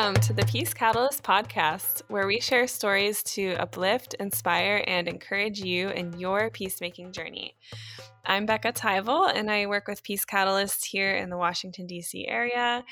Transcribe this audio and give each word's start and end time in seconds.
Welcome 0.00 0.22
to 0.22 0.32
the 0.32 0.46
Peace 0.46 0.72
Catalyst 0.72 1.22
podcast, 1.22 2.00
where 2.08 2.26
we 2.26 2.40
share 2.40 2.66
stories 2.66 3.22
to 3.24 3.52
uplift, 3.56 4.14
inspire, 4.14 4.82
and 4.86 5.06
encourage 5.06 5.60
you 5.60 5.90
in 5.90 6.18
your 6.18 6.48
peacemaking 6.48 7.12
journey. 7.12 7.54
I'm 8.24 8.46
Becca 8.46 8.72
Tyvel, 8.72 9.30
and 9.30 9.50
I 9.50 9.66
work 9.66 9.88
with 9.88 10.02
Peace 10.02 10.24
Catalyst 10.24 10.86
here 10.86 11.14
in 11.16 11.28
the 11.28 11.36
Washington, 11.36 11.86
D.C. 11.86 12.26
area. 12.26 12.82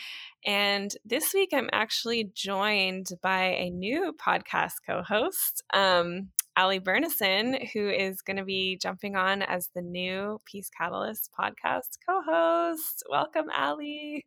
And 0.45 0.95
this 1.03 1.33
week, 1.33 1.49
I'm 1.55 1.71
actually 1.73 2.31
joined 2.35 3.09
by 3.23 3.55
a 3.55 3.71
new 3.71 4.13
podcast 4.23 4.75
co 4.87 5.01
host, 5.01 5.63
um, 5.73 6.29
Ali 6.59 6.79
Burnison, 6.79 7.71
who 7.73 7.89
is 7.89 8.21
going 8.21 8.37
to 8.37 8.45
be 8.45 8.77
jumping 8.77 9.17
on 9.17 9.41
as 9.41 9.71
the 9.75 9.81
new 9.81 10.43
Peace 10.45 10.69
Catalyst 10.79 11.31
podcast 11.41 11.97
co 12.07 12.21
host. 12.21 13.03
Welcome, 13.09 13.47
Ali. 13.57 14.27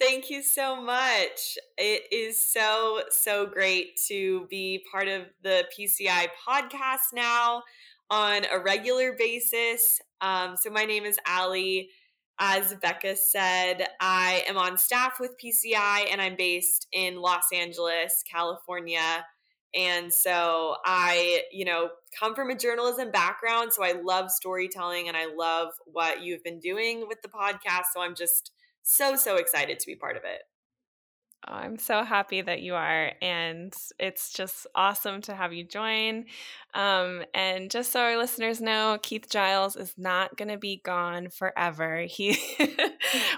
Thank 0.00 0.30
you 0.30 0.42
so 0.42 0.80
much. 0.80 1.58
It 1.76 2.04
is 2.12 2.40
so, 2.40 3.02
so 3.10 3.46
great 3.46 3.98
to 4.06 4.46
be 4.48 4.84
part 4.92 5.08
of 5.08 5.22
the 5.42 5.64
PCI 5.76 6.28
podcast 6.48 7.12
now 7.12 7.64
on 8.08 8.44
a 8.52 8.60
regular 8.60 9.14
basis. 9.18 10.00
Um, 10.20 10.56
so, 10.56 10.70
my 10.70 10.84
name 10.84 11.04
is 11.04 11.18
Ali. 11.28 11.90
As 12.40 12.72
Becca 12.80 13.16
said, 13.16 13.88
I 14.00 14.44
am 14.48 14.56
on 14.56 14.78
staff 14.78 15.18
with 15.18 15.34
PCI 15.42 16.06
and 16.12 16.22
I'm 16.22 16.36
based 16.36 16.86
in 16.92 17.16
Los 17.16 17.52
Angeles, 17.52 18.22
California. 18.30 19.26
And 19.74 20.12
so 20.12 20.76
I, 20.86 21.42
you 21.52 21.64
know, 21.64 21.90
come 22.18 22.36
from 22.36 22.50
a 22.50 22.56
journalism 22.56 23.10
background. 23.10 23.72
So 23.72 23.82
I 23.84 23.92
love 24.00 24.30
storytelling 24.30 25.08
and 25.08 25.16
I 25.16 25.26
love 25.34 25.70
what 25.84 26.22
you've 26.22 26.44
been 26.44 26.60
doing 26.60 27.06
with 27.08 27.20
the 27.22 27.28
podcast. 27.28 27.86
So 27.92 28.00
I'm 28.00 28.14
just 28.14 28.52
so, 28.88 29.16
so 29.16 29.36
excited 29.36 29.78
to 29.78 29.86
be 29.86 29.94
part 29.94 30.16
of 30.16 30.22
it. 30.24 30.40
Oh, 31.46 31.52
I'm 31.52 31.78
so 31.78 32.02
happy 32.02 32.40
that 32.40 32.62
you 32.62 32.74
are. 32.74 33.12
And 33.20 33.72
it's 33.98 34.32
just 34.32 34.66
awesome 34.74 35.20
to 35.22 35.34
have 35.34 35.52
you 35.52 35.62
join. 35.62 36.24
Um, 36.72 37.22
and 37.34 37.70
just 37.70 37.92
so 37.92 38.00
our 38.00 38.16
listeners 38.16 38.62
know, 38.62 38.98
Keith 39.02 39.28
Giles 39.30 39.76
is 39.76 39.92
not 39.98 40.36
going 40.38 40.48
to 40.48 40.56
be 40.56 40.80
gone 40.82 41.28
forever. 41.28 42.06
He, 42.08 42.38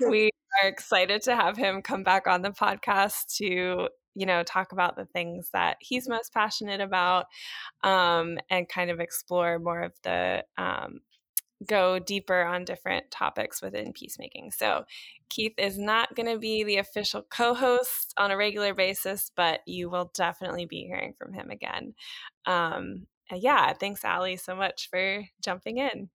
we 0.09 0.31
are 0.63 0.69
excited 0.69 1.23
to 1.23 1.35
have 1.35 1.57
him 1.57 1.83
come 1.83 2.05
back 2.05 2.29
on 2.29 2.43
the 2.43 2.51
podcast 2.51 3.37
to 3.39 3.89
you 4.17 4.27
know 4.27 4.43
talk 4.43 4.73
about 4.73 4.97
the 4.97 5.05
things 5.07 5.51
that 5.53 5.77
he's 5.79 6.09
most 6.09 6.33
passionate 6.35 6.81
about 6.81 7.27
um, 7.85 8.39
and 8.51 8.69
kind 8.69 8.91
of 8.91 8.99
explore 8.99 9.61
more 9.61 9.83
of 9.83 9.93
the 10.03 10.45
um, 10.59 10.99
go 11.67 11.99
deeper 11.99 12.43
on 12.43 12.65
different 12.65 13.11
topics 13.11 13.61
within 13.61 13.93
peacemaking. 13.93 14.51
So, 14.53 14.85
Keith 15.29 15.55
is 15.59 15.79
not 15.79 16.15
going 16.17 16.29
to 16.29 16.39
be 16.39 16.65
the 16.65 16.79
official 16.79 17.23
co 17.31 17.55
host 17.55 18.13
on 18.17 18.31
a 18.31 18.37
regular 18.37 18.75
basis, 18.75 19.31
but 19.35 19.61
you 19.67 19.89
will 19.89 20.11
definitely 20.15 20.67
be 20.67 20.85
hearing 20.85 21.15
from 21.17 21.33
him 21.33 21.51
again. 21.51 21.95
Um, 22.47 23.07
yeah, 23.33 23.73
thanks, 23.73 24.05
Ali, 24.05 24.37
so 24.37 24.57
much 24.57 24.89
for 24.91 25.25
jumping 25.43 25.79
in. 25.79 26.11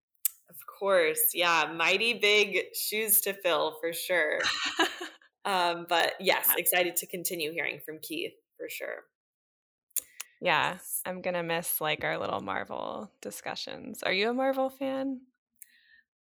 Of 0.49 0.57
course. 0.79 1.31
Yeah, 1.33 1.71
mighty 1.75 2.15
big 2.15 2.75
shoes 2.75 3.21
to 3.21 3.33
fill 3.33 3.77
for 3.79 3.93
sure. 3.93 4.39
um, 5.45 5.85
but 5.87 6.13
yes, 6.19 6.49
excited 6.57 6.95
to 6.97 7.07
continue 7.07 7.51
hearing 7.51 7.79
from 7.85 7.99
Keith 8.01 8.33
for 8.57 8.69
sure. 8.69 9.05
Yeah, 10.41 10.77
I'm 11.05 11.21
gonna 11.21 11.43
miss 11.43 11.81
like 11.81 12.03
our 12.03 12.17
little 12.17 12.41
Marvel 12.41 13.11
discussions. 13.21 14.03
Are 14.03 14.13
you 14.13 14.29
a 14.29 14.33
Marvel 14.33 14.69
fan? 14.69 15.21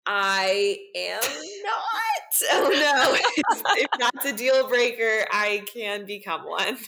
I 0.06 0.78
am 0.96 1.20
not. 1.20 1.80
Oh 2.50 2.68
no. 2.68 3.16
if, 3.76 3.88
that's 3.96 4.26
a 4.26 4.32
deal 4.32 4.68
breaker, 4.68 5.24
I 5.30 5.62
can 5.72 6.04
become 6.04 6.42
one. 6.42 6.78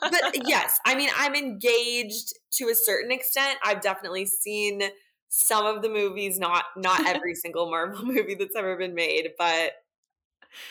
But 0.00 0.34
yes, 0.46 0.80
I 0.84 0.94
mean, 0.96 1.08
I'm 1.16 1.34
engaged 1.34 2.34
to 2.54 2.68
a 2.68 2.74
certain 2.74 3.12
extent. 3.12 3.58
I've 3.64 3.80
definitely 3.80 4.26
seen 4.26 4.82
some 5.28 5.66
of 5.66 5.82
the 5.82 5.88
movies, 5.88 6.38
not 6.38 6.64
not 6.76 7.06
every 7.06 7.34
single 7.34 7.70
Marvel 7.70 8.04
movie 8.04 8.34
that's 8.34 8.56
ever 8.56 8.76
been 8.76 8.94
made, 8.94 9.30
but 9.38 9.72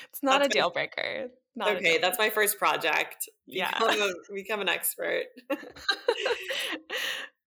it's 0.10 0.22
not 0.22 0.46
a 0.46 0.50
deal 0.50 0.70
breaker. 0.70 1.28
Not 1.56 1.78
okay, 1.78 1.98
that's 1.98 2.20
my 2.20 2.30
first 2.30 2.58
project. 2.58 3.30
Yeah, 3.46 3.72
become, 3.72 4.02
a, 4.02 4.34
become 4.34 4.62
an 4.62 4.70
expert. 4.70 5.24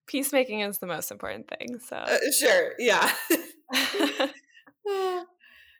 Peacemaking 0.07 0.61
is 0.61 0.77
the 0.77 0.85
most 0.87 1.11
important 1.11 1.47
thing. 1.47 1.79
So 1.79 1.95
uh, 1.95 2.17
sure, 2.31 2.73
yeah. 2.77 3.11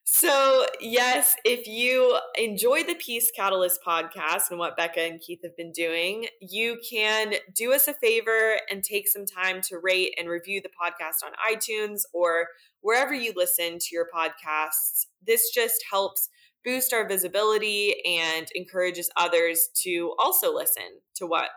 so, 0.03 0.66
yes, 0.79 1.35
if 1.44 1.68
you 1.68 2.18
enjoy 2.38 2.84
the 2.84 2.96
Peace 2.96 3.31
Catalyst 3.35 3.79
podcast 3.85 4.50
and 4.50 4.59
what 4.59 4.78
Becca 4.78 5.01
and 5.01 5.22
Keith 5.22 5.40
have 5.44 5.56
been 5.56 5.72
doing, 5.72 6.28
you 6.41 6.79
can 6.90 7.35
do 7.53 7.73
us 7.73 7.88
a 7.88 7.94
favor 7.94 8.57
and 8.69 8.84
take 8.84 9.07
some 9.07 9.25
time 9.25 9.62
to 9.63 9.79
rate 9.81 10.13
and 10.18 10.29
review 10.29 10.62
the 10.62 10.69
podcast 10.69 11.25
on 11.25 11.31
iTunes 11.53 12.01
or 12.13 12.47
wherever 12.81 13.13
you 13.13 13.34
listen 13.35 13.78
to 13.79 13.88
your 13.91 14.07
podcasts. 14.13 15.06
This 15.25 15.52
just 15.52 15.84
helps 15.90 16.29
boost 16.63 16.94
our 16.94 17.07
visibility 17.07 17.96
and 18.06 18.47
encourages 18.56 19.09
others 19.16 19.69
to 19.84 20.13
also 20.19 20.53
listen 20.53 21.00
to 21.16 21.28
what 21.28 21.50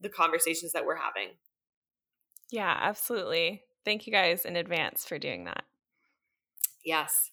the 0.00 0.08
conversations 0.08 0.72
that 0.72 0.84
we're 0.84 0.96
having. 0.96 1.28
Yeah, 2.50 2.76
absolutely. 2.80 3.62
Thank 3.84 4.06
you 4.06 4.12
guys 4.12 4.44
in 4.44 4.56
advance 4.56 5.04
for 5.04 5.18
doing 5.18 5.44
that. 5.44 5.64
Yes. 6.84 7.30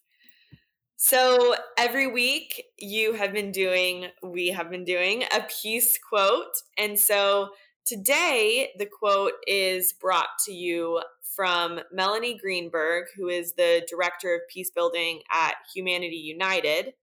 So 0.96 1.56
every 1.78 2.08
week 2.08 2.64
you 2.80 3.14
have 3.14 3.32
been 3.32 3.52
doing, 3.52 4.08
we 4.24 4.48
have 4.50 4.72
been 4.72 4.84
doing 4.84 5.24
a 5.24 5.46
peace 5.62 5.98
quote. 5.98 6.56
And 6.78 7.00
so 7.00 7.50
today 7.86 8.72
the 8.80 8.88
quote 8.88 9.34
is 9.46 9.94
brought 9.94 10.30
to 10.46 10.52
you 10.52 11.02
from 11.36 11.80
Melanie 11.94 12.38
Greenberg, 12.42 13.06
who 13.16 13.28
is 13.28 13.54
the 13.54 13.86
director 13.88 14.34
of 14.34 14.42
peace 14.52 14.72
building 14.72 15.22
at 15.32 15.54
Humanity 15.76 16.16
United 16.16 16.94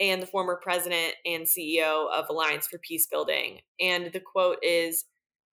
and 0.00 0.22
the 0.22 0.26
former 0.26 0.58
president 0.62 1.14
and 1.26 1.44
CEO 1.44 2.10
of 2.10 2.24
Alliance 2.30 2.66
for 2.66 2.78
Peace 2.78 3.06
Building. 3.06 3.60
And 3.78 4.10
the 4.14 4.20
quote 4.20 4.58
is 4.62 5.04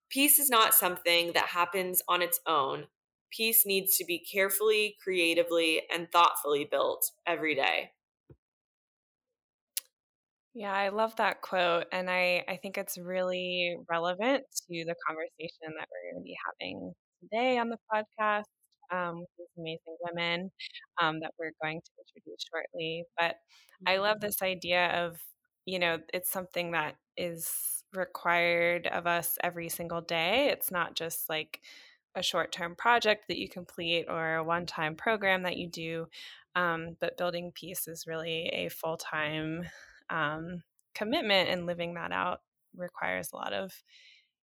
Peace 0.08 0.38
is 0.38 0.48
not 0.48 0.72
something 0.72 1.32
that 1.34 1.48
happens 1.48 2.00
on 2.08 2.22
its 2.22 2.40
own 2.46 2.86
peace 3.30 3.64
needs 3.66 3.96
to 3.98 4.04
be 4.04 4.18
carefully, 4.18 4.96
creatively, 5.02 5.82
and 5.92 6.10
thoughtfully 6.10 6.66
built 6.70 7.10
every 7.26 7.54
day. 7.54 7.90
Yeah, 10.54 10.72
I 10.72 10.88
love 10.88 11.14
that 11.16 11.40
quote. 11.40 11.86
And 11.92 12.10
I, 12.10 12.44
I 12.48 12.56
think 12.56 12.78
it's 12.78 12.98
really 12.98 13.76
relevant 13.88 14.42
to 14.52 14.84
the 14.84 14.94
conversation 15.06 15.74
that 15.78 15.88
we're 15.88 16.12
going 16.12 16.22
to 16.22 16.24
be 16.24 16.36
having 16.46 16.92
today 17.22 17.58
on 17.58 17.68
the 17.68 17.78
podcast 17.92 18.44
um, 18.92 19.20
with 19.20 19.28
these 19.38 19.46
amazing 19.56 19.96
women 20.02 20.50
um, 21.00 21.20
that 21.20 21.32
we're 21.38 21.52
going 21.62 21.80
to 21.80 21.90
introduce 22.00 22.44
shortly. 22.50 23.04
But 23.16 23.36
I 23.86 23.98
love 23.98 24.16
mm-hmm. 24.16 24.26
this 24.26 24.42
idea 24.42 25.04
of, 25.04 25.20
you 25.64 25.78
know, 25.78 25.98
it's 26.12 26.30
something 26.30 26.72
that 26.72 26.96
is 27.16 27.84
required 27.94 28.86
of 28.86 29.06
us 29.06 29.38
every 29.42 29.68
single 29.68 30.00
day. 30.00 30.48
It's 30.50 30.70
not 30.70 30.94
just 30.94 31.28
like 31.28 31.60
a 32.18 32.22
short 32.22 32.52
term 32.52 32.74
project 32.76 33.28
that 33.28 33.38
you 33.38 33.48
complete 33.48 34.06
or 34.08 34.36
a 34.36 34.44
one 34.44 34.66
time 34.66 34.94
program 34.94 35.44
that 35.44 35.56
you 35.56 35.68
do. 35.68 36.06
Um, 36.54 36.96
but 37.00 37.16
building 37.16 37.52
peace 37.54 37.86
is 37.86 38.06
really 38.06 38.48
a 38.48 38.68
full 38.68 38.96
time 38.96 39.68
um, 40.10 40.62
commitment, 40.94 41.48
and 41.48 41.66
living 41.66 41.94
that 41.94 42.12
out 42.12 42.40
requires 42.76 43.30
a 43.32 43.36
lot 43.36 43.52
of, 43.52 43.72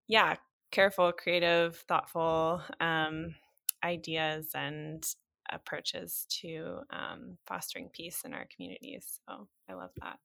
yeah, 0.07 0.35
careful, 0.71 1.11
creative, 1.11 1.77
thoughtful 1.87 2.61
um, 2.79 3.35
ideas 3.83 4.49
and 4.55 5.05
approaches 5.51 6.25
to 6.29 6.79
um, 6.89 7.37
fostering 7.45 7.89
peace 7.93 8.23
in 8.25 8.33
our 8.33 8.47
communities. 8.53 9.19
So 9.27 9.47
I 9.69 9.73
love 9.73 9.91
that. 10.01 10.19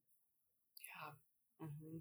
Yeah. 0.80 1.66
Mm-hmm. 1.66 1.98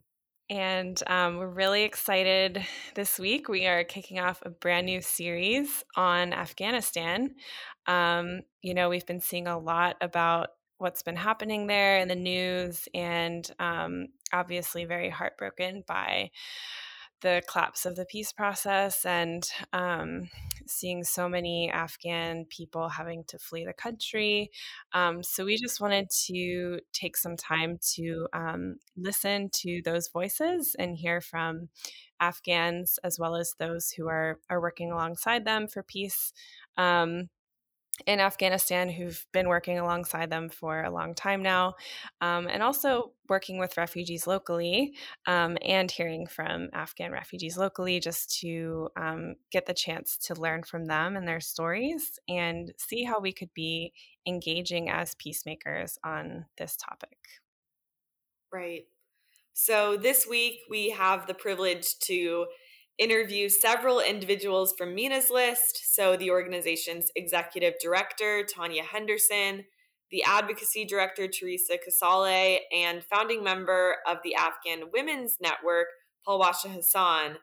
And 0.50 1.02
um, 1.06 1.38
we're 1.38 1.48
really 1.48 1.84
excited 1.84 2.66
this 2.96 3.20
week. 3.20 3.48
We 3.50 3.68
are 3.68 3.84
kicking 3.84 4.20
off 4.20 4.42
a 4.44 4.50
brand 4.50 4.88
new 4.88 5.02
series 5.02 5.84
on 5.96 6.34
Afghanistan. 6.34 7.36
Um, 7.86 8.42
you 8.64 8.74
know, 8.74 8.90
we've 8.90 9.06
been 9.06 9.22
seeing 9.22 9.48
a 9.48 9.60
lot 9.60 9.98
about 10.02 10.50
what's 10.80 11.04
been 11.04 11.18
happening 11.18 11.68
there 11.68 12.00
in 12.00 12.08
the 12.08 12.16
news, 12.16 12.88
and 12.96 13.50
um, 13.60 14.08
obviously 14.34 14.86
very 14.86 15.10
heartbroken 15.10 15.84
by 15.88 16.32
the 17.22 17.44
collapse 17.48 17.86
of 17.86 17.96
the 17.96 18.06
peace 18.06 18.32
process 18.32 19.06
and 19.06 19.48
um, 19.74 20.30
seeing 20.70 21.04
so 21.04 21.28
many 21.28 21.70
Afghan 21.72 22.46
people 22.50 22.90
having 22.90 23.24
to 23.26 23.40
flee 23.40 23.66
the 23.66 23.74
country. 23.74 24.52
Um, 24.94 25.24
so 25.24 25.46
we 25.46 25.58
just 25.58 25.82
wanted 25.82 26.10
to 26.28 26.80
take 26.94 27.18
some 27.18 27.36
time 27.36 27.78
to 27.96 28.28
um, 28.34 28.76
listen 28.98 29.50
to 29.54 29.82
those 29.84 30.08
voices 30.10 30.76
and 30.78 30.98
hear 30.98 31.22
from 31.22 31.70
Afghans 32.20 33.00
as 33.04 33.18
well 33.18 33.36
as 33.36 33.56
those 33.60 33.92
who 33.92 34.08
are 34.08 34.40
are 34.50 34.62
working 34.62 34.92
alongside 34.92 35.46
them 35.46 35.68
for 35.68 35.84
peace. 35.84 36.34
Um, 36.78 37.30
in 38.06 38.20
Afghanistan 38.20 38.90
who've 38.90 39.26
been 39.32 39.48
working 39.48 39.80
alongside 39.80 40.30
them 40.30 40.50
for 40.50 40.84
a 40.84 40.92
long 40.92 41.14
time 41.14 41.42
now, 41.42 41.76
um, 42.22 42.48
and 42.48 42.64
also 42.64 43.14
working 43.28 43.58
with 43.58 43.78
refugees 43.78 44.28
locally 44.28 44.96
um, 45.28 45.58
and 45.62 45.90
hearing 45.90 46.28
from 46.28 46.70
Afghan 46.74 47.12
refugees 47.12 47.58
locally 47.58 48.00
just 48.00 48.40
to 48.40 48.90
um, 48.96 49.36
get 49.52 49.66
the 49.66 49.74
chance 49.74 50.18
to 50.18 50.34
learn 50.36 50.64
from 50.64 50.86
them 50.86 51.16
and 51.16 51.28
their 51.28 51.40
stories 51.40 52.20
and 52.28 52.74
see 52.78 53.04
how 53.04 53.20
we 53.20 53.32
could 53.32 53.54
be 53.54 53.94
engaging 54.28 54.90
as 54.90 55.16
peacemakers 55.16 55.98
on 56.04 56.46
this 56.58 56.76
topic. 56.76 57.18
Right. 58.52 58.86
So 59.54 59.98
this 59.98 60.26
week 60.26 60.60
we 60.70 60.90
have 60.92 61.28
the 61.28 61.34
privilege 61.34 62.00
to 62.04 62.46
interview 63.00 63.50
several 63.50 64.02
individuals 64.02 64.74
from 64.78 64.94
Mina's 64.94 65.30
List. 65.30 65.96
So, 65.96 66.16
the 66.16 66.30
organization's 66.30 67.12
executive 67.16 67.76
director, 67.82 68.44
Tanya 68.44 68.84
Henderson, 68.84 69.64
the 70.12 70.24
advocacy 70.24 70.86
director, 70.86 71.28
Teresa 71.28 71.78
Casale, 71.84 72.60
and 72.76 73.04
founding 73.04 73.44
member 73.44 73.98
of 74.08 74.18
the 74.24 74.36
Afghan 74.36 74.90
Women's 74.92 75.38
Network, 75.42 75.88
Palwasha 76.28 76.70
Hassan. 76.74 77.38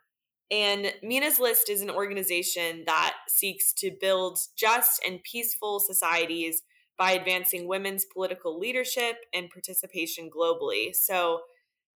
And 0.50 0.92
Mina's 1.02 1.40
List 1.40 1.70
is 1.70 1.80
an 1.80 1.90
organization 1.90 2.84
that 2.86 3.14
seeks 3.28 3.72
to 3.74 3.90
build 4.00 4.38
just 4.56 5.02
and 5.04 5.22
peaceful 5.22 5.80
societies 5.80 6.62
by 6.98 7.12
advancing 7.12 7.66
women's 7.66 8.04
political 8.04 8.58
leadership 8.58 9.16
and 9.34 9.50
participation 9.50 10.30
globally. 10.30 10.94
So, 10.94 11.40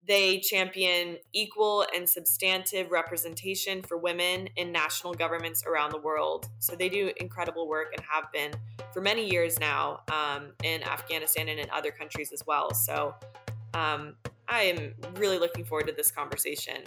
they 0.06 0.40
champion 0.40 1.18
equal 1.32 1.84
and 1.94 2.08
substantive 2.08 2.90
representation 2.90 3.82
for 3.82 3.98
women 3.98 4.48
in 4.56 4.72
national 4.72 5.12
governments 5.12 5.64
around 5.66 5.92
the 5.92 5.98
world. 5.98 6.48
So 6.60 6.74
they 6.74 6.88
do 6.88 7.12
incredible 7.18 7.68
work 7.68 7.92
and 7.96 8.04
have 8.10 8.32
been 8.32 8.52
for 8.92 9.02
many 9.02 9.28
years 9.28 9.60
now 9.60 10.00
um, 10.10 10.52
in 10.64 10.82
Afghanistan 10.82 11.48
and 11.48 11.60
in 11.60 11.68
other 11.70 11.90
countries 11.90 12.32
as 12.32 12.42
well. 12.46 12.72
So 12.72 13.14
um, 13.74 14.14
I 14.48 14.62
am 14.62 14.94
really 15.16 15.38
looking 15.38 15.64
forward 15.64 15.88
to 15.88 15.92
this 15.92 16.10
conversation. 16.10 16.82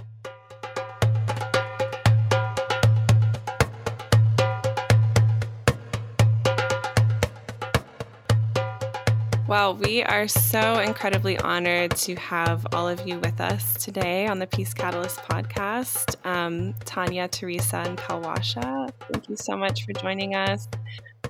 Well, 9.52 9.76
we 9.76 10.02
are 10.02 10.30
so 10.30 10.80
incredibly 10.80 11.38
honored 11.38 11.92
to 11.98 12.16
have 12.16 12.66
all 12.72 12.88
of 12.88 13.06
you 13.06 13.20
with 13.20 13.42
us 13.42 13.74
today 13.84 14.26
on 14.26 14.40
the 14.40 14.48
Peace 14.48 14.74
Catalyst 14.74 15.18
podcast. 15.18 16.26
Um, 16.26 16.74
Tanya, 16.86 17.28
Teresa, 17.28 17.80
and 17.80 17.98
Palwasha, 17.98 18.90
thank 19.12 19.28
you 19.28 19.36
so 19.36 19.58
much 19.58 19.84
for 19.84 19.92
joining 19.92 20.36
us. 20.36 20.70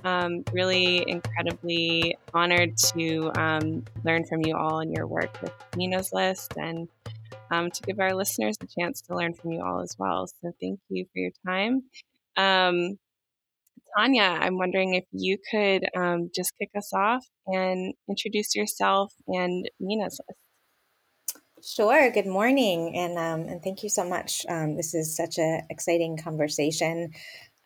Um, 0.04 0.44
really 0.52 1.04
incredibly 1.08 2.16
honored 2.32 2.76
to 2.94 3.32
um, 3.34 3.84
learn 4.04 4.24
from 4.24 4.42
you 4.46 4.56
all 4.56 4.78
and 4.78 4.92
your 4.92 5.08
work 5.08 5.42
with 5.42 5.52
Mina's 5.76 6.12
List 6.12 6.52
and 6.56 6.86
um, 7.50 7.72
to 7.72 7.82
give 7.82 7.98
our 7.98 8.14
listeners 8.14 8.54
a 8.62 8.66
chance 8.68 9.00
to 9.00 9.16
learn 9.16 9.34
from 9.34 9.50
you 9.50 9.64
all 9.64 9.80
as 9.80 9.96
well. 9.98 10.28
So, 10.28 10.52
thank 10.60 10.78
you 10.90 11.06
for 11.06 11.18
your 11.18 11.32
time. 11.44 11.82
Tanya, 13.96 14.38
I'm 14.40 14.58
wondering 14.58 14.94
if 14.94 15.04
you 15.12 15.38
could 15.50 15.86
um, 15.96 16.30
just 16.34 16.52
kick 16.58 16.70
us 16.76 16.92
off 16.94 17.24
and 17.46 17.94
introduce 18.08 18.54
yourself 18.54 19.12
and 19.28 19.68
Mina's 19.80 20.20
list. 20.28 20.38
Sure. 21.64 22.10
Good 22.10 22.26
morning, 22.26 22.96
and 22.96 23.16
um, 23.18 23.48
and 23.48 23.62
thank 23.62 23.84
you 23.84 23.88
so 23.88 24.04
much. 24.04 24.44
Um, 24.48 24.76
this 24.76 24.94
is 24.94 25.16
such 25.16 25.38
an 25.38 25.62
exciting 25.70 26.16
conversation, 26.16 27.12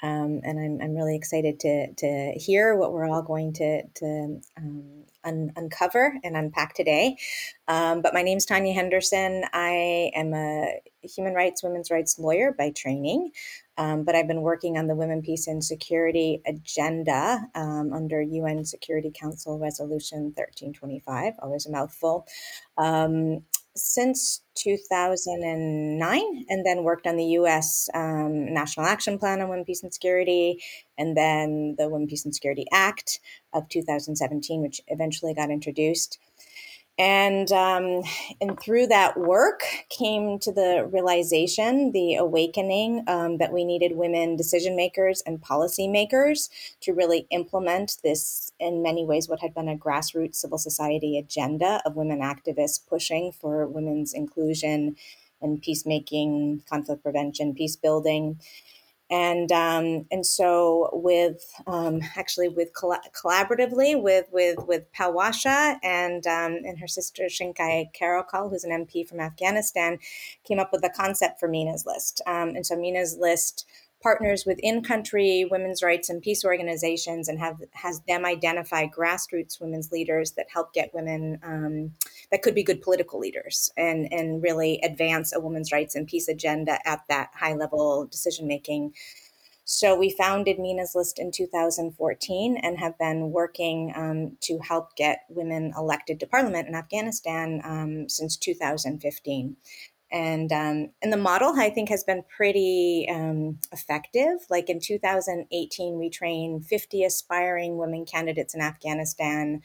um, 0.02 0.40
and 0.44 0.60
I'm, 0.60 0.80
I'm 0.82 0.94
really 0.94 1.16
excited 1.16 1.60
to 1.60 1.94
to 1.94 2.32
hear 2.36 2.76
what 2.76 2.92
we're 2.92 3.08
all 3.08 3.22
going 3.22 3.54
to 3.54 3.82
to 3.86 4.40
um, 4.58 5.04
un- 5.24 5.52
uncover 5.56 6.14
and 6.22 6.36
unpack 6.36 6.74
today. 6.74 7.16
Um, 7.68 8.02
but 8.02 8.12
my 8.12 8.20
name 8.20 8.36
is 8.36 8.44
Tanya 8.44 8.74
Henderson. 8.74 9.44
I 9.54 10.10
am 10.14 10.34
a 10.34 10.80
human 11.02 11.32
rights, 11.32 11.62
women's 11.62 11.90
rights 11.90 12.18
lawyer 12.18 12.52
by 12.52 12.72
training. 12.72 13.30
Um, 13.78 14.04
but 14.04 14.14
I've 14.14 14.26
been 14.28 14.42
working 14.42 14.78
on 14.78 14.86
the 14.86 14.94
Women, 14.94 15.22
Peace, 15.22 15.46
and 15.46 15.62
Security 15.62 16.40
agenda 16.46 17.46
um, 17.54 17.92
under 17.92 18.22
UN 18.22 18.64
Security 18.64 19.12
Council 19.14 19.58
Resolution 19.58 20.32
1325, 20.34 21.34
always 21.40 21.66
a 21.66 21.70
mouthful, 21.70 22.26
um, 22.78 23.42
since 23.74 24.40
2009, 24.54 26.44
and 26.48 26.66
then 26.66 26.84
worked 26.84 27.06
on 27.06 27.16
the 27.16 27.24
US 27.24 27.90
um, 27.92 28.52
National 28.54 28.86
Action 28.86 29.18
Plan 29.18 29.42
on 29.42 29.50
Women, 29.50 29.64
Peace, 29.66 29.82
and 29.82 29.92
Security, 29.92 30.62
and 30.96 31.16
then 31.16 31.74
the 31.76 31.88
Women, 31.88 32.08
Peace, 32.08 32.24
and 32.24 32.34
Security 32.34 32.64
Act 32.72 33.20
of 33.52 33.68
2017, 33.68 34.62
which 34.62 34.80
eventually 34.88 35.34
got 35.34 35.50
introduced 35.50 36.18
and 36.98 37.52
um, 37.52 38.02
and 38.40 38.58
through 38.58 38.86
that 38.86 39.18
work 39.18 39.62
came 39.90 40.38
to 40.38 40.52
the 40.52 40.88
realization 40.90 41.92
the 41.92 42.14
awakening 42.14 43.04
um, 43.06 43.38
that 43.38 43.52
we 43.52 43.64
needed 43.64 43.96
women 43.96 44.36
decision 44.36 44.74
makers 44.76 45.22
and 45.26 45.42
policy 45.42 45.88
makers 45.88 46.48
to 46.80 46.92
really 46.92 47.26
implement 47.30 47.98
this 48.02 48.50
in 48.58 48.82
many 48.82 49.04
ways 49.04 49.28
what 49.28 49.40
had 49.40 49.54
been 49.54 49.68
a 49.68 49.76
grassroots 49.76 50.36
civil 50.36 50.58
society 50.58 51.18
agenda 51.18 51.82
of 51.84 51.96
women 51.96 52.20
activists 52.20 52.80
pushing 52.88 53.30
for 53.30 53.66
women's 53.66 54.14
inclusion 54.14 54.96
and 55.42 55.60
peacemaking 55.60 56.62
conflict 56.68 57.02
prevention 57.02 57.54
peace 57.54 57.76
building 57.76 58.38
and 59.10 59.52
um, 59.52 60.06
and 60.10 60.26
so 60.26 60.90
with 60.92 61.44
um, 61.66 62.00
actually 62.16 62.48
with 62.48 62.72
coll- 62.74 62.96
collaboratively 63.14 64.00
with 64.00 64.26
with 64.32 64.58
with 64.66 64.92
Palwasha 64.92 65.76
and 65.82 66.26
um, 66.26 66.60
and 66.64 66.78
her 66.78 66.88
sister 66.88 67.24
Shinkai 67.24 67.90
Karokhail, 67.98 68.50
who's 68.50 68.64
an 68.64 68.86
MP 68.86 69.06
from 69.06 69.20
Afghanistan, 69.20 69.98
came 70.44 70.58
up 70.58 70.72
with 70.72 70.82
the 70.82 70.90
concept 70.90 71.38
for 71.38 71.48
Mina's 71.48 71.86
List. 71.86 72.20
Um, 72.26 72.50
and 72.50 72.66
so 72.66 72.76
Mina's 72.76 73.16
List 73.18 73.66
partners 74.06 74.46
with 74.46 74.60
in-country 74.60 75.48
women's 75.50 75.82
rights 75.82 76.08
and 76.08 76.22
peace 76.22 76.44
organizations 76.44 77.26
and 77.26 77.40
have 77.40 77.56
has 77.72 78.02
them 78.06 78.24
identify 78.24 78.86
grassroots 78.86 79.60
women's 79.60 79.90
leaders 79.90 80.30
that 80.36 80.46
help 80.48 80.72
get 80.72 80.94
women 80.94 81.40
um, 81.42 81.90
that 82.30 82.40
could 82.40 82.54
be 82.54 82.62
good 82.62 82.80
political 82.80 83.18
leaders 83.18 83.68
and 83.76 84.06
and 84.12 84.44
really 84.44 84.78
advance 84.84 85.34
a 85.34 85.40
women's 85.40 85.72
rights 85.72 85.96
and 85.96 86.06
peace 86.06 86.28
agenda 86.28 86.78
at 86.86 87.00
that 87.08 87.30
high 87.34 87.54
level 87.54 88.06
decision 88.06 88.46
making 88.46 88.92
so 89.64 89.98
we 89.98 90.10
founded 90.10 90.60
Mina's 90.60 90.94
List 90.94 91.18
in 91.18 91.32
2014 91.32 92.58
and 92.58 92.78
have 92.78 92.96
been 92.98 93.32
working 93.32 93.92
um, 93.96 94.36
to 94.42 94.60
help 94.60 94.94
get 94.94 95.24
women 95.28 95.72
elected 95.76 96.20
to 96.20 96.26
parliament 96.28 96.68
in 96.68 96.76
Afghanistan 96.76 97.60
um, 97.64 98.08
since 98.08 98.36
2015 98.36 99.56
and 100.12 100.52
um, 100.52 100.88
and 101.02 101.12
the 101.12 101.16
model 101.16 101.52
I 101.56 101.70
think 101.70 101.88
has 101.88 102.04
been 102.04 102.22
pretty 102.34 103.06
um, 103.10 103.58
effective. 103.72 104.38
Like 104.48 104.68
in 104.68 104.80
2018, 104.80 105.98
we 105.98 106.10
trained 106.10 106.66
50 106.66 107.04
aspiring 107.04 107.76
women 107.76 108.04
candidates 108.04 108.54
in 108.54 108.60
Afghanistan 108.60 109.62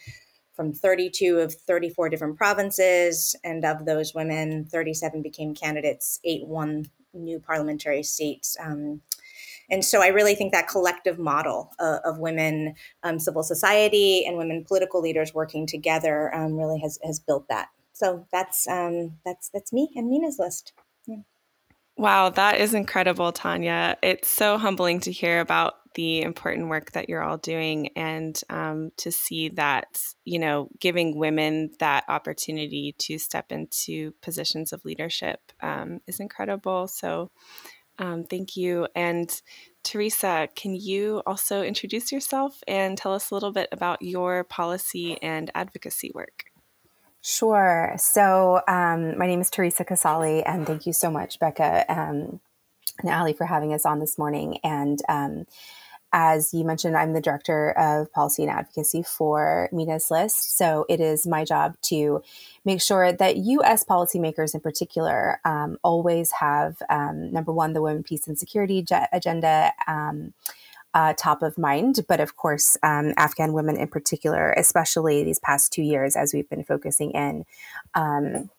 from 0.55 0.74
32 0.74 1.39
of 1.39 1.53
34 1.53 2.10
different 2.10 2.38
provinces, 2.38 3.36
and 3.43 3.63
of 3.63 3.86
those 3.86 4.13
women, 4.13 4.65
37 4.65 5.21
became 5.21 5.53
candidates, 5.53 6.19
eight 6.24 6.45
won 6.45 6.86
new 7.13 7.39
parliamentary 7.39 8.03
seats. 8.03 8.57
Um, 8.60 9.01
and 9.69 9.86
so 9.86 10.01
I 10.01 10.07
really 10.07 10.36
think 10.36 10.51
that 10.51 10.67
collective 10.67 11.17
model 11.17 11.71
uh, 11.79 12.00
of 12.03 12.19
women, 12.19 12.75
um, 13.03 13.19
civil 13.19 13.43
society, 13.43 14.25
and 14.25 14.38
women 14.38 14.65
political 14.67 15.01
leaders 15.01 15.33
working 15.33 15.65
together 15.65 16.33
um, 16.36 16.57
really 16.57 16.79
has 16.79 17.00
has 17.03 17.19
built 17.19 17.48
that 17.48 17.69
so 18.01 18.25
that's 18.31 18.67
um, 18.67 19.17
that's 19.24 19.50
that's 19.53 19.72
me 19.72 19.89
and 19.96 20.10
Mina's 20.10 20.39
list. 20.39 20.74
Yeah. 21.05 21.17
Wow, 21.98 22.29
that 22.29 22.60
is 22.60 22.74
incredible, 22.74 23.31
Tanya. 23.31 23.96
It's 24.01 24.27
so 24.27 24.58
humbling 24.58 25.01
to 25.01 25.12
hear 25.12 25.39
about 25.39 25.75
the 25.93 26.22
important 26.22 26.70
work 26.70 26.93
that 26.93 27.10
you're 27.10 27.22
all 27.22 27.38
doing 27.38 27.89
and 27.98 28.41
um, 28.50 28.91
to 28.98 29.12
see 29.12 29.50
that, 29.50 30.01
you 30.24 30.39
know, 30.39 30.70
giving 30.79 31.17
women 31.17 31.70
that 31.79 32.05
opportunity 32.08 32.96
to 32.98 33.20
step 33.20 33.51
into 33.51 34.13
positions 34.22 34.72
of 34.72 34.84
leadership 34.86 35.39
um, 35.62 36.00
is 36.08 36.20
incredible. 36.20 36.88
So 36.88 37.29
um, 38.00 38.24
thank 38.24 38.55
you. 38.55 38.88
And 38.96 39.29
Teresa, 39.84 40.48
can 40.55 40.74
you 40.74 41.22
also 41.27 41.62
introduce 41.62 42.12
yourself 42.12 42.63
and 42.67 42.98
tell 42.98 43.13
us 43.13 43.29
a 43.29 43.34
little 43.34 43.51
bit 43.51 43.67
about 43.72 44.01
your 44.01 44.46
policy 44.46 45.22
and 45.22 45.51
advocacy 45.53 46.12
work? 46.15 46.50
Sure. 47.21 47.93
So, 47.97 48.61
um, 48.67 49.17
my 49.17 49.27
name 49.27 49.41
is 49.41 49.51
Teresa 49.51 49.85
Casale, 49.85 50.43
and 50.43 50.65
thank 50.65 50.87
you 50.87 50.93
so 50.93 51.11
much, 51.11 51.39
Becca 51.39 51.85
um, 51.87 52.39
and 52.99 53.09
Ali, 53.11 53.33
for 53.33 53.45
having 53.45 53.73
us 53.73 53.85
on 53.85 53.99
this 53.99 54.17
morning. 54.17 54.57
And 54.63 54.99
um, 55.07 55.45
as 56.11 56.51
you 56.51 56.63
mentioned, 56.63 56.97
I'm 56.97 57.13
the 57.13 57.21
director 57.21 57.71
of 57.77 58.11
policy 58.11 58.41
and 58.41 58.51
advocacy 58.51 59.03
for 59.03 59.69
Mina's 59.71 60.09
List. 60.09 60.57
So, 60.57 60.87
it 60.89 60.99
is 60.99 61.27
my 61.27 61.45
job 61.45 61.75
to 61.83 62.23
make 62.65 62.81
sure 62.81 63.13
that 63.13 63.37
U.S. 63.37 63.83
policymakers, 63.83 64.55
in 64.55 64.59
particular, 64.59 65.39
um, 65.45 65.77
always 65.83 66.31
have 66.31 66.81
um, 66.89 67.31
number 67.31 67.51
one, 67.51 67.73
the 67.73 67.83
Women, 67.83 68.01
Peace, 68.01 68.27
and 68.27 68.39
Security 68.39 68.83
agenda 69.13 69.73
um, 69.87 70.33
uh, 70.93 71.13
top 71.17 71.41
of 71.41 71.57
mind. 71.57 72.01
But 72.07 72.19
of 72.19 72.36
course, 72.36 72.77
um, 72.83 73.13
Afghan 73.17 73.53
women 73.53 73.77
in 73.77 73.88
particular, 73.88 74.51
especially 74.51 75.24
these 75.24 75.39
past 75.39 75.71
two 75.71 75.83
years, 75.83 76.15
as 76.15 76.33
we've 76.33 76.50
been 76.50 76.63
focusing 76.63 77.12
in. 77.12 77.45
Um, 77.93 78.50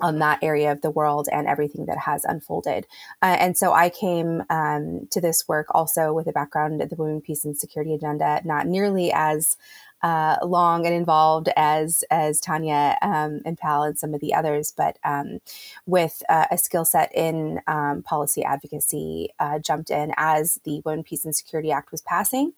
on 0.00 0.18
that 0.20 0.38
area 0.42 0.72
of 0.72 0.80
the 0.80 0.90
world 0.90 1.28
and 1.30 1.46
everything 1.46 1.86
that 1.86 1.98
has 1.98 2.24
unfolded. 2.24 2.86
Uh, 3.20 3.36
and 3.38 3.58
so 3.58 3.72
I 3.72 3.90
came 3.90 4.42
um, 4.48 5.06
to 5.10 5.20
this 5.20 5.46
work 5.46 5.66
also 5.70 6.12
with 6.12 6.26
a 6.26 6.32
background 6.32 6.80
in 6.80 6.88
the 6.88 6.96
Women, 6.96 7.20
Peace, 7.20 7.44
and 7.44 7.56
Security 7.56 7.94
agenda, 7.94 8.40
not 8.44 8.66
nearly 8.66 9.12
as 9.12 9.56
uh, 10.02 10.36
long 10.44 10.84
and 10.86 10.94
involved 10.94 11.48
as 11.56 12.04
as 12.10 12.40
Tanya 12.40 12.98
um, 13.02 13.40
and 13.44 13.56
Pal 13.56 13.84
and 13.84 13.98
some 13.98 14.14
of 14.14 14.20
the 14.20 14.34
others, 14.34 14.72
but 14.76 14.98
um, 15.04 15.38
with 15.86 16.22
uh, 16.28 16.46
a 16.50 16.58
skill 16.58 16.84
set 16.84 17.14
in 17.14 17.60
um, 17.66 18.02
policy 18.02 18.44
advocacy, 18.44 19.30
uh, 19.38 19.58
jumped 19.58 19.90
in 19.90 20.12
as 20.16 20.58
the 20.64 20.82
Women, 20.84 21.04
Peace, 21.04 21.24
and 21.24 21.34
Security 21.34 21.70
Act 21.70 21.92
was 21.92 22.02
passing, 22.02 22.52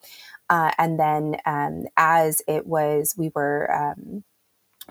uh, 0.48 0.70
and 0.78 0.98
then 0.98 1.36
um, 1.46 1.84
as 1.96 2.42
it 2.48 2.66
was, 2.66 3.14
we 3.16 3.30
were 3.34 3.72
um, 3.72 4.24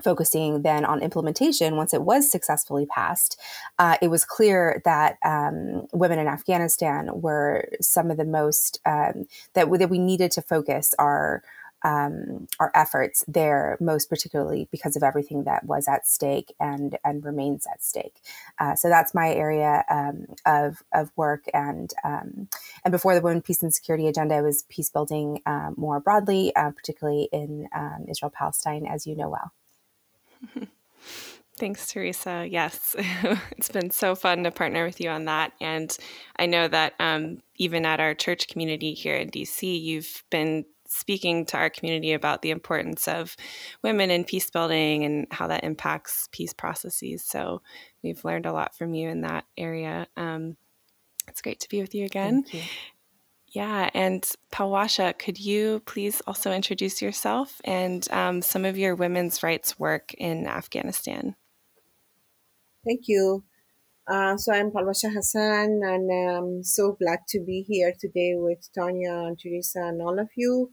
focusing 0.02 0.62
then 0.62 0.84
on 0.84 1.00
implementation 1.02 1.76
once 1.76 1.94
it 1.94 2.02
was 2.02 2.30
successfully 2.30 2.86
passed 2.86 3.40
uh, 3.78 3.96
it 4.02 4.08
was 4.08 4.24
clear 4.24 4.82
that 4.84 5.18
um, 5.24 5.86
women 5.92 6.18
in 6.18 6.26
afghanistan 6.26 7.08
were 7.20 7.68
some 7.80 8.10
of 8.10 8.16
the 8.16 8.24
most 8.24 8.80
um, 8.86 9.26
that, 9.54 9.70
that 9.78 9.90
we 9.90 9.98
needed 9.98 10.32
to 10.32 10.42
focus 10.42 10.94
our 10.98 11.42
um, 11.84 12.48
our 12.58 12.72
efforts 12.74 13.24
there, 13.28 13.76
most 13.80 14.08
particularly 14.08 14.68
because 14.70 14.96
of 14.96 15.02
everything 15.02 15.44
that 15.44 15.64
was 15.66 15.86
at 15.86 16.06
stake 16.06 16.54
and 16.58 16.98
and 17.04 17.24
remains 17.24 17.66
at 17.70 17.84
stake. 17.84 18.16
Uh, 18.58 18.74
so 18.74 18.88
that's 18.88 19.14
my 19.14 19.32
area 19.32 19.84
um, 19.90 20.26
of 20.46 20.82
of 20.92 21.10
work, 21.16 21.44
and 21.52 21.92
um, 22.02 22.48
and 22.84 22.92
before 22.92 23.14
the 23.14 23.20
Women, 23.20 23.42
Peace, 23.42 23.62
and 23.62 23.72
Security 23.72 24.08
agenda 24.08 24.42
was 24.42 24.64
peace 24.68 24.90
building 24.90 25.40
um, 25.46 25.74
more 25.76 26.00
broadly, 26.00 26.54
uh, 26.56 26.70
particularly 26.70 27.28
in 27.32 27.68
um, 27.74 28.06
Israel 28.08 28.32
Palestine, 28.34 28.86
as 28.86 29.06
you 29.06 29.14
know 29.14 29.28
well. 29.28 29.52
Thanks, 31.56 31.92
Teresa. 31.92 32.48
Yes, 32.50 32.96
it's 32.98 33.68
been 33.68 33.90
so 33.90 34.16
fun 34.16 34.42
to 34.42 34.50
partner 34.50 34.84
with 34.84 35.00
you 35.00 35.08
on 35.08 35.26
that. 35.26 35.52
And 35.60 35.96
I 36.36 36.46
know 36.46 36.66
that 36.66 36.94
um, 36.98 37.38
even 37.56 37.86
at 37.86 38.00
our 38.00 38.12
church 38.12 38.48
community 38.48 38.92
here 38.92 39.14
in 39.14 39.30
DC, 39.30 39.80
you've 39.80 40.24
been 40.30 40.64
speaking 40.94 41.44
to 41.46 41.56
our 41.56 41.70
community 41.70 42.12
about 42.12 42.42
the 42.42 42.50
importance 42.50 43.08
of 43.08 43.36
women 43.82 44.10
in 44.10 44.24
peace 44.24 44.50
building 44.50 45.04
and 45.04 45.26
how 45.30 45.48
that 45.48 45.64
impacts 45.64 46.28
peace 46.32 46.52
processes. 46.52 47.24
So 47.24 47.62
we've 48.02 48.24
learned 48.24 48.46
a 48.46 48.52
lot 48.52 48.76
from 48.76 48.94
you 48.94 49.08
in 49.08 49.22
that 49.22 49.44
area. 49.56 50.06
Um, 50.16 50.56
it's 51.28 51.42
great 51.42 51.60
to 51.60 51.68
be 51.68 51.80
with 51.80 51.94
you 51.94 52.04
again. 52.04 52.44
You. 52.50 52.62
Yeah, 53.48 53.88
and 53.94 54.28
Palwasha, 54.52 55.16
could 55.16 55.38
you 55.38 55.80
please 55.86 56.20
also 56.26 56.52
introduce 56.52 57.00
yourself 57.00 57.60
and 57.64 58.06
um, 58.10 58.42
some 58.42 58.64
of 58.64 58.76
your 58.76 58.96
women's 58.96 59.44
rights 59.44 59.78
work 59.78 60.12
in 60.14 60.48
Afghanistan? 60.48 61.36
Thank 62.84 63.02
you. 63.06 63.44
Uh, 64.06 64.36
so 64.36 64.52
I'm 64.52 64.70
Palwasha 64.70 65.14
Hassan, 65.14 65.80
and 65.82 66.10
I'm 66.12 66.62
so 66.62 66.92
glad 67.00 67.20
to 67.28 67.40
be 67.40 67.64
here 67.66 67.94
today 67.98 68.34
with 68.34 68.68
Tanya 68.74 69.14
and 69.28 69.38
Teresa 69.38 69.80
and 69.80 70.02
all 70.02 70.18
of 70.18 70.28
you. 70.36 70.72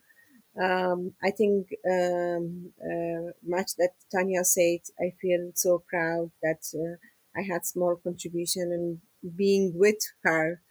Um, 0.59 1.13
I 1.23 1.31
think 1.31 1.67
um, 1.89 2.71
uh, 2.83 3.31
much 3.43 3.75
that 3.77 3.91
Tanya 4.11 4.43
said, 4.43 4.79
I 4.99 5.13
feel 5.21 5.51
so 5.55 5.83
proud 5.87 6.31
that 6.43 6.61
uh, 6.75 6.97
I 7.39 7.43
had 7.43 7.65
small 7.65 7.95
contribution 7.95 8.71
and 8.73 9.35
being 9.37 9.71
with 9.75 9.99
her, 10.23 10.61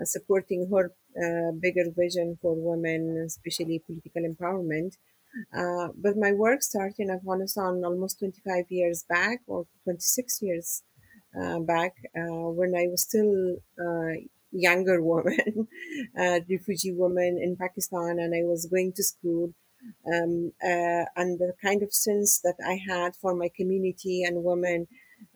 uh, 0.00 0.04
supporting 0.04 0.68
her 0.72 0.92
uh, 1.22 1.52
bigger 1.52 1.84
vision 1.96 2.38
for 2.42 2.54
women, 2.56 3.22
especially 3.26 3.78
political 3.86 4.22
empowerment. 4.22 4.96
Uh, 5.56 5.88
but 5.96 6.16
my 6.16 6.32
work 6.32 6.62
started 6.62 6.96
in 6.98 7.10
Afghanistan 7.10 7.82
almost 7.84 8.18
25 8.18 8.66
years 8.70 9.04
back, 9.08 9.40
or 9.46 9.66
26 9.84 10.42
years 10.42 10.82
uh, 11.40 11.60
back, 11.60 11.94
when 12.14 12.74
I 12.74 12.88
was 12.88 13.02
still 13.02 13.58
younger 14.52 15.02
woman, 15.10 15.68
uh, 16.18 16.40
refugee 16.48 16.92
woman 16.92 17.38
in 17.42 17.56
Pakistan, 17.56 18.18
and 18.18 18.34
I 18.34 18.42
was 18.44 18.66
going 18.66 18.92
to 18.94 19.02
school. 19.02 19.54
Um, 20.12 20.52
uh, 20.62 21.06
and 21.14 21.38
the 21.38 21.52
kind 21.62 21.84
of 21.84 21.92
sense 21.92 22.40
that 22.40 22.56
I 22.66 22.80
had 22.90 23.14
for 23.14 23.32
my 23.34 23.48
community 23.56 24.24
and 24.24 24.42
women. 24.42 24.88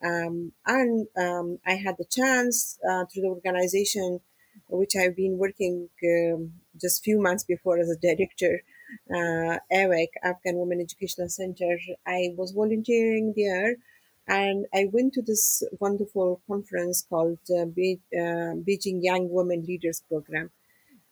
Um, 0.04 0.52
and 0.66 1.06
um, 1.16 1.58
I 1.64 1.74
had 1.74 1.94
the 1.96 2.04
chance 2.04 2.76
uh, 2.88 3.04
through 3.06 3.22
the 3.22 3.28
organization, 3.28 4.20
which 4.68 4.94
I've 4.96 5.16
been 5.16 5.38
working 5.38 5.88
um, 6.04 6.54
just 6.80 7.04
few 7.04 7.20
months 7.20 7.44
before 7.44 7.78
as 7.78 7.88
a 7.88 7.96
director, 7.96 8.62
uh, 9.10 9.58
AWEC, 9.72 10.08
Afghan 10.24 10.56
Women 10.56 10.80
Educational 10.80 11.28
Center. 11.28 11.78
I 12.04 12.30
was 12.36 12.50
volunteering 12.50 13.34
there 13.36 13.76
and 14.26 14.66
I 14.74 14.86
went 14.92 15.14
to 15.14 15.22
this 15.22 15.62
wonderful 15.80 16.40
conference 16.46 17.02
called 17.08 17.38
uh, 17.50 17.64
Be- 17.66 18.00
uh, 18.14 18.54
Beijing 18.66 19.00
Young 19.02 19.28
Women 19.30 19.64
Leaders 19.66 20.02
Program. 20.08 20.50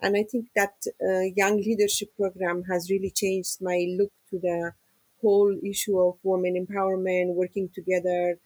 And 0.01 0.17
I 0.17 0.23
think 0.23 0.49
that 0.57 0.75
uh, 1.03 1.21
young 1.37 1.59
leadership 1.59 2.11
program 2.17 2.65
has 2.71 2.91
really 2.91 3.11
changed 3.11 3.61
my 3.61 3.87
look 3.99 4.13
to 4.31 4.39
the 4.39 4.73
whole 5.21 5.55
issue 5.63 5.99
of 5.99 6.17
women 6.23 6.55
empowerment, 6.67 7.35
working 7.35 7.69
together, 7.75 8.39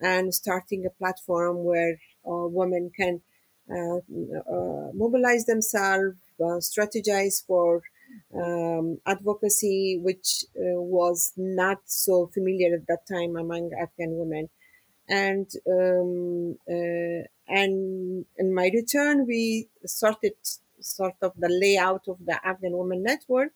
and 0.00 0.34
starting 0.34 0.86
a 0.86 0.90
platform 0.90 1.64
where 1.64 1.98
uh, 2.26 2.46
women 2.46 2.90
can 2.96 3.20
uh, 3.70 3.96
uh, 3.96 4.90
mobilize 4.94 5.46
themselves, 5.46 6.16
strategize 6.40 7.44
for 7.44 7.82
um, 8.34 8.98
advocacy, 9.06 9.98
which 10.02 10.44
uh, 10.56 10.80
was 10.80 11.32
not 11.36 11.78
so 11.86 12.26
familiar 12.26 12.74
at 12.74 12.86
that 12.86 13.06
time 13.06 13.36
among 13.36 13.70
Afghan 13.80 14.16
women. 14.16 14.48
And 15.08 15.50
um, 15.66 16.56
uh, 16.70 17.26
and 17.48 18.24
in 18.38 18.54
my 18.54 18.70
return, 18.72 19.26
we 19.26 19.68
started 19.84 20.34
sort 20.80 21.16
of 21.22 21.32
the 21.36 21.48
layout 21.48 22.04
of 22.08 22.18
the 22.24 22.38
Afghan 22.46 22.76
Women 22.78 23.02
Network. 23.02 23.52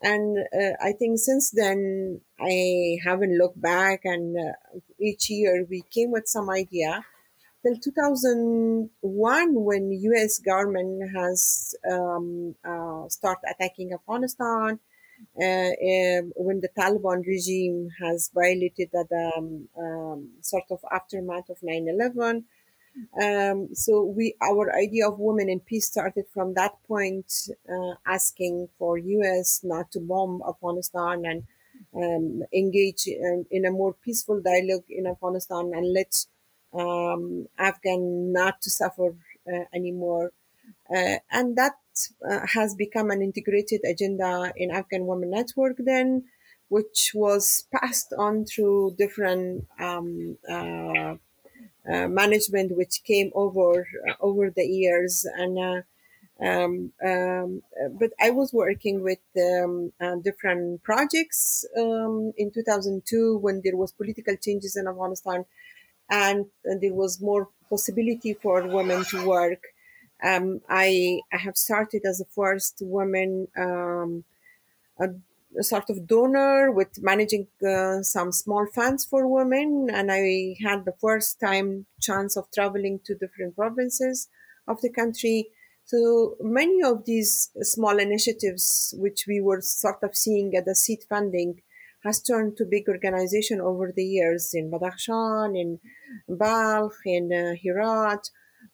And 0.00 0.38
uh, 0.38 0.74
I 0.80 0.92
think 0.92 1.18
since 1.18 1.50
then, 1.50 2.20
I 2.40 2.98
haven't 3.04 3.36
looked 3.36 3.60
back. 3.60 4.00
And 4.04 4.36
uh, 4.38 4.52
each 4.98 5.28
year, 5.28 5.66
we 5.68 5.82
came 5.90 6.10
with 6.10 6.26
some 6.26 6.48
idea 6.48 7.04
till 7.68 7.92
2001 7.92 9.54
when 9.54 9.92
us 9.92 10.38
government 10.38 11.02
has 11.14 11.74
um, 11.90 12.54
uh, 12.64 13.08
started 13.08 13.46
attacking 13.50 13.92
afghanistan 13.92 14.78
uh, 15.40 15.72
um, 15.90 16.32
when 16.36 16.60
the 16.60 16.68
taliban 16.78 17.24
regime 17.26 17.88
has 18.00 18.30
violated 18.34 18.88
the 18.92 19.32
um, 19.36 19.68
um, 19.78 20.28
sort 20.40 20.64
of 20.70 20.78
aftermath 20.92 21.48
of 21.50 21.58
9-11 21.60 22.44
um, 23.22 23.68
so 23.74 24.02
we 24.02 24.34
our 24.42 24.74
idea 24.74 25.08
of 25.08 25.18
women 25.18 25.48
in 25.48 25.60
peace 25.60 25.88
started 25.88 26.24
from 26.32 26.54
that 26.54 26.72
point 26.86 27.32
uh, 27.68 27.94
asking 28.06 28.68
for 28.78 28.98
us 28.98 29.60
not 29.62 29.90
to 29.92 30.00
bomb 30.00 30.42
afghanistan 30.48 31.24
and 31.24 31.42
um, 31.94 32.42
engage 32.52 33.06
in, 33.06 33.46
in, 33.50 33.64
a 33.64 33.70
more 33.70 33.94
peaceful 34.04 34.40
dialogue 34.42 34.84
in 34.88 35.06
afghanistan 35.06 35.70
and 35.74 35.92
let 35.92 36.12
um, 36.72 37.46
Afghan 37.58 38.32
not 38.32 38.60
to 38.62 38.70
suffer 38.70 39.14
uh, 39.52 39.64
anymore. 39.74 40.32
Uh, 40.94 41.16
and 41.30 41.56
that 41.56 41.76
uh, 42.28 42.46
has 42.46 42.74
become 42.74 43.10
an 43.10 43.22
integrated 43.22 43.80
agenda 43.84 44.52
in 44.56 44.70
Afghan 44.70 45.06
Women 45.06 45.30
Network 45.30 45.76
then, 45.78 46.24
which 46.68 47.12
was 47.14 47.66
passed 47.72 48.12
on 48.16 48.44
through 48.44 48.94
different 48.98 49.66
um, 49.80 50.36
uh, 50.48 51.14
uh, 51.90 52.06
management 52.06 52.76
which 52.76 53.02
came 53.04 53.30
over 53.34 53.86
uh, 54.08 54.12
over 54.20 54.50
the 54.50 54.64
years 54.64 55.26
and 55.36 55.82
um, 56.40 56.92
um, 57.04 57.62
but 57.98 58.12
I 58.20 58.30
was 58.30 58.52
working 58.52 59.02
with 59.02 59.18
um, 59.36 59.92
uh, 60.00 60.16
different 60.16 60.82
projects 60.84 61.64
um, 61.76 62.32
in 62.36 62.52
2002 62.52 63.38
when 63.38 63.62
there 63.64 63.76
was 63.76 63.92
political 63.92 64.36
changes 64.36 64.76
in 64.76 64.86
Afghanistan 64.86 65.46
and, 66.10 66.46
there 66.64 66.94
was 66.94 67.20
more 67.20 67.48
possibility 67.68 68.34
for 68.34 68.66
women 68.66 69.04
to 69.06 69.26
work. 69.26 69.62
Um, 70.22 70.60
I, 70.68 71.20
I 71.32 71.36
have 71.36 71.56
started 71.56 72.02
as 72.04 72.20
a 72.20 72.24
first 72.24 72.78
woman, 72.80 73.48
um, 73.56 74.24
a, 74.98 75.10
a, 75.58 75.62
sort 75.62 75.90
of 75.90 76.06
donor 76.06 76.72
with 76.72 77.00
managing 77.00 77.46
uh, 77.66 78.02
some 78.02 78.32
small 78.32 78.66
funds 78.74 79.04
for 79.04 79.28
women. 79.28 79.88
And 79.92 80.10
I 80.10 80.56
had 80.62 80.84
the 80.84 80.94
first 81.00 81.38
time 81.38 81.86
chance 82.00 82.36
of 82.36 82.50
traveling 82.50 83.00
to 83.04 83.14
different 83.14 83.54
provinces 83.54 84.28
of 84.66 84.80
the 84.80 84.90
country. 84.90 85.48
So 85.84 86.36
many 86.40 86.82
of 86.82 87.04
these 87.04 87.50
small 87.62 87.98
initiatives, 87.98 88.94
which 88.98 89.24
we 89.26 89.40
were 89.40 89.60
sort 89.60 90.02
of 90.02 90.16
seeing 90.16 90.54
at 90.56 90.64
the 90.64 90.74
seed 90.74 91.04
funding, 91.08 91.62
has 92.04 92.22
turned 92.22 92.56
to 92.56 92.64
big 92.64 92.88
organization 92.88 93.60
over 93.60 93.92
the 93.94 94.04
years 94.04 94.52
in 94.54 94.70
Badakhshan, 94.70 95.58
in 95.58 95.80
Balkh, 96.28 97.00
in 97.04 97.32
uh, 97.32 97.54
Herat, 97.62 98.30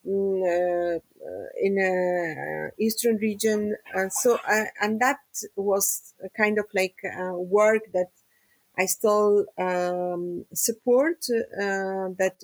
mm, 0.06 0.96
uh, 0.96 0.98
in 1.60 1.78
a 1.78 2.82
eastern 2.82 3.16
region. 3.16 3.76
Uh, 3.96 4.08
so, 4.08 4.38
uh, 4.48 4.64
and 4.80 5.00
that 5.00 5.20
was 5.56 6.14
kind 6.36 6.58
of 6.58 6.66
like 6.74 6.96
work 7.32 7.82
that 7.92 8.10
I 8.76 8.86
still 8.86 9.46
um, 9.56 10.46
support 10.52 11.24
uh, 11.30 12.10
that 12.18 12.42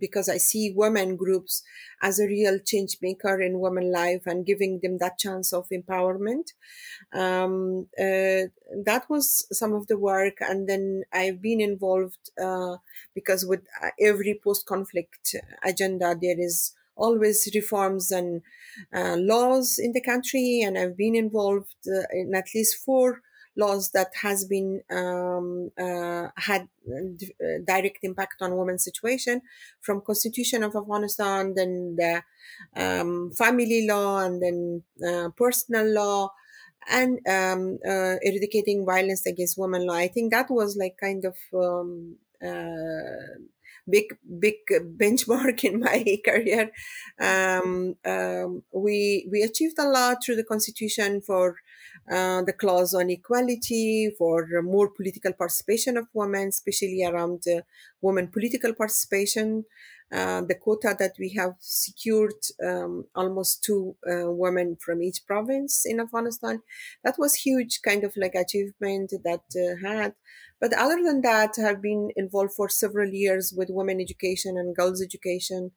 because 0.00 0.28
I 0.28 0.38
see 0.38 0.72
women 0.74 1.16
groups 1.16 1.62
as 2.00 2.18
a 2.18 2.26
real 2.26 2.58
change 2.58 2.98
maker 3.00 3.40
in 3.40 3.60
women 3.60 3.92
life 3.92 4.22
and 4.26 4.46
giving 4.46 4.80
them 4.82 4.98
that 4.98 5.18
chance 5.18 5.52
of 5.52 5.68
empowerment. 5.72 6.48
Um, 7.12 7.88
uh, 7.98 8.50
that 8.84 9.04
was 9.08 9.46
some 9.52 9.72
of 9.72 9.86
the 9.86 9.98
work, 9.98 10.38
and 10.40 10.68
then 10.68 11.04
I've 11.12 11.40
been 11.40 11.60
involved 11.60 12.30
uh, 12.42 12.76
because 13.14 13.46
with 13.46 13.60
uh, 13.82 13.90
every 14.00 14.40
post-conflict 14.42 15.36
agenda 15.62 16.16
there 16.20 16.38
is 16.38 16.74
always 16.96 17.48
reforms 17.54 18.10
and 18.10 18.42
uh, 18.94 19.16
laws 19.16 19.78
in 19.78 19.92
the 19.92 20.00
country, 20.00 20.62
and 20.64 20.78
I've 20.78 20.96
been 20.96 21.14
involved 21.14 21.74
uh, 21.86 22.06
in 22.12 22.34
at 22.34 22.48
least 22.54 22.76
four 22.84 23.22
laws 23.56 23.90
that 23.92 24.08
has 24.22 24.44
been 24.44 24.82
um, 24.90 25.70
uh, 25.78 26.28
had 26.36 26.68
uh, 26.88 27.58
direct 27.66 27.98
impact 28.02 28.40
on 28.40 28.56
women's 28.56 28.84
situation 28.84 29.42
from 29.80 30.00
constitution 30.00 30.62
of 30.62 30.74
afghanistan 30.74 31.54
then 31.54 31.96
the 31.96 32.22
um, 32.76 33.30
family 33.32 33.86
law 33.86 34.18
and 34.24 34.42
then 34.42 34.82
uh, 35.06 35.28
personal 35.36 35.86
law 35.86 36.32
and 36.88 37.18
um, 37.28 37.78
uh, 37.86 38.16
eradicating 38.22 38.84
violence 38.84 39.24
against 39.26 39.56
women 39.58 39.86
law. 39.86 39.94
I 39.94 40.08
think 40.08 40.32
that 40.32 40.50
was 40.50 40.76
like 40.76 40.96
kind 40.98 41.24
of 41.24 41.36
um, 41.54 42.16
uh, 42.44 43.38
big 43.88 44.16
big 44.38 44.54
benchmark 44.96 45.64
in 45.64 45.80
my 45.80 46.04
career. 46.24 46.70
Um, 47.20 47.96
um, 48.04 48.62
we 48.72 49.28
we 49.30 49.42
achieved 49.42 49.78
a 49.78 49.88
lot 49.88 50.18
through 50.24 50.36
the 50.36 50.44
constitution 50.44 51.20
for 51.20 51.56
uh, 52.10 52.42
the 52.42 52.52
clause 52.52 52.94
on 52.94 53.10
equality 53.10 54.10
for 54.18 54.46
more 54.62 54.88
political 54.90 55.32
participation 55.32 55.96
of 55.96 56.06
women, 56.12 56.48
especially 56.48 57.04
around 57.04 57.42
uh, 57.46 57.62
women 58.00 58.28
political 58.28 58.74
participation. 58.74 59.64
Uh, 60.10 60.42
the 60.42 60.54
quota 60.54 60.94
that 60.98 61.14
we 61.18 61.30
have 61.30 61.54
secured 61.58 62.34
um, 62.62 63.06
almost 63.14 63.64
two 63.64 63.96
uh, 64.06 64.30
women 64.30 64.76
from 64.76 65.02
each 65.02 65.24
province 65.26 65.86
in 65.86 65.98
Afghanistan. 66.00 66.62
That 67.02 67.14
was 67.18 67.34
huge 67.34 67.80
kind 67.80 68.04
of 68.04 68.14
like 68.14 68.34
achievement 68.34 69.14
that 69.24 69.44
uh, 69.56 69.86
had. 69.88 70.14
But 70.60 70.74
other 70.74 71.02
than 71.02 71.22
that, 71.22 71.54
I 71.58 71.62
have 71.62 71.80
been 71.80 72.10
involved 72.14 72.52
for 72.52 72.68
several 72.68 73.08
years 73.08 73.54
with 73.56 73.70
women 73.70 74.02
education 74.02 74.58
and 74.58 74.76
girls 74.76 75.00
education 75.02 75.72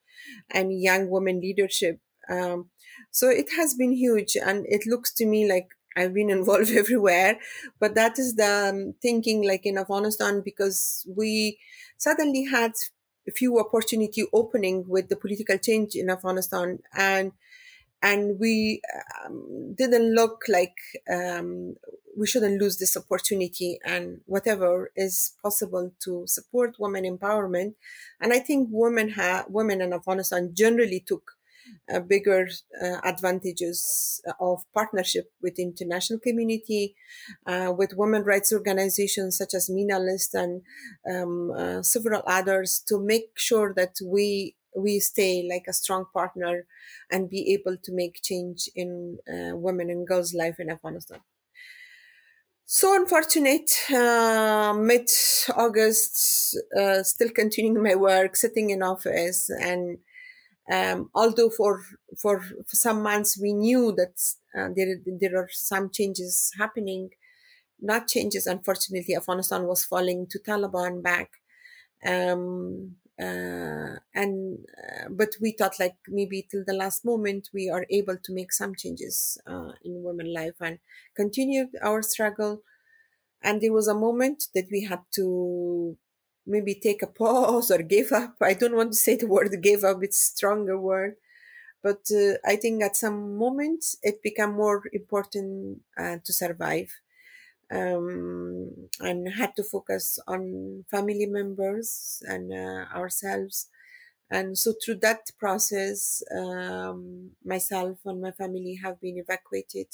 and 0.50 0.82
young 0.82 1.10
women 1.10 1.40
leadership. 1.40 2.00
Um, 2.30 2.72
so 3.12 3.30
it 3.30 3.52
has 3.56 3.76
been 3.76 3.92
huge 3.94 4.36
and 4.36 4.66
it 4.68 4.86
looks 4.88 5.14
to 5.16 5.26
me 5.26 5.50
like 5.50 5.68
I've 5.96 6.14
been 6.14 6.30
involved 6.30 6.72
everywhere, 6.76 7.40
but 7.80 7.96
that 7.96 8.20
is 8.20 8.36
the 8.36 8.70
um, 8.70 8.96
thinking 9.02 9.48
like 9.48 9.66
in 9.66 9.78
Afghanistan 9.78 10.42
because 10.44 11.06
we 11.08 11.60
suddenly 11.98 12.46
had 12.46 12.74
a 13.28 13.32
few 13.32 13.60
opportunity 13.60 14.24
opening 14.34 14.86
with 14.88 15.10
the 15.10 15.16
political 15.16 15.58
change 15.58 15.96
in 15.96 16.10
Afghanistan 16.10 16.80
and 16.96 17.32
and 18.02 18.40
we 18.40 18.82
um, 19.26 19.74
didn't 19.76 20.14
look 20.14 20.44
like 20.48 20.78
um, 21.12 21.76
we 22.16 22.28
shouldn't 22.28 22.62
lose 22.62 22.78
this 22.78 22.96
opportunity 22.96 23.80
and 23.84 24.22
whatever 24.26 24.92
is 24.96 25.34
possible 25.42 25.92
to 26.04 26.26
support 26.28 26.76
women 26.80 27.04
empowerment 27.04 27.74
and 28.22 28.32
i 28.32 28.40
think 28.40 28.70
women 28.72 29.10
have 29.10 29.46
women 29.50 29.82
in 29.82 29.92
afghanistan 29.92 30.52
generally 30.54 31.04
took 31.06 31.35
uh, 31.92 32.00
bigger 32.00 32.48
uh, 32.82 32.98
advantages 33.04 34.22
of 34.40 34.64
partnership 34.74 35.32
with 35.42 35.60
international 35.60 36.20
community, 36.20 36.96
uh, 37.46 37.74
with 37.78 37.94
women 37.96 38.24
rights 38.24 38.52
organizations 38.54 39.38
such 39.38 39.54
as 39.54 39.70
Mina 39.70 40.00
List 40.00 40.34
and 40.34 40.62
um, 41.10 41.52
uh, 41.52 41.82
several 41.82 42.24
others 42.26 42.84
to 42.88 43.00
make 43.00 43.38
sure 43.38 43.74
that 43.74 43.96
we 44.04 44.56
we 44.78 45.00
stay 45.00 45.48
like 45.50 45.66
a 45.70 45.74
strong 45.74 46.06
partner 46.14 46.66
and 47.10 47.30
be 47.30 47.54
able 47.54 47.78
to 47.82 47.94
make 47.94 48.22
change 48.22 48.70
in 48.76 49.18
uh, 49.26 49.56
women 49.56 49.90
and 49.90 50.06
girls' 50.06 50.34
life 50.34 50.60
in 50.60 50.70
Afghanistan. 50.70 51.22
So 52.66 52.94
unfortunate, 52.94 53.70
uh, 53.94 54.74
mid 54.78 55.10
August, 55.56 56.58
still 57.04 57.30
continuing 57.30 57.82
my 57.82 57.96
work, 57.96 58.36
sitting 58.36 58.72
in 58.72 58.82
office 58.82 59.50
and 59.50 60.00
um, 60.72 61.10
although 61.14 61.50
for, 61.50 61.84
for 62.18 62.42
some 62.68 63.04
months 63.04 63.38
we 63.40 63.54
knew 63.54 63.92
that 63.94 64.16
uh, 64.58 64.70
there 64.76 64.96
there 65.06 65.38
are 65.38 65.50
some 65.52 65.90
changes 65.90 66.52
happening, 66.58 67.12
not 67.82 68.08
changes. 68.08 68.48
Unfortunately, 68.48 69.16
Afghanistan 69.16 69.66
was 69.68 69.86
falling 69.86 70.28
to 70.28 70.40
Taliban 70.40 71.04
back, 71.04 71.32
um, 72.06 72.98
uh, 73.20 73.96
and 74.14 74.66
uh, 74.78 75.10
but 75.10 75.30
we 75.42 75.52
thought 75.52 75.80
like 75.80 75.96
maybe 76.08 76.48
till 76.50 76.64
the 76.66 76.74
last 76.74 77.06
moment 77.06 77.50
we 77.54 77.70
are 77.70 77.86
able 77.90 78.18
to 78.18 78.34
make 78.34 78.52
some 78.54 78.76
changes 78.76 79.38
uh, 79.48 79.72
in 79.84 80.04
women 80.04 80.34
life 80.34 80.56
and 80.62 80.80
continue 81.16 81.68
our 81.82 82.02
struggle. 82.02 82.62
And 83.42 83.62
there 83.62 83.74
was 83.74 83.88
a 83.88 83.94
moment 83.94 84.48
that 84.56 84.68
we 84.72 84.84
had 84.84 85.02
to 85.16 85.98
maybe 86.46 86.76
take 86.76 87.02
a 87.02 87.08
pause 87.08 87.72
or 87.72 87.82
give 87.82 88.12
up. 88.12 88.38
I 88.42 88.54
don't 88.54 88.76
want 88.76 88.92
to 88.92 88.98
say 88.98 89.16
the 89.16 89.28
word 89.28 89.56
give 89.62 89.84
up, 89.84 90.04
it's 90.04 90.20
stronger 90.20 90.80
word. 90.80 91.16
But 91.84 92.10
uh, 92.12 92.36
I 92.46 92.56
think 92.56 92.84
at 92.84 92.96
some 92.96 93.38
moments 93.38 93.98
it 94.02 94.22
became 94.24 94.54
more 94.54 94.84
important 94.92 95.82
uh, 95.98 96.18
to 96.24 96.34
survive 96.34 96.90
um, 97.72 98.90
and 99.00 99.34
had 99.34 99.56
to 99.56 99.64
focus 99.64 100.20
on 100.28 100.86
family 100.92 101.26
members 101.26 102.22
and 102.28 102.52
uh, 102.54 102.86
ourselves. 102.96 103.70
And 104.30 104.58
so 104.58 104.74
through 104.74 104.96
that 104.98 105.32
process, 105.40 106.24
um, 106.36 107.32
myself 107.44 108.00
and 108.06 108.22
my 108.22 108.32
family 108.32 108.80
have 108.84 109.00
been 109.02 109.18
evacuated 109.18 109.88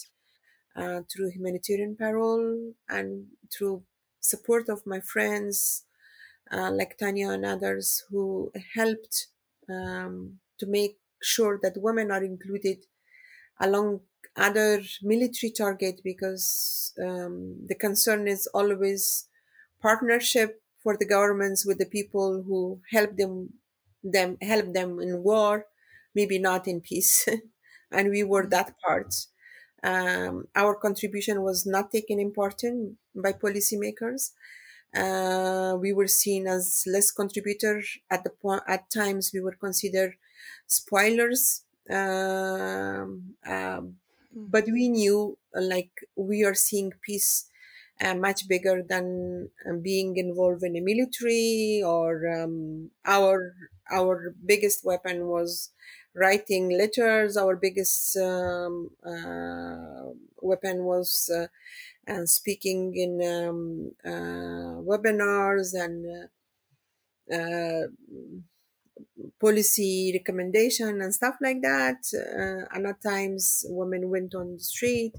uh, 0.75 1.01
through 1.11 1.31
humanitarian 1.31 1.95
parole 1.95 2.73
and 2.89 3.27
through 3.51 3.83
support 4.19 4.69
of 4.69 4.85
my 4.85 4.99
friends, 4.99 5.83
uh, 6.51 6.71
like 6.71 6.97
Tanya 6.97 7.29
and 7.31 7.45
others 7.45 8.03
who 8.09 8.51
helped 8.75 9.27
um, 9.69 10.39
to 10.59 10.65
make 10.65 10.99
sure 11.21 11.59
that 11.61 11.77
women 11.77 12.11
are 12.11 12.23
included 12.23 12.85
along 13.59 14.01
other 14.35 14.81
military 15.01 15.51
target 15.51 16.01
because 16.03 16.93
um, 17.03 17.57
the 17.67 17.75
concern 17.75 18.27
is 18.27 18.47
always 18.53 19.27
partnership 19.81 20.61
for 20.81 20.97
the 20.97 21.05
governments 21.05 21.65
with 21.65 21.77
the 21.77 21.85
people 21.85 22.43
who 22.47 22.81
help 22.91 23.15
them 23.17 23.53
them 24.03 24.37
help 24.41 24.73
them 24.73 24.99
in 24.99 25.21
war 25.23 25.65
maybe 26.15 26.39
not 26.39 26.67
in 26.67 26.81
peace. 26.81 27.27
And 27.93 28.09
we 28.09 28.23
were 28.23 28.47
that 28.47 28.73
part. 28.85 29.13
Um, 29.83 30.45
our 30.55 30.75
contribution 30.75 31.41
was 31.41 31.65
not 31.65 31.91
taken 31.91 32.19
important 32.19 32.97
by 33.15 33.33
policymakers 33.33 34.31
uh, 34.95 35.77
we 35.79 35.93
were 35.93 36.07
seen 36.07 36.47
as 36.47 36.83
less 36.87 37.11
contributor 37.11 37.81
at 38.09 38.23
the 38.23 38.29
point. 38.29 38.63
At 38.67 38.89
times, 38.89 39.31
we 39.33 39.41
were 39.41 39.55
considered 39.55 40.15
spoilers. 40.67 41.63
Um, 41.89 43.35
um, 43.45 43.97
but 44.33 44.65
we 44.65 44.89
knew, 44.89 45.37
like, 45.53 45.91
we 46.15 46.43
are 46.45 46.53
seeing 46.55 46.91
peace 47.01 47.49
uh, 47.99 48.15
much 48.15 48.47
bigger 48.47 48.81
than 48.83 49.49
um, 49.69 49.81
being 49.81 50.17
involved 50.17 50.63
in 50.63 50.73
the 50.73 50.81
military 50.81 51.81
or 51.85 52.27
um, 52.41 52.91
our 53.05 53.53
our 53.91 54.33
biggest 54.45 54.83
weapon 54.85 55.27
was 55.27 55.71
writing 56.15 56.69
letters 56.69 57.37
our 57.37 57.55
biggest 57.55 58.17
um, 58.17 58.89
uh, 59.05 60.09
weapon 60.41 60.83
was 60.83 61.29
uh, 61.33 61.47
and 62.13 62.29
speaking 62.29 62.81
in 63.03 63.13
um, 63.35 63.59
uh, 64.05 64.75
webinars 64.89 65.69
and 65.73 66.29
uh, 67.31 67.33
uh, 67.33 67.87
policy 69.39 70.11
recommendation 70.13 71.01
and 71.01 71.13
stuff 71.13 71.35
like 71.41 71.61
that. 71.61 72.03
And 72.73 72.87
at 72.87 73.01
times, 73.01 73.65
women 73.67 74.09
went 74.09 74.35
on 74.35 74.53
the 74.53 74.63
street. 74.63 75.13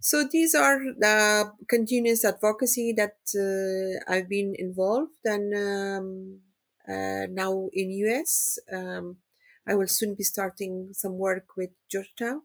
So 0.00 0.24
these 0.30 0.54
are 0.54 0.78
the 0.98 1.52
continuous 1.68 2.24
advocacy 2.24 2.92
that 2.94 3.18
uh, 3.36 4.12
I've 4.12 4.28
been 4.28 4.54
involved, 4.58 5.18
and 5.24 5.54
um, 5.54 6.40
uh, 6.88 7.26
now 7.30 7.70
in 7.72 7.90
US, 7.90 8.58
um, 8.72 9.18
I 9.66 9.74
will 9.74 9.88
soon 9.88 10.14
be 10.14 10.24
starting 10.24 10.90
some 10.92 11.18
work 11.18 11.56
with 11.56 11.70
Georgetown 11.90 12.42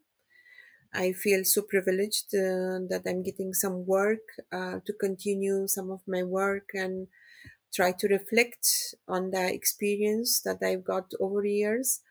I 0.93 1.13
feel 1.13 1.45
so 1.45 1.61
privileged 1.61 2.33
uh, 2.35 2.79
that 2.91 3.03
I'm 3.07 3.23
getting 3.23 3.53
some 3.53 3.85
work 3.85 4.25
uh, 4.51 4.79
to 4.85 4.93
continue 4.93 5.67
some 5.67 5.91
of 5.91 6.01
my 6.07 6.23
work 6.23 6.71
and 6.73 7.07
try 7.73 7.91
to 7.93 8.07
reflect 8.07 8.95
on 9.07 9.31
the 9.31 9.53
experience 9.53 10.41
that 10.41 10.59
I've 10.63 10.83
got 10.85 11.11
over 11.19 11.45
years. 11.45 12.01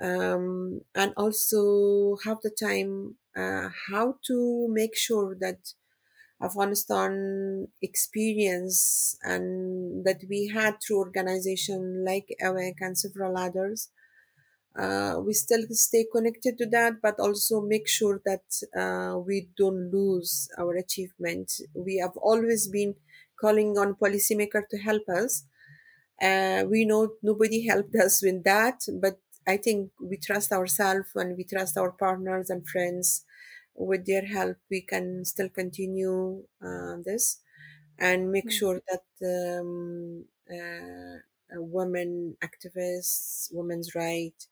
um, 0.00 0.82
and 0.94 1.12
also 1.16 2.16
have 2.26 2.40
the 2.42 2.50
time 2.68 3.16
uh, 3.36 3.68
how 3.88 4.06
to 4.28 4.68
make 4.80 4.96
sure 4.96 5.34
that 5.44 5.74
Afghanistan 6.42 7.68
experience 7.82 9.16
and 9.22 10.04
that 10.06 10.24
we 10.28 10.48
had 10.48 10.80
through 10.80 10.98
organization 10.98 12.04
like 12.04 12.28
AWEC 12.42 12.76
and 12.80 12.96
several 12.98 13.36
others. 13.36 13.90
Uh, 14.76 15.20
we 15.24 15.32
still 15.32 15.64
stay 15.70 16.06
connected 16.10 16.56
to 16.58 16.66
that, 16.66 17.02
but 17.02 17.18
also 17.18 17.60
make 17.60 17.88
sure 17.88 18.20
that 18.24 18.44
uh, 18.76 19.18
we 19.18 19.48
don't 19.56 19.90
lose 19.90 20.48
our 20.58 20.74
achievement. 20.76 21.60
We 21.74 21.98
have 21.98 22.16
always 22.16 22.68
been 22.68 22.94
calling 23.40 23.76
on 23.78 23.94
policymakers 23.96 24.68
to 24.70 24.78
help 24.78 25.08
us. 25.08 25.44
Uh, 26.22 26.64
we 26.68 26.84
know 26.84 27.12
nobody 27.22 27.66
helped 27.66 27.94
us 27.96 28.22
with 28.22 28.44
that, 28.44 28.82
but 29.00 29.18
I 29.46 29.56
think 29.56 29.90
we 30.00 30.16
trust 30.18 30.52
ourselves 30.52 31.10
and 31.14 31.36
we 31.36 31.44
trust 31.44 31.76
our 31.78 31.92
partners 31.92 32.50
and 32.50 32.68
friends 32.68 33.24
with 33.74 34.06
their 34.06 34.24
help, 34.26 34.58
we 34.70 34.82
can 34.82 35.24
still 35.24 35.48
continue 35.48 36.44
uh, 36.62 36.96
this 37.04 37.38
and 37.98 38.30
make 38.30 38.46
mm-hmm. 38.46 38.58
sure 38.58 38.80
that 38.90 39.58
um, 39.60 40.24
uh, 40.50 41.18
women 41.60 42.36
activists, 42.42 43.48
women's 43.52 43.94
rights 43.94 44.48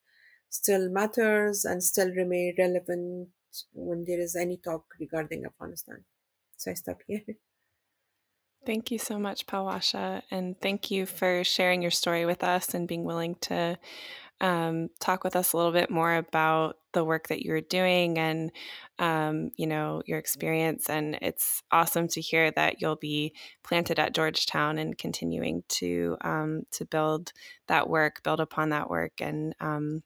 still 0.51 0.89
matters 0.91 1.65
and 1.65 1.83
still 1.83 2.11
remain 2.11 2.55
relevant 2.59 3.29
when 3.73 4.05
there 4.05 4.21
is 4.21 4.37
any 4.37 4.57
talk 4.57 4.85
regarding 5.01 5.45
Afghanistan. 5.45 6.05
So 6.57 6.71
I 6.71 6.75
stop 6.75 7.01
here. 7.07 7.23
Thank 8.67 8.91
you 8.91 8.99
so 8.99 9.19
much, 9.19 9.47
Palwasha, 9.47 10.23
and 10.31 10.61
thank 10.61 10.91
you 10.91 11.07
for 11.07 11.43
sharing 11.45 11.81
your 11.81 11.93
story 11.93 12.27
with 12.27 12.43
us 12.43 12.75
and 12.75 12.89
being 12.89 13.05
willing 13.05 13.37
to 13.43 13.79
um, 14.41 14.89
talk 15.01 15.25
with 15.25 15.37
us 15.37 15.53
a 15.53 15.57
little 15.57 15.73
bit 15.73 15.91
more 15.91 16.15
about 16.15 16.77
the 16.93 17.05
work 17.05 17.29
that 17.29 17.43
you 17.43 17.53
are 17.55 17.61
doing 17.61 18.19
and 18.19 18.51
um, 18.99 19.51
you 19.57 19.67
know 19.67 20.03
your 20.07 20.19
experience 20.19 20.89
and 20.89 21.19
it's 21.23 21.63
awesome 21.71 22.09
to 22.09 22.21
hear 22.21 22.51
that 22.53 22.81
you'll 22.81 22.97
be 22.97 23.35
planted 23.63 23.99
at 23.99 24.15
georgetown 24.15 24.79
and 24.79 24.97
continuing 24.97 25.63
to 25.69 26.17
um, 26.23 26.63
to 26.71 26.85
build 26.85 27.33
that 27.67 27.89
work 27.89 28.23
build 28.23 28.41
upon 28.41 28.71
that 28.71 28.89
work 28.89 29.13
and 29.21 29.55
um, 29.61 30.03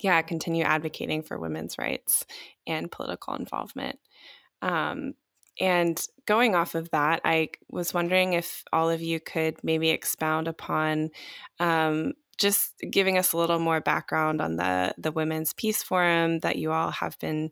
yeah 0.00 0.20
continue 0.22 0.64
advocating 0.64 1.22
for 1.22 1.38
women's 1.38 1.78
rights 1.78 2.24
and 2.66 2.90
political 2.90 3.34
involvement. 3.34 3.98
Um, 4.62 5.14
and 5.58 6.00
going 6.26 6.54
off 6.54 6.74
of 6.74 6.90
that, 6.90 7.22
I 7.24 7.50
was 7.70 7.94
wondering 7.94 8.34
if 8.34 8.62
all 8.72 8.90
of 8.90 9.00
you 9.00 9.20
could 9.20 9.56
maybe 9.62 9.88
expound 9.88 10.48
upon 10.48 11.10
um, 11.58 12.12
just 12.36 12.74
giving 12.90 13.16
us 13.16 13.32
a 13.32 13.38
little 13.38 13.58
more 13.58 13.80
background 13.80 14.42
on 14.42 14.56
the 14.56 14.94
the 14.98 15.12
Women's 15.12 15.54
Peace 15.54 15.82
Forum 15.82 16.40
that 16.40 16.56
you 16.56 16.72
all 16.72 16.90
have 16.90 17.18
been 17.18 17.50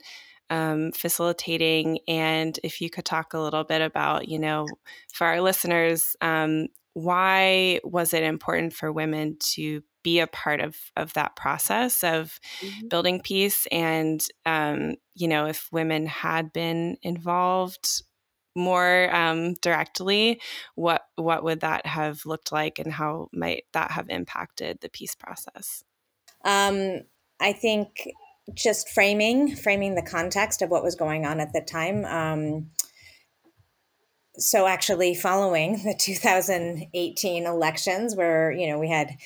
um, 0.50 0.92
facilitating, 0.92 2.00
and 2.06 2.58
if 2.62 2.82
you 2.82 2.90
could 2.90 3.06
talk 3.06 3.32
a 3.32 3.40
little 3.40 3.64
bit 3.64 3.80
about, 3.80 4.28
you 4.28 4.38
know, 4.38 4.66
for 5.12 5.26
our 5.26 5.40
listeners, 5.40 6.14
um, 6.20 6.68
why 6.92 7.80
was 7.82 8.12
it 8.12 8.22
important 8.22 8.74
for 8.74 8.92
women 8.92 9.36
to 9.40 9.82
be 10.04 10.20
a 10.20 10.28
part 10.28 10.60
of 10.60 10.76
of 10.96 11.12
that 11.14 11.34
process 11.34 12.04
of 12.04 12.38
mm-hmm. 12.60 12.86
building 12.86 13.20
peace, 13.20 13.66
and 13.72 14.24
um, 14.46 14.94
you 15.16 15.26
know, 15.26 15.46
if 15.46 15.68
women 15.72 16.06
had 16.06 16.52
been 16.52 16.96
involved 17.02 18.02
more 18.54 19.12
um, 19.12 19.54
directly, 19.54 20.40
what 20.76 21.02
what 21.16 21.42
would 21.42 21.60
that 21.60 21.86
have 21.86 22.24
looked 22.24 22.52
like, 22.52 22.78
and 22.78 22.92
how 22.92 23.28
might 23.32 23.64
that 23.72 23.90
have 23.90 24.08
impacted 24.08 24.78
the 24.80 24.88
peace 24.88 25.16
process? 25.16 25.82
Um, 26.44 27.00
I 27.40 27.52
think 27.52 28.08
just 28.54 28.90
framing 28.90 29.56
framing 29.56 29.94
the 29.94 30.02
context 30.02 30.62
of 30.62 30.70
what 30.70 30.84
was 30.84 30.94
going 30.94 31.26
on 31.26 31.40
at 31.40 31.52
the 31.52 31.60
time. 31.62 32.04
Um, 32.04 32.70
so 34.36 34.66
actually, 34.66 35.14
following 35.14 35.82
the 35.84 35.94
2018 35.98 37.46
elections, 37.46 38.14
where 38.14 38.52
you 38.52 38.68
know 38.68 38.78
we 38.78 38.88
had 38.88 39.16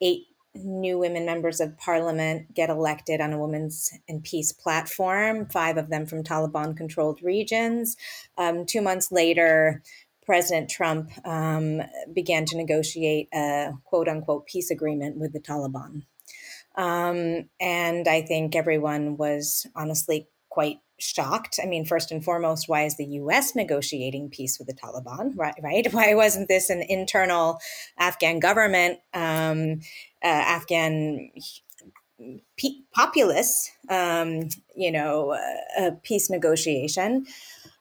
eight 0.00 0.26
new 0.54 0.98
women 0.98 1.24
members 1.24 1.60
of 1.60 1.78
parliament 1.78 2.52
get 2.54 2.70
elected 2.70 3.20
on 3.20 3.32
a 3.32 3.38
women's 3.38 3.92
and 4.08 4.24
peace 4.24 4.52
platform, 4.52 5.46
five 5.46 5.76
of 5.76 5.90
them 5.90 6.06
from 6.06 6.24
Taliban 6.24 6.76
controlled 6.76 7.22
regions. 7.22 7.96
Um, 8.36 8.66
two 8.66 8.80
months 8.80 9.12
later, 9.12 9.82
President 10.26 10.68
Trump 10.68 11.10
um, 11.24 11.82
began 12.12 12.44
to 12.46 12.56
negotiate 12.56 13.28
a 13.32 13.72
quote 13.84 14.08
unquote 14.08 14.46
peace 14.46 14.70
agreement 14.70 15.16
with 15.16 15.32
the 15.32 15.40
Taliban. 15.40 16.02
Um, 16.76 17.48
and 17.60 18.06
I 18.08 18.22
think 18.22 18.54
everyone 18.54 19.16
was 19.16 19.66
honestly 19.74 20.28
quite 20.48 20.78
shocked. 21.00 21.58
I 21.62 21.66
mean, 21.66 21.84
first 21.84 22.10
and 22.12 22.24
foremost, 22.24 22.68
why 22.68 22.84
is 22.84 22.96
the 22.96 23.04
U.S. 23.04 23.54
negotiating 23.54 24.30
peace 24.30 24.58
with 24.58 24.68
the 24.68 24.74
Taliban? 24.74 25.32
Right? 25.36 25.60
Why 25.92 26.14
wasn't 26.14 26.48
this 26.48 26.70
an 26.70 26.82
internal 26.82 27.58
Afghan 27.98 28.38
government, 28.38 28.98
um, 29.14 29.80
uh, 30.22 30.26
Afghan 30.26 31.30
pe- 32.56 32.82
populace, 32.94 33.70
um, 33.88 34.48
you 34.76 34.92
know, 34.92 35.36
a 35.78 35.92
peace 36.02 36.30
negotiation? 36.30 37.26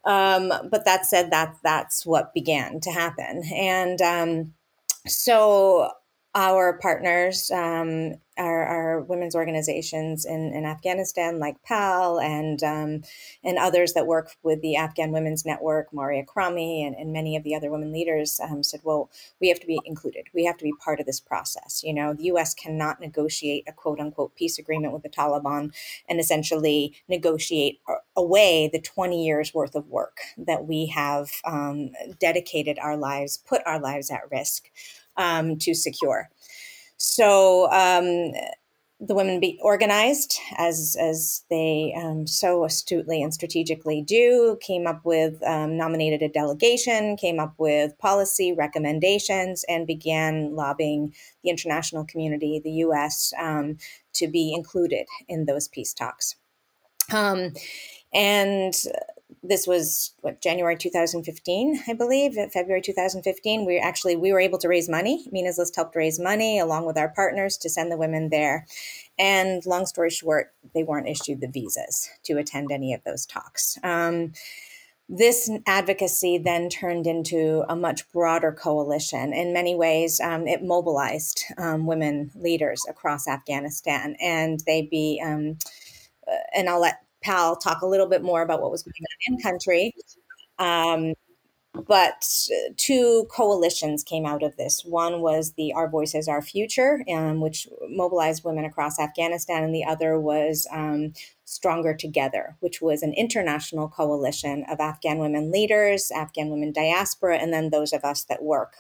Um, 0.06 0.52
but 0.72 0.86
that 0.86 1.06
said, 1.06 1.32
that 1.32 1.58
that's 1.64 2.06
what 2.06 2.34
began 2.34 2.80
to 2.82 2.92
happen, 2.92 3.44
and 3.54 4.02
um, 4.02 4.54
so 5.06 5.92
our 6.36 6.78
partners, 6.78 7.52
um, 7.52 8.14
our, 8.40 8.66
our, 8.66 9.02
women's 9.02 9.36
organizations 9.36 10.26
in, 10.26 10.54
in, 10.54 10.66
Afghanistan, 10.66 11.40
like 11.40 11.62
PAL 11.64 12.20
and 12.20 12.64
um, 12.64 13.04
and 13.44 13.58
others 13.58 13.94
that 13.94 14.08
work 14.08 14.32
with 14.42 14.62
the 14.62 14.76
Afghan 14.76 15.12
Women's 15.12 15.46
Network, 15.46 15.94
Mary 15.94 16.26
Akrami, 16.26 16.86
and, 16.86 16.96
and 16.96 17.14
many 17.14 17.36
of 17.36 17.44
the 17.44 17.54
other 17.54 17.70
women 17.70 17.92
leaders, 17.92 18.40
um, 18.40 18.64
said, 18.64 18.80
"Well, 18.84 19.12
we 19.40 19.50
have 19.50 19.60
to 19.60 19.68
be 19.68 19.80
included. 19.86 20.28
We 20.34 20.46
have 20.46 20.58
to 20.58 20.64
be 20.64 20.74
part 20.84 21.00
of 21.00 21.06
this 21.06 21.20
process. 21.20 21.84
You 21.84 21.94
know, 21.94 22.14
the 22.14 22.26
U.S. 22.26 22.54
cannot 22.54 23.00
negotiate 23.00 23.66
a 23.68 23.74
quote 23.74 24.00
unquote 24.00 24.36
peace 24.36 24.58
agreement 24.58 24.94
with 24.94 25.04
the 25.04 25.10
Taliban 25.10 25.74
and 26.08 26.20
essentially 26.20 26.96
negotiate 27.08 27.82
away 28.16 28.70
the 28.72 28.82
20 28.82 29.24
years 29.24 29.54
worth 29.54 29.76
of 29.76 29.88
work 29.88 30.18
that 30.38 30.66
we 30.66 30.88
have 30.88 31.30
um, 31.46 31.92
dedicated 32.20 32.80
our 32.80 32.98
lives, 32.98 33.38
put 33.38 33.62
our 33.66 33.80
lives 33.80 34.10
at 34.10 34.22
risk." 34.32 34.70
um, 35.20 35.58
to 35.58 35.76
secure. 35.76 36.30
So 37.00 37.72
um, 37.72 38.34
the 39.00 39.16
women 39.16 39.40
be 39.40 39.58
organized 39.62 40.38
as 40.58 40.98
as 41.00 41.44
they 41.50 41.96
um, 41.98 42.28
so 42.28 42.66
astutely 42.66 43.24
and 43.24 43.34
strategically 43.34 44.02
do. 44.02 44.58
Came 44.62 44.86
up 44.86 45.06
with 45.06 45.42
um, 45.44 45.78
nominated 45.78 46.22
a 46.22 46.28
delegation, 46.28 47.16
came 47.16 47.40
up 47.40 47.54
with 47.58 47.98
policy 47.98 48.52
recommendations, 48.52 49.64
and 49.70 49.88
began 49.88 50.54
lobbying 50.54 51.14
the 51.44 51.50
international 51.50 52.06
community, 52.06 52.60
the 52.62 52.72
U.S., 52.72 53.34
um, 53.40 53.78
to 54.14 54.28
be 54.28 54.54
included 54.54 55.08
in 55.30 55.46
those 55.46 55.70
peace 55.70 55.94
talks. 55.94 56.36
Um, 57.14 57.54
and 58.14 58.74
this 59.44 59.66
was 59.66 60.14
what 60.22 60.42
January 60.42 60.76
2015, 60.76 61.84
I 61.88 61.94
believe, 61.94 62.34
February 62.52 62.82
2015. 62.82 63.66
We 63.66 63.80
actually 63.80 64.16
we 64.16 64.32
were 64.32 64.40
able 64.40 64.58
to 64.60 64.68
raise 64.68 64.90
money. 64.90 65.28
Mina's 65.32 65.58
List 65.58 65.76
helped 65.76 65.96
raise 65.96 66.20
money 66.20 66.60
along 66.60 66.86
with 66.86 66.98
our 66.98 67.10
partners 67.10 67.58
to 67.58 67.70
send 67.70 67.92
the 67.92 67.98
women 67.98 68.30
there. 68.30 68.66
And 69.18 69.66
long 69.66 69.86
story 69.86 70.10
short, 70.10 70.54
they 70.74 70.84
weren't 70.84 71.08
issued 71.08 71.42
the 71.42 71.48
visas 71.48 72.10
to 72.24 72.38
attend 72.38 72.72
any 72.72 72.94
of 72.94 73.04
those 73.04 73.26
talks. 73.26 73.78
Um, 73.84 74.34
this 75.12 75.50
advocacy 75.66 76.38
then 76.38 76.70
turned 76.70 77.08
into 77.08 77.66
a 77.68 77.76
much 77.76 78.10
broader 78.12 78.52
coalition. 78.52 79.34
In 79.34 79.54
many 79.54 79.74
ways, 79.74 80.20
um, 80.20 80.48
it 80.48 80.64
mobilized 80.64 81.44
um, 81.58 81.88
women 81.88 82.30
leaders 82.36 82.86
across 82.88 83.28
Afghanistan, 83.28 84.16
and 84.22 84.60
they 84.68 84.84
be. 84.84 85.22
Um, 85.26 85.58
uh, 86.28 86.36
and 86.56 86.70
I'll 86.70 86.82
let 86.82 87.00
Pal 87.22 87.56
talk 87.56 87.82
a 87.82 87.88
little 87.88 88.08
bit 88.08 88.24
more 88.24 88.42
about 88.42 88.62
what 88.62 88.72
was 88.72 88.84
going 88.84 88.94
on 88.98 89.34
in 89.34 89.42
country. 89.42 89.94
Um, 90.58 91.14
but 91.88 92.26
two 92.78 93.28
coalitions 93.30 94.04
came 94.04 94.26
out 94.26 94.44
of 94.44 94.58
this. 94.58 94.84
One 94.84 95.22
was 95.22 95.54
the 95.54 95.72
Our 95.74 95.88
Voices, 95.88 96.28
Our 96.28 96.42
Future, 96.42 97.04
um, 97.12 97.42
which 97.42 97.68
mobilized 97.90 98.44
women 98.44 98.66
across 98.66 99.00
Afghanistan, 99.00 99.64
and 99.64 99.74
the 99.74 99.86
other 99.86 100.20
was 100.20 100.68
um, 100.72 101.14
Stronger 101.46 101.94
Together, 101.94 102.56
which 102.60 102.82
was 102.82 103.04
an 103.04 103.14
international 103.14 103.88
coalition 103.88 104.66
of 104.70 104.80
Afghan 104.80 105.20
women 105.20 105.52
leaders, 105.52 106.12
Afghan 106.12 106.50
women 106.50 106.72
diaspora, 106.72 107.38
and 107.38 107.54
then 107.54 107.70
those 107.70 107.94
of 107.94 108.04
us 108.04 108.24
that 108.26 108.44
work 108.44 108.74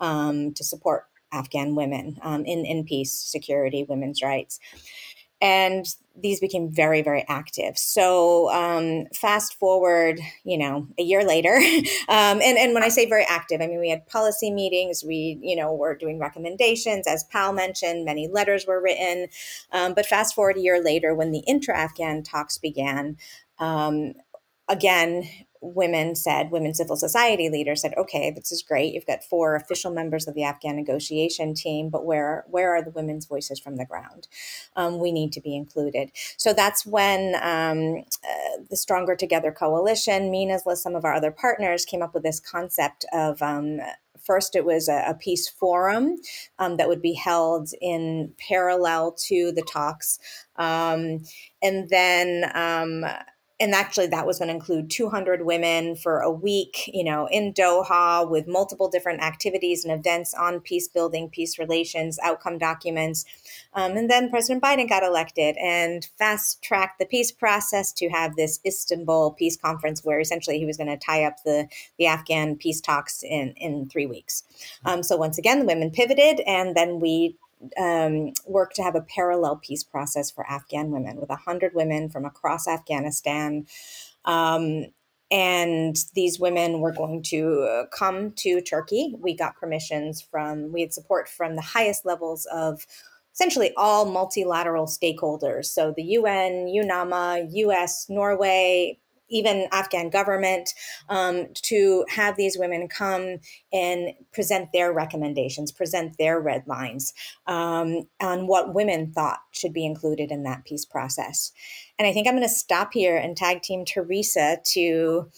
um, 0.00 0.52
to 0.54 0.64
support 0.64 1.06
Afghan 1.32 1.74
women 1.74 2.18
um, 2.22 2.44
in, 2.44 2.64
in 2.64 2.84
peace, 2.84 3.12
security, 3.12 3.84
women's 3.88 4.22
rights. 4.22 4.58
And 5.40 5.86
these 6.16 6.40
became 6.40 6.70
very 6.70 7.02
very 7.02 7.24
active. 7.28 7.78
So 7.78 8.50
um, 8.50 9.06
fast 9.14 9.54
forward 9.54 10.20
you 10.44 10.58
know 10.58 10.88
a 10.98 11.02
year 11.02 11.24
later 11.24 11.54
um, 12.08 12.40
and, 12.42 12.58
and 12.58 12.74
when 12.74 12.82
i 12.82 12.88
say 12.88 13.08
very 13.08 13.24
active 13.28 13.60
i 13.60 13.66
mean 13.66 13.80
we 13.80 13.90
had 13.90 14.06
policy 14.06 14.50
meetings. 14.50 15.04
We 15.04 15.38
you 15.42 15.56
know 15.56 15.72
were 15.72 15.96
doing 15.96 16.18
recommendations 16.18 17.06
as 17.06 17.24
pal 17.24 17.52
mentioned 17.52 18.04
many 18.04 18.28
letters 18.28 18.66
were 18.66 18.82
written. 18.82 19.28
Um, 19.72 19.94
but 19.94 20.06
fast 20.06 20.34
forward 20.34 20.56
a 20.56 20.60
year 20.60 20.82
later 20.82 21.14
when 21.14 21.30
the 21.30 21.42
intra-afghan 21.46 22.22
talks 22.22 22.58
began 22.58 23.16
um, 23.58 24.14
again 24.68 25.28
women 25.60 26.14
said, 26.14 26.50
women 26.50 26.74
civil 26.74 26.96
society 26.96 27.48
leaders 27.50 27.82
said, 27.82 27.94
okay, 27.96 28.30
this 28.30 28.50
is 28.50 28.62
great. 28.62 28.94
You've 28.94 29.06
got 29.06 29.22
four 29.22 29.54
official 29.54 29.90
members 29.90 30.26
of 30.26 30.34
the 30.34 30.44
Afghan 30.44 30.76
negotiation 30.76 31.54
team, 31.54 31.90
but 31.90 32.04
where 32.04 32.44
where 32.48 32.74
are 32.74 32.82
the 32.82 32.90
women's 32.90 33.26
voices 33.26 33.60
from 33.60 33.76
the 33.76 33.84
ground? 33.84 34.28
Um, 34.76 34.98
we 34.98 35.12
need 35.12 35.32
to 35.32 35.40
be 35.40 35.54
included. 35.54 36.10
So 36.36 36.52
that's 36.52 36.86
when 36.86 37.34
um, 37.42 38.04
uh, 38.24 38.62
the 38.68 38.76
Stronger 38.76 39.16
Together 39.16 39.52
coalition, 39.52 40.30
me, 40.30 40.46
Nazla, 40.46 40.76
some 40.76 40.94
of 40.94 41.04
our 41.04 41.14
other 41.14 41.30
partners 41.30 41.84
came 41.84 42.02
up 42.02 42.14
with 42.14 42.22
this 42.22 42.40
concept 42.40 43.04
of 43.12 43.42
um, 43.42 43.80
first 44.24 44.54
it 44.54 44.64
was 44.64 44.88
a, 44.88 45.04
a 45.08 45.14
peace 45.14 45.48
forum 45.48 46.16
um, 46.58 46.76
that 46.76 46.88
would 46.88 47.02
be 47.02 47.14
held 47.14 47.70
in 47.80 48.32
parallel 48.38 49.12
to 49.12 49.52
the 49.52 49.62
talks 49.62 50.18
um, 50.56 51.20
and 51.62 51.88
then 51.88 52.50
um, 52.54 53.04
and 53.60 53.74
actually 53.74 54.06
that 54.06 54.26
was 54.26 54.38
going 54.38 54.48
to 54.48 54.54
include 54.54 54.90
200 54.90 55.44
women 55.44 55.94
for 55.94 56.20
a 56.20 56.30
week 56.30 56.90
you 56.92 57.04
know 57.04 57.28
in 57.30 57.52
doha 57.52 58.28
with 58.28 58.48
multiple 58.48 58.88
different 58.88 59.22
activities 59.22 59.84
and 59.84 59.92
events 59.92 60.34
on 60.34 60.60
peace 60.60 60.88
building 60.88 61.28
peace 61.28 61.58
relations 61.58 62.18
outcome 62.22 62.58
documents. 62.58 63.24
Um, 63.74 63.92
and 63.96 64.10
then 64.10 64.30
president 64.30 64.62
biden 64.62 64.88
got 64.88 65.02
elected 65.02 65.56
and 65.58 66.08
fast 66.18 66.62
tracked 66.62 66.98
the 66.98 67.06
peace 67.06 67.30
process 67.30 67.92
to 67.92 68.08
have 68.08 68.36
this 68.36 68.58
istanbul 68.66 69.32
peace 69.32 69.56
conference 69.56 70.04
where 70.04 70.20
essentially 70.20 70.58
he 70.58 70.66
was 70.66 70.76
going 70.76 70.88
to 70.88 70.96
tie 70.96 71.24
up 71.24 71.42
the, 71.44 71.68
the 71.98 72.06
afghan 72.06 72.56
peace 72.56 72.80
talks 72.80 73.22
in, 73.22 73.52
in 73.56 73.88
three 73.88 74.06
weeks. 74.06 74.42
Um, 74.84 75.02
so 75.02 75.16
once 75.16 75.38
again 75.38 75.60
the 75.60 75.66
women 75.66 75.90
pivoted 75.90 76.40
and 76.46 76.76
then 76.76 77.00
we 77.00 77.36
um, 77.78 78.32
work 78.46 78.72
to 78.74 78.82
have 78.82 78.94
a 78.94 79.02
parallel 79.02 79.56
peace 79.56 79.84
process 79.84 80.30
for 80.30 80.48
Afghan 80.50 80.90
women 80.90 81.16
with 81.20 81.28
100 81.28 81.74
women 81.74 82.08
from 82.08 82.24
across 82.24 82.66
Afghanistan. 82.66 83.66
Um, 84.24 84.86
and 85.30 85.96
these 86.14 86.40
women 86.40 86.80
were 86.80 86.92
going 86.92 87.22
to 87.24 87.84
come 87.92 88.32
to 88.32 88.60
Turkey. 88.60 89.14
We 89.18 89.34
got 89.34 89.56
permissions 89.56 90.20
from, 90.20 90.72
we 90.72 90.80
had 90.80 90.92
support 90.92 91.28
from 91.28 91.54
the 91.54 91.62
highest 91.62 92.04
levels 92.04 92.46
of 92.52 92.84
essentially 93.32 93.72
all 93.76 94.06
multilateral 94.06 94.86
stakeholders. 94.86 95.66
So 95.66 95.94
the 95.96 96.02
UN, 96.02 96.66
UNAMA, 96.66 97.48
US, 97.52 98.06
Norway, 98.08 98.98
even 99.30 99.68
Afghan 99.72 100.10
government 100.10 100.74
um, 101.08 101.46
to 101.54 102.04
have 102.08 102.36
these 102.36 102.58
women 102.58 102.88
come 102.88 103.38
and 103.72 104.12
present 104.32 104.72
their 104.72 104.92
recommendations, 104.92 105.72
present 105.72 106.16
their 106.18 106.40
red 106.40 106.64
lines 106.66 107.14
um, 107.46 108.02
on 108.20 108.46
what 108.46 108.74
women 108.74 109.12
thought 109.12 109.40
should 109.52 109.72
be 109.72 109.86
included 109.86 110.30
in 110.30 110.42
that 110.42 110.64
peace 110.64 110.84
process. 110.84 111.52
And 111.98 112.06
I 112.06 112.12
think 112.12 112.26
I'm 112.26 112.34
going 112.34 112.48
to 112.48 112.54
stop 112.54 112.92
here 112.92 113.16
and 113.16 113.36
tag 113.36 113.62
team 113.62 113.84
Teresa 113.84 114.58
to 114.72 115.30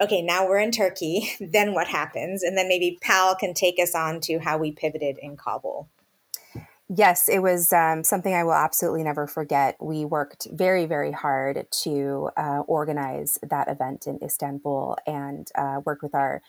okay, 0.00 0.22
now 0.22 0.48
we're 0.48 0.58
in 0.58 0.70
Turkey. 0.70 1.30
Then 1.40 1.74
what 1.74 1.86
happens? 1.86 2.42
And 2.42 2.56
then 2.56 2.68
maybe 2.68 2.98
Pal 3.02 3.34
can 3.34 3.52
take 3.54 3.78
us 3.78 3.94
on 3.94 4.20
to 4.22 4.38
how 4.38 4.56
we 4.56 4.72
pivoted 4.72 5.18
in 5.18 5.36
Kabul. 5.36 5.90
Yes, 6.92 7.28
it 7.28 7.38
was 7.38 7.72
um, 7.72 8.02
something 8.02 8.34
I 8.34 8.42
will 8.42 8.52
absolutely 8.52 9.04
never 9.04 9.28
forget. 9.28 9.76
We 9.80 10.04
worked 10.04 10.48
very, 10.52 10.86
very 10.86 11.12
hard 11.12 11.66
to 11.84 12.30
uh, 12.36 12.62
organize 12.66 13.38
that 13.48 13.68
event 13.68 14.08
in 14.08 14.18
Istanbul 14.22 14.96
and 15.06 15.48
uh, 15.54 15.80
worked 15.84 16.02
with 16.02 16.16
our 16.16 16.42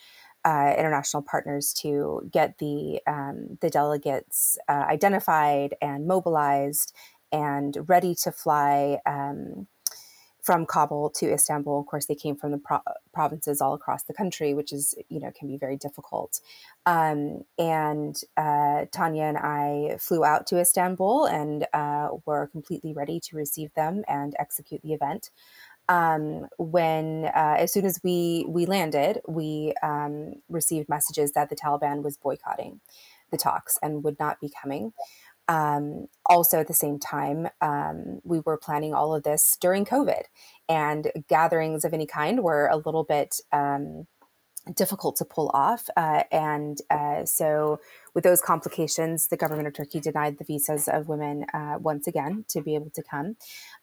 uh, 0.44 0.74
international 0.76 1.22
partners 1.22 1.72
to 1.82 2.28
get 2.32 2.58
the 2.58 3.00
um, 3.06 3.60
the 3.62 3.70
delegates 3.70 4.58
uh, 4.68 4.86
identified 4.90 5.76
and 5.80 6.08
mobilized 6.08 6.92
and 7.32 7.78
ready 7.88 8.16
to 8.24 8.32
fly. 8.32 8.98
Um, 9.06 9.68
from 10.52 10.66
Kabul 10.66 11.12
to 11.12 11.32
Istanbul. 11.32 11.80
Of 11.80 11.86
course, 11.86 12.08
they 12.08 12.16
came 12.16 12.36
from 12.36 12.52
the 12.52 12.58
pro- 12.58 12.82
provinces 13.14 13.62
all 13.62 13.74
across 13.74 14.04
the 14.04 14.14
country, 14.14 14.54
which 14.54 14.74
is 14.74 14.94
you 15.08 15.22
know 15.22 15.32
can 15.32 15.48
be 15.48 15.56
very 15.56 15.78
difficult. 15.78 16.42
Um, 16.86 17.46
and 17.58 18.22
uh, 18.36 18.84
Tanya 18.92 19.24
and 19.24 19.38
I 19.38 19.96
flew 19.98 20.26
out 20.26 20.48
to 20.48 20.60
Istanbul 20.60 21.24
and 21.24 21.66
uh, 21.72 22.10
were 22.26 22.48
completely 22.48 22.92
ready 22.92 23.22
to 23.22 23.38
receive 23.38 23.74
them 23.76 24.04
and 24.10 24.36
execute 24.40 24.82
the 24.82 24.92
event. 24.92 25.30
Um, 25.88 26.48
when 26.58 27.32
uh, 27.34 27.56
as 27.58 27.72
soon 27.72 27.86
as 27.86 28.02
we 28.04 28.46
we 28.46 28.66
landed, 28.66 29.22
we 29.30 29.74
um, 29.82 30.34
received 30.50 30.90
messages 30.90 31.32
that 31.32 31.50
the 31.50 31.56
Taliban 31.56 32.04
was 32.04 32.18
boycotting 32.18 32.82
the 33.32 33.38
talks 33.38 33.78
and 33.82 34.04
would 34.04 34.20
not 34.20 34.42
be 34.42 34.52
coming. 34.62 34.92
Um, 35.48 36.08
also, 36.26 36.60
at 36.60 36.68
the 36.68 36.74
same 36.74 37.00
time, 37.00 37.50
um, 37.62 38.22
we 38.24 38.40
were 38.40 38.58
planning 38.58 38.94
all 38.94 39.14
of 39.14 39.24
this 39.24 39.58
during 39.60 39.86
COVID, 39.86 40.24
and 40.70 41.12
gatherings 41.28 41.84
of 41.84 41.94
any 41.94 42.06
kind 42.06 42.44
were 42.44 42.68
a 42.68 42.78
little 42.78 43.04
bit 43.04 43.36
um, 43.52 44.08
difficult 44.76 45.16
to 45.18 45.26
pull 45.26 45.50
off. 45.54 45.90
Uh, 45.98 46.24
and 46.32 46.80
uh, 46.90 47.26
so, 47.26 47.80
with 48.14 48.24
those 48.24 48.42
complications, 48.42 49.28
the 49.28 49.38
government 49.38 49.68
of 49.68 49.74
Turkey 49.74 50.00
denied 50.00 50.38
the 50.38 50.46
visas 50.46 50.88
of 50.88 51.08
women 51.08 51.46
uh, 51.54 51.78
once 51.80 52.08
again 52.08 52.46
to 52.50 52.62
be 52.62 52.76
able 52.76 52.92
to 52.92 53.04
come. 53.04 53.36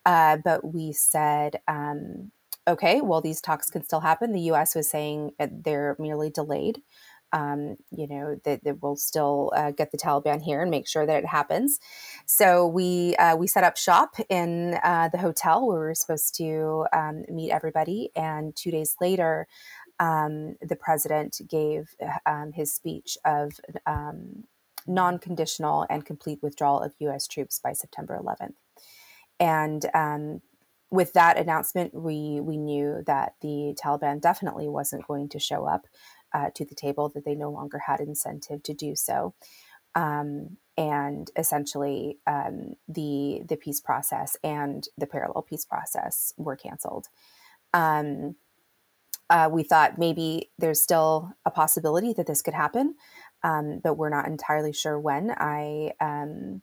Uh, 0.06 0.38
but 0.42 0.72
we 0.72 0.92
said, 0.92 1.60
um, 1.68 2.30
okay, 2.68 3.00
well, 3.00 3.20
these 3.20 3.40
talks 3.40 3.70
can 3.70 3.82
still 3.82 4.00
happen. 4.00 4.32
The 4.32 4.52
US 4.52 4.74
was 4.74 4.88
saying 4.88 5.32
they're 5.38 5.96
merely 5.98 6.30
delayed 6.30 6.82
um, 7.32 7.76
you 7.90 8.06
know 8.06 8.36
that, 8.44 8.64
that 8.64 8.82
we'll 8.82 8.96
still 8.96 9.52
uh, 9.56 9.70
get 9.70 9.90
the 9.90 9.98
Taliban 9.98 10.42
here 10.42 10.62
and 10.62 10.70
make 10.70 10.88
sure 10.88 11.06
that 11.06 11.22
it 11.22 11.26
happens. 11.26 11.78
So 12.26 12.66
we 12.66 13.16
uh, 13.16 13.36
we 13.36 13.46
set 13.46 13.64
up 13.64 13.76
shop 13.76 14.16
in 14.28 14.78
uh, 14.82 15.08
the 15.08 15.18
hotel 15.18 15.66
where 15.66 15.80
we 15.80 15.86
were 15.86 15.94
supposed 15.94 16.34
to 16.36 16.86
um, 16.92 17.24
meet 17.28 17.50
everybody, 17.50 18.10
and 18.16 18.54
two 18.56 18.70
days 18.70 18.96
later, 19.00 19.46
um, 20.00 20.56
the 20.60 20.76
president 20.76 21.40
gave 21.48 21.94
um, 22.26 22.52
his 22.52 22.74
speech 22.74 23.18
of 23.24 23.52
um, 23.86 24.44
non-conditional 24.86 25.86
and 25.90 26.06
complete 26.06 26.38
withdrawal 26.42 26.80
of 26.80 26.94
U.S. 27.00 27.26
troops 27.26 27.58
by 27.58 27.72
September 27.72 28.18
11th, 28.22 28.54
and 29.38 29.84
um, 29.94 30.40
with 30.90 31.12
that 31.12 31.36
announcement, 31.36 31.92
we 31.94 32.40
we 32.40 32.56
knew 32.56 33.02
that 33.06 33.34
the 33.42 33.76
Taliban 33.82 34.20
definitely 34.20 34.68
wasn't 34.68 35.06
going 35.06 35.28
to 35.30 35.38
show 35.38 35.66
up 35.66 35.86
uh, 36.32 36.50
to 36.54 36.64
the 36.64 36.74
table 36.74 37.08
that 37.10 37.24
they 37.24 37.34
no 37.34 37.50
longer 37.50 37.78
had 37.78 38.00
incentive 38.00 38.62
to 38.64 38.74
do 38.74 38.94
so. 38.94 39.34
Um, 39.94 40.58
and 40.76 41.30
essentially, 41.36 42.18
um, 42.26 42.74
the 42.86 43.42
the 43.48 43.56
peace 43.56 43.80
process 43.80 44.36
and 44.44 44.86
the 44.96 45.06
parallel 45.06 45.42
peace 45.42 45.64
process 45.64 46.32
were 46.36 46.56
canceled. 46.56 47.08
Um, 47.74 48.36
uh, 49.30 49.48
we 49.52 49.62
thought 49.62 49.98
maybe 49.98 50.50
there's 50.58 50.80
still 50.80 51.32
a 51.44 51.50
possibility 51.50 52.12
that 52.14 52.26
this 52.26 52.42
could 52.42 52.54
happen, 52.54 52.94
um, 53.42 53.80
but 53.82 53.94
we're 53.94 54.08
not 54.08 54.26
entirely 54.26 54.72
sure 54.72 54.98
when. 54.98 55.30
I 55.36 55.92
um, 56.00 56.62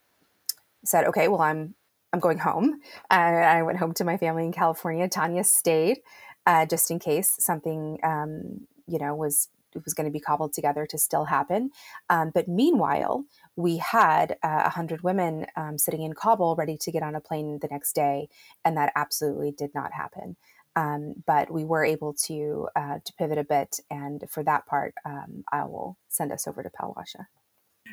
said, 0.83 1.05
"Okay, 1.05 1.27
well, 1.27 1.41
I'm 1.41 1.75
I'm 2.13 2.19
going 2.19 2.39
home," 2.39 2.79
and 3.09 3.37
I 3.37 3.63
went 3.63 3.79
home 3.79 3.93
to 3.95 4.05
my 4.05 4.17
family 4.17 4.45
in 4.45 4.53
California. 4.53 5.07
Tanya 5.09 5.43
stayed 5.43 5.99
uh, 6.45 6.65
just 6.65 6.89
in 6.89 6.99
case 6.99 7.35
something 7.39 7.99
um, 8.03 8.67
you 8.87 8.97
know 8.97 9.13
was 9.13 9.49
was 9.83 9.93
going 9.93 10.05
to 10.05 10.11
be 10.11 10.19
cobbled 10.19 10.53
together 10.53 10.85
to 10.85 10.97
still 10.97 11.25
happen. 11.25 11.71
Um, 12.09 12.31
but 12.33 12.47
meanwhile, 12.47 13.25
we 13.55 13.77
had 13.77 14.37
uh, 14.43 14.61
100 14.63 15.03
women 15.03 15.45
um, 15.55 15.77
sitting 15.77 16.01
in 16.01 16.13
Kabul 16.13 16.55
ready 16.55 16.77
to 16.77 16.91
get 16.91 17.03
on 17.03 17.15
a 17.15 17.21
plane 17.21 17.59
the 17.61 17.67
next 17.69 17.93
day, 17.93 18.29
and 18.63 18.77
that 18.77 18.91
absolutely 18.95 19.51
did 19.51 19.73
not 19.73 19.91
happen. 19.93 20.35
Um, 20.77 21.23
but 21.25 21.51
we 21.51 21.63
were 21.63 21.85
able 21.85 22.13
to 22.25 22.67
uh, 22.75 22.99
to 23.03 23.13
pivot 23.13 23.37
a 23.37 23.45
bit, 23.45 23.79
and 23.89 24.23
for 24.29 24.43
that 24.43 24.65
part, 24.65 24.93
um, 25.05 25.45
I 25.51 25.63
will 25.63 25.97
send 26.09 26.33
us 26.33 26.47
over 26.47 26.63
to 26.63 26.69
Palwasha. 26.69 27.27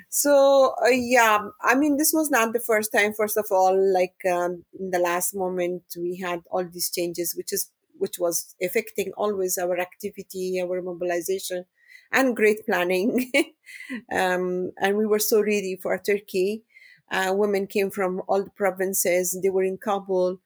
So 0.08 0.74
uh, 0.84 0.88
yeah, 0.88 1.48
I 1.62 1.74
mean, 1.74 1.96
this 1.96 2.12
was 2.12 2.30
not 2.30 2.52
the 2.52 2.60
first 2.60 2.92
time. 2.92 3.12
First 3.12 3.36
of 3.36 3.46
all, 3.50 3.76
like 3.92 4.16
um, 4.30 4.64
in 4.78 4.90
the 4.90 4.98
last 4.98 5.34
moment, 5.34 5.82
we 5.96 6.16
had 6.16 6.42
all 6.50 6.64
these 6.64 6.90
changes, 6.90 7.34
which 7.36 7.52
is 7.52 7.70
which 8.02 8.18
was 8.18 8.54
affecting 8.62 9.12
always 9.16 9.58
our 9.58 9.78
activity, 9.78 10.60
our 10.62 10.82
mobilization, 10.82 11.64
and 12.12 12.36
great 12.36 12.60
planning. 12.66 13.10
um, 14.12 14.72
and 14.80 14.96
we 14.96 15.06
were 15.06 15.18
so 15.32 15.40
ready 15.40 15.76
for 15.82 15.96
Turkey. 15.98 16.64
Uh, 17.10 17.32
women 17.36 17.66
came 17.66 17.90
from 17.90 18.22
all 18.28 18.42
the 18.44 18.50
provinces. 18.50 19.38
They 19.42 19.50
were 19.50 19.64
in 19.64 19.78
Kabul. 19.78 20.40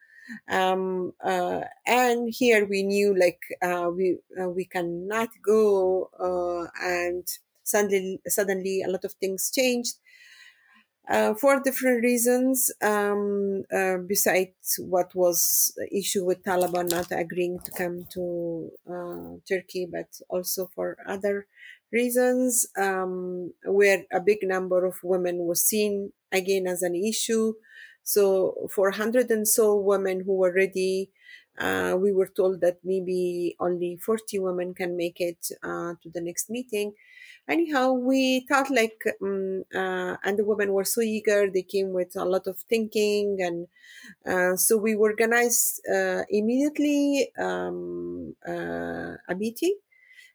Um, 0.49 1.13
uh, 1.25 1.63
and 1.87 2.33
here 2.35 2.67
we 2.67 2.83
knew 2.83 3.17
like 3.19 3.41
uh, 3.63 3.91
we 3.95 4.19
uh, 4.41 4.49
we 4.49 4.65
cannot 4.65 5.29
go 5.45 6.11
uh, 6.19 6.67
and 6.83 7.25
suddenly 7.63 8.21
suddenly 8.27 8.83
a 8.83 8.89
lot 8.89 9.05
of 9.05 9.13
things 9.15 9.51
changed 9.51 9.95
uh, 11.09 11.35
for 11.35 11.61
different 11.61 12.03
reasons. 12.03 12.71
Um, 12.83 13.65
uh, 13.73 13.99
besides 14.07 14.79
what 14.79 15.15
was 15.15 15.77
issue 15.93 16.25
with 16.25 16.43
Taliban 16.43 16.91
not 16.91 17.09
agreeing 17.13 17.59
to 17.61 17.71
come 17.71 18.07
to 18.15 18.71
uh, 18.91 19.37
Turkey, 19.49 19.87
but 19.91 20.09
also 20.29 20.71
for 20.75 20.97
other 21.07 21.47
reasons, 21.93 22.67
um, 22.77 23.53
where 23.65 24.05
a 24.13 24.21
big 24.21 24.39
number 24.43 24.85
of 24.85 24.97
women 25.03 25.39
was 25.47 25.63
seen 25.63 26.13
again 26.33 26.67
as 26.67 26.83
an 26.83 26.95
issue. 26.95 27.55
So 28.03 28.69
for 28.75 28.91
hundred 28.93 29.31
and 29.31 29.47
so 29.47 29.77
women 29.77 30.23
who 30.25 30.35
were 30.37 30.53
ready. 30.53 31.11
Uh, 31.59 31.97
we 31.99 32.13
were 32.13 32.29
told 32.29 32.61
that 32.61 32.77
maybe 32.85 33.57
only 33.59 33.97
40 33.97 34.39
women 34.39 34.75
can 34.75 34.95
make 34.95 35.17
it 35.21 35.49
uh, 35.63 35.95
to 36.03 36.11
the 36.13 36.21
next 36.21 36.51
meeting 36.51 36.93
anyhow 37.49 37.93
we 37.93 38.47
thought 38.49 38.71
like 38.71 39.03
um, 39.23 39.65
uh, 39.75 40.17
and 40.25 40.39
the 40.39 40.45
women 40.45 40.73
were 40.73 40.85
so 40.85 41.01
eager 41.01 41.51
they 41.51 41.63
came 41.63 41.93
with 41.93 42.17
a 42.17 42.25
lot 42.25 42.47
of 42.47 42.59
thinking 42.69 43.39
and 43.41 43.69
uh, 44.27 44.57
so 44.57 44.77
we 44.79 44.95
organized 44.95 45.83
uh, 45.89 46.23
immediately 46.31 47.33
um, 47.39 48.35
uh, 48.49 49.15
a 49.29 49.35
meeting. 49.37 49.77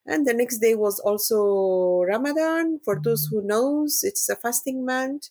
And 0.05 0.25
the 0.27 0.33
next 0.33 0.59
day 0.59 0.75
was 0.75 0.99
also 0.99 2.01
ramadan. 2.03 2.79
For 2.83 2.99
those 3.01 3.27
who 3.31 3.41
knows 3.41 4.01
it's 4.03 4.29
a 4.29 4.35
fasting 4.35 4.85
month. 4.85 5.29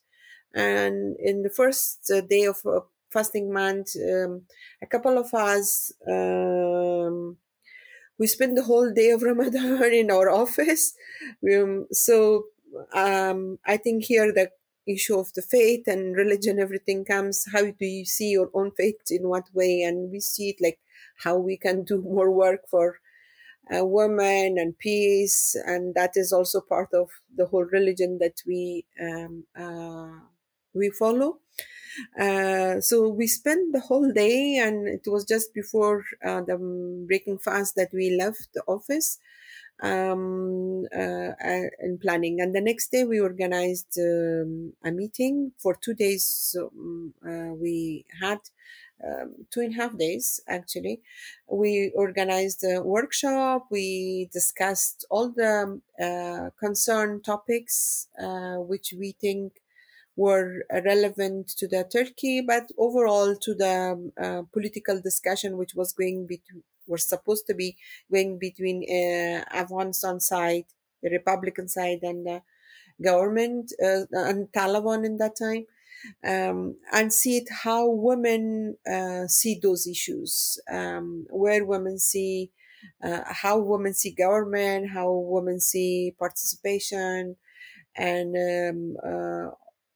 And 0.54 1.16
in 1.18 1.42
the 1.42 1.50
first 1.50 2.10
uh, 2.14 2.20
day 2.22 2.44
of 2.44 2.58
uh, 2.66 2.80
fasting 3.10 3.52
month 3.52 3.96
um, 3.96 4.46
a 4.82 4.86
couple 4.86 5.18
of 5.18 5.34
us 5.34 5.92
um, 6.08 7.38
we 8.20 8.28
spend 8.28 8.56
the 8.56 8.64
whole 8.64 8.92
day 8.92 9.10
of 9.10 9.22
Ramadan 9.30 9.94
in 9.94 10.12
our 10.12 10.30
office. 10.30 10.94
Um, 11.52 11.88
so 11.92 12.46
um, 12.94 13.58
I 13.66 13.78
think 13.78 14.04
here 14.04 14.32
the 14.32 14.52
issue 14.86 15.18
of 15.18 15.32
the 15.34 15.42
faith 15.42 15.88
and 15.88 16.16
religion, 16.16 16.60
everything 16.60 17.04
comes. 17.04 17.46
How 17.52 17.62
do 17.72 17.86
you 17.86 18.04
see 18.06 18.30
your 18.30 18.50
own 18.54 18.72
faith 18.72 19.00
in 19.10 19.28
what 19.28 19.48
way? 19.54 19.82
And 19.82 20.12
we 20.12 20.20
see 20.20 20.50
it 20.50 20.56
like 20.60 20.80
how 21.24 21.38
we 21.38 21.56
can 21.58 21.84
do 21.84 22.02
more 22.02 22.30
work 22.32 22.68
for 22.70 23.00
uh, 23.74 23.84
women 23.84 24.58
and 24.58 24.76
peace, 24.78 25.56
and 25.66 25.94
that 25.94 26.12
is 26.16 26.32
also 26.32 26.60
part 26.60 26.88
of 26.94 27.08
the 27.36 27.46
whole 27.46 27.64
religion 27.64 28.18
that 28.18 28.42
we 28.46 28.84
um, 29.00 29.44
uh, 29.58 30.20
we 30.74 30.90
follow. 30.90 31.38
Uh, 32.18 32.80
so 32.80 33.08
we 33.08 33.26
spent 33.26 33.72
the 33.72 33.80
whole 33.80 34.10
day, 34.12 34.56
and 34.56 34.86
it 34.88 35.02
was 35.06 35.24
just 35.24 35.54
before 35.54 36.04
uh, 36.24 36.40
the 36.42 36.56
breaking 37.06 37.38
fast 37.38 37.74
that 37.76 37.90
we 37.92 38.10
left 38.16 38.48
the 38.54 38.62
office 38.66 39.18
um, 39.82 40.86
uh, 40.94 41.32
in 41.80 41.98
planning. 42.00 42.40
And 42.40 42.54
the 42.54 42.60
next 42.60 42.90
day, 42.92 43.04
we 43.04 43.20
organized 43.20 43.98
um, 43.98 44.74
a 44.84 44.90
meeting 44.90 45.52
for 45.58 45.74
two 45.74 45.94
days. 45.94 46.56
Um, 46.60 47.14
uh, 47.26 47.54
we 47.54 48.04
had 48.20 48.38
um, 49.02 49.46
two 49.50 49.60
and 49.60 49.72
a 49.72 49.76
half 49.76 49.96
days 49.96 50.40
actually. 50.46 51.00
We 51.48 51.90
organized 51.94 52.64
a 52.64 52.82
workshop. 52.82 53.66
We 53.70 54.28
discussed 54.32 55.06
all 55.10 55.30
the 55.30 55.80
uh, 56.00 56.50
concern 56.58 57.22
topics 57.22 58.08
uh, 58.20 58.56
which 58.56 58.92
we 58.98 59.12
think 59.12 59.60
were 60.16 60.64
relevant 60.70 61.48
to 61.48 61.68
the 61.68 61.84
Turkey, 61.90 62.40
but 62.40 62.70
overall 62.76 63.36
to 63.36 63.54
the 63.54 64.12
uh, 64.20 64.42
political 64.52 65.00
discussion 65.00 65.56
which 65.56 65.74
was 65.74 65.92
going 65.92 66.26
between 66.26 66.62
was 66.86 67.04
supposed 67.08 67.46
to 67.46 67.54
be 67.54 67.76
going 68.10 68.38
between 68.38 68.82
uh, 68.82 69.44
Afghanistan 69.54 70.18
side, 70.18 70.64
the 71.02 71.10
Republican 71.10 71.68
side, 71.68 72.00
and 72.02 72.26
the 72.26 72.42
government 73.02 73.72
uh, 73.82 74.04
and 74.12 74.50
Taliban 74.52 75.04
in 75.06 75.16
that 75.18 75.36
time, 75.36 75.66
um, 76.24 76.76
and 76.92 77.12
see 77.12 77.38
it 77.38 77.48
how 77.64 77.88
women 77.88 78.76
uh, 78.90 79.26
see 79.26 79.58
those 79.62 79.86
issues, 79.86 80.58
um, 80.70 81.26
where 81.30 81.64
women 81.64 81.98
see. 81.98 82.50
Uh, 83.04 83.20
how 83.26 83.58
women 83.58 83.92
see 83.92 84.10
government, 84.10 84.88
how 84.90 85.12
women 85.12 85.60
see 85.60 86.14
participation, 86.18 87.36
and 87.96 88.34
um, 88.36 88.96
uh, 89.04 89.50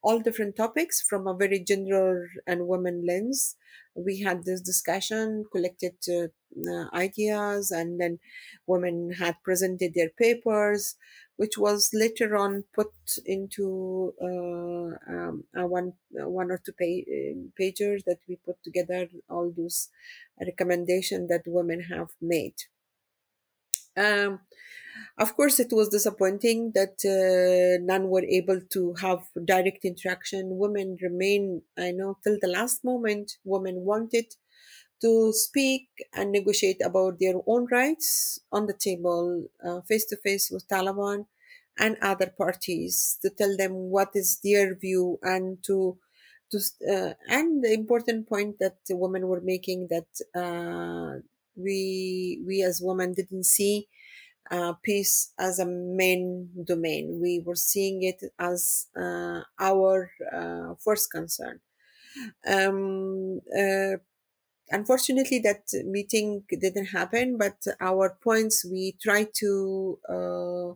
all 0.05 0.19
different 0.19 0.55
topics 0.55 1.01
from 1.09 1.27
a 1.27 1.33
very 1.43 1.59
gender 1.71 2.29
and 2.47 2.67
women 2.67 2.97
lens. 3.09 3.55
We 3.95 4.21
had 4.27 4.43
this 4.45 4.61
discussion, 4.61 5.45
collected 5.51 5.95
uh, 6.17 6.27
uh, 6.73 6.85
ideas, 6.93 7.71
and 7.71 7.99
then 8.01 8.19
women 8.67 9.11
had 9.23 9.35
presented 9.43 9.93
their 9.93 10.09
papers, 10.25 10.95
which 11.37 11.57
was 11.57 11.89
later 11.93 12.35
on 12.37 12.63
put 12.73 12.93
into 13.25 14.13
uh, 14.21 14.89
um, 15.13 15.43
one 15.53 15.93
one 16.11 16.51
or 16.51 16.59
two 16.65 16.73
page, 16.73 17.05
pages 17.55 18.03
that 18.05 18.19
we 18.27 18.35
put 18.37 18.57
together 18.63 19.07
all 19.29 19.51
those 19.51 19.89
recommendations 20.39 21.29
that 21.29 21.43
women 21.47 21.81
have 21.93 22.09
made. 22.21 22.55
Um, 23.97 24.41
of 25.17 25.35
course, 25.35 25.59
it 25.59 25.71
was 25.71 25.89
disappointing 25.89 26.71
that 26.75 26.97
uh, 27.05 27.81
none 27.83 28.09
were 28.09 28.23
able 28.23 28.59
to 28.73 28.93
have 28.95 29.19
direct 29.45 29.85
interaction. 29.85 30.57
Women 30.57 30.97
remain, 31.01 31.61
I 31.77 31.91
know, 31.91 32.17
till 32.23 32.37
the 32.41 32.49
last 32.49 32.83
moment, 32.83 33.33
women 33.43 33.85
wanted 33.85 34.35
to 35.01 35.31
speak 35.33 35.87
and 36.13 36.31
negotiate 36.31 36.81
about 36.83 37.19
their 37.19 37.35
own 37.47 37.67
rights 37.71 38.39
on 38.51 38.65
the 38.67 38.73
table, 38.73 39.47
face 39.87 40.05
to 40.07 40.17
face 40.17 40.49
with 40.51 40.67
Taliban 40.67 41.25
and 41.77 41.97
other 42.01 42.31
parties, 42.37 43.17
to 43.21 43.29
tell 43.29 43.55
them 43.57 43.73
what 43.73 44.09
is 44.15 44.39
their 44.43 44.75
view 44.75 45.19
and 45.21 45.63
to 45.63 45.97
to 46.51 46.59
uh, 46.89 47.13
and 47.27 47.63
the 47.63 47.73
important 47.73 48.29
point 48.29 48.59
that 48.59 48.77
the 48.87 48.95
women 48.95 49.27
were 49.27 49.41
making 49.41 49.87
that 49.89 50.07
uh, 50.39 51.19
we 51.55 52.41
we 52.45 52.61
as 52.61 52.81
women 52.81 53.13
didn't 53.13 53.45
see 53.45 53.87
uh, 54.51 54.73
peace 54.83 55.33
as 55.39 55.59
a 55.59 55.65
main 55.65 56.51
domain. 56.65 57.19
We 57.21 57.39
were 57.39 57.55
seeing 57.55 58.03
it 58.03 58.23
as 58.39 58.87
uh, 58.95 59.41
our 59.59 60.11
uh, 60.33 60.75
first 60.75 61.11
concern. 61.11 61.61
Um, 62.47 63.41
uh, 63.57 63.97
unfortunately, 64.71 65.39
that 65.39 65.63
meeting 65.85 66.45
didn't 66.49 66.87
happen, 66.87 67.37
but 67.37 67.65
our 67.81 68.17
points 68.23 68.65
we 68.65 68.93
tried 69.01 69.33
to 69.35 69.99
uh, 70.09 70.73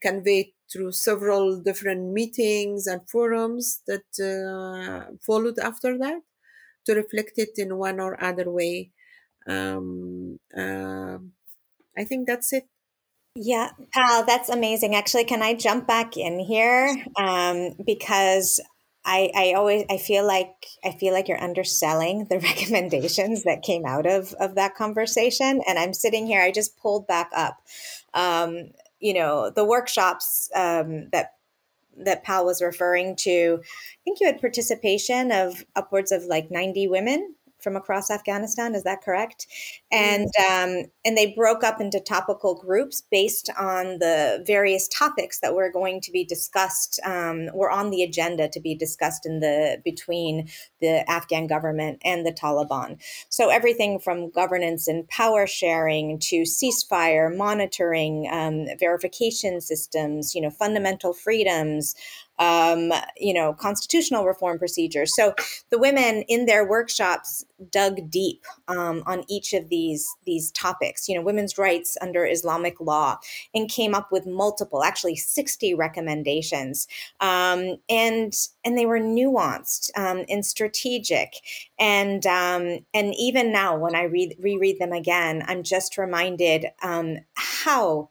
convey 0.00 0.54
through 0.72 0.92
several 0.92 1.60
different 1.60 2.12
meetings 2.12 2.86
and 2.86 3.08
forums 3.10 3.82
that 3.86 4.08
uh, 4.20 5.12
followed 5.26 5.58
after 5.58 5.98
that 5.98 6.22
to 6.86 6.94
reflect 6.94 7.32
it 7.38 7.50
in 7.58 7.76
one 7.78 8.00
or 8.00 8.22
other 8.22 8.50
way. 8.50 8.92
Um, 9.46 10.40
I 11.96 12.04
think 12.04 12.26
that's 12.28 12.52
it. 12.52 12.68
Yeah, 13.36 13.70
Pal, 13.92 14.24
that's 14.24 14.48
amazing. 14.48 14.94
Actually, 14.94 15.24
can 15.24 15.42
I 15.42 15.54
jump 15.54 15.86
back 15.88 16.16
in 16.16 16.38
here? 16.38 17.04
Um, 17.16 17.70
because 17.84 18.60
I, 19.04 19.30
I 19.34 19.52
always 19.54 19.84
I 19.90 19.98
feel 19.98 20.24
like 20.26 20.54
I 20.84 20.92
feel 20.92 21.12
like 21.12 21.26
you're 21.28 21.42
underselling 21.42 22.26
the 22.30 22.38
recommendations 22.40 23.42
that 23.42 23.62
came 23.62 23.84
out 23.86 24.06
of 24.06 24.34
of 24.34 24.54
that 24.54 24.76
conversation. 24.76 25.62
And 25.66 25.78
I'm 25.78 25.92
sitting 25.92 26.26
here, 26.26 26.42
I 26.42 26.52
just 26.52 26.78
pulled 26.78 27.06
back 27.08 27.30
up. 27.34 27.56
Um, 28.14 28.70
you 29.00 29.14
know, 29.14 29.50
the 29.50 29.64
workshops 29.64 30.48
um, 30.54 31.08
that 31.10 31.32
that 31.96 32.22
Pal 32.22 32.44
was 32.44 32.62
referring 32.62 33.16
to, 33.16 33.58
I 33.62 33.98
think 34.04 34.20
you 34.20 34.26
had 34.26 34.40
participation 34.40 35.32
of 35.32 35.64
upwards 35.76 36.12
of 36.12 36.24
like 36.24 36.50
90 36.50 36.88
women 36.88 37.34
from 37.64 37.74
across 37.74 38.10
Afghanistan. 38.10 38.76
Is 38.76 38.84
that 38.84 39.02
correct? 39.02 39.48
And 39.90 40.28
um, 40.38 40.84
and 41.04 41.16
they 41.16 41.34
broke 41.34 41.64
up 41.64 41.80
into 41.80 41.98
topical 41.98 42.54
groups 42.54 43.02
based 43.10 43.50
on 43.58 43.98
the 43.98 44.44
various 44.46 44.86
topics 44.86 45.40
that 45.40 45.54
were 45.54 45.72
going 45.72 46.00
to 46.02 46.12
be 46.12 46.24
discussed. 46.24 47.00
Um, 47.04 47.48
were 47.52 47.70
on 47.70 47.90
the 47.90 48.04
agenda 48.04 48.48
to 48.50 48.60
be 48.60 48.76
discussed 48.76 49.26
in 49.26 49.40
the 49.40 49.80
between 49.84 50.48
the 50.80 51.10
Afghan 51.10 51.48
government 51.48 52.00
and 52.04 52.24
the 52.24 52.32
Taliban. 52.32 53.00
So 53.28 53.48
everything 53.48 53.98
from 53.98 54.30
governance 54.30 54.86
and 54.86 55.08
power 55.08 55.46
sharing 55.46 56.18
to 56.20 56.42
ceasefire, 56.42 57.34
monitoring, 57.34 58.28
um, 58.30 58.66
verification 58.78 59.60
systems, 59.60 60.34
you 60.34 60.42
know, 60.42 60.50
fundamental 60.50 61.14
freedoms, 61.14 61.94
um, 62.38 62.92
you 63.16 63.32
know, 63.32 63.52
constitutional 63.52 64.24
reform 64.24 64.58
procedures. 64.58 65.14
So 65.14 65.34
the 65.70 65.78
women 65.78 66.22
in 66.28 66.46
their 66.46 66.68
workshops 66.68 67.44
dug 67.70 68.10
deep 68.10 68.44
um, 68.68 69.02
on 69.06 69.24
each 69.28 69.52
of 69.52 69.68
these 69.68 70.14
these 70.26 70.50
topics. 70.50 71.08
You 71.08 71.16
know, 71.16 71.22
women's 71.22 71.58
rights 71.58 71.96
under 72.00 72.26
Islamic 72.26 72.80
law, 72.80 73.18
and 73.54 73.70
came 73.70 73.94
up 73.94 74.10
with 74.10 74.26
multiple, 74.26 74.82
actually 74.82 75.16
sixty 75.16 75.74
recommendations, 75.74 76.88
um, 77.20 77.76
and 77.88 78.34
and 78.64 78.76
they 78.76 78.86
were 78.86 79.00
nuanced 79.00 79.90
um, 79.96 80.24
and 80.28 80.44
strategic, 80.44 81.34
and 81.78 82.26
um, 82.26 82.84
and 82.92 83.14
even 83.16 83.52
now 83.52 83.76
when 83.76 83.94
I 83.94 84.04
read 84.04 84.36
reread 84.40 84.78
them 84.78 84.92
again, 84.92 85.44
I'm 85.46 85.62
just 85.62 85.96
reminded 85.96 86.66
um, 86.82 87.18
how 87.34 88.08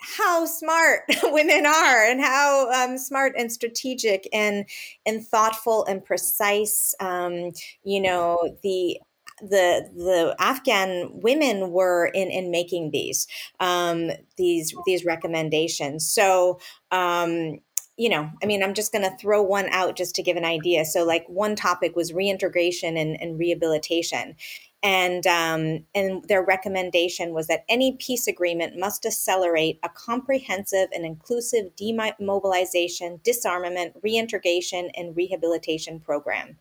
how 0.00 0.44
smart 0.46 1.02
women 1.24 1.66
are 1.66 2.04
and 2.04 2.20
how 2.20 2.70
um, 2.70 2.98
smart 2.98 3.34
and 3.36 3.52
strategic 3.52 4.28
and 4.32 4.66
and 5.06 5.26
thoughtful 5.26 5.84
and 5.84 6.04
precise 6.04 6.94
um, 7.00 7.52
you 7.84 8.00
know 8.00 8.38
the 8.62 8.98
the 9.40 9.88
the 9.96 10.36
Afghan 10.38 11.10
women 11.12 11.70
were 11.70 12.06
in 12.06 12.30
in 12.30 12.50
making 12.50 12.90
these 12.90 13.26
um, 13.58 14.10
these 14.36 14.74
these 14.86 15.04
recommendations. 15.04 16.10
So 16.10 16.60
um, 16.90 17.58
you 18.00 18.08
know, 18.08 18.30
I 18.42 18.46
mean, 18.46 18.62
I'm 18.62 18.72
just 18.72 18.92
going 18.92 19.04
to 19.04 19.14
throw 19.18 19.42
one 19.42 19.68
out 19.70 19.94
just 19.94 20.14
to 20.14 20.22
give 20.22 20.38
an 20.38 20.44
idea. 20.44 20.86
So, 20.86 21.04
like, 21.04 21.26
one 21.28 21.54
topic 21.54 21.94
was 21.94 22.14
reintegration 22.14 22.96
and, 22.96 23.20
and 23.20 23.38
rehabilitation. 23.38 24.36
And, 24.82 25.26
um, 25.26 25.84
and 25.94 26.24
their 26.24 26.42
recommendation 26.42 27.34
was 27.34 27.48
that 27.48 27.64
any 27.68 27.96
peace 27.98 28.26
agreement 28.26 28.78
must 28.78 29.04
accelerate 29.04 29.78
a 29.82 29.90
comprehensive 29.90 30.88
and 30.92 31.04
inclusive 31.04 31.76
demobilization, 31.76 33.20
disarmament, 33.22 33.96
reintegration, 34.02 34.90
and 34.94 35.14
rehabilitation 35.14 36.00
program. 36.00 36.56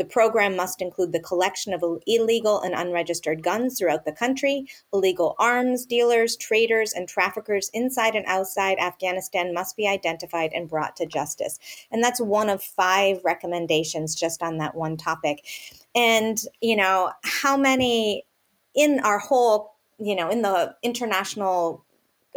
The 0.00 0.06
program 0.06 0.56
must 0.56 0.80
include 0.80 1.12
the 1.12 1.20
collection 1.20 1.74
of 1.74 1.84
illegal 2.06 2.58
and 2.62 2.72
unregistered 2.72 3.42
guns 3.42 3.78
throughout 3.78 4.06
the 4.06 4.12
country. 4.12 4.64
Illegal 4.94 5.34
arms 5.38 5.84
dealers, 5.84 6.36
traders, 6.36 6.94
and 6.94 7.06
traffickers 7.06 7.70
inside 7.74 8.14
and 8.14 8.24
outside 8.24 8.78
Afghanistan 8.78 9.52
must 9.52 9.76
be 9.76 9.86
identified 9.86 10.52
and 10.54 10.70
brought 10.70 10.96
to 10.96 11.04
justice. 11.04 11.58
And 11.92 12.02
that's 12.02 12.18
one 12.18 12.48
of 12.48 12.62
five 12.62 13.20
recommendations 13.26 14.14
just 14.14 14.42
on 14.42 14.56
that 14.56 14.74
one 14.74 14.96
topic. 14.96 15.44
And, 15.94 16.40
you 16.62 16.76
know, 16.76 17.12
how 17.22 17.58
many 17.58 18.24
in 18.74 19.00
our 19.00 19.18
whole, 19.18 19.74
you 19.98 20.16
know, 20.16 20.30
in 20.30 20.40
the 20.40 20.76
international 20.82 21.84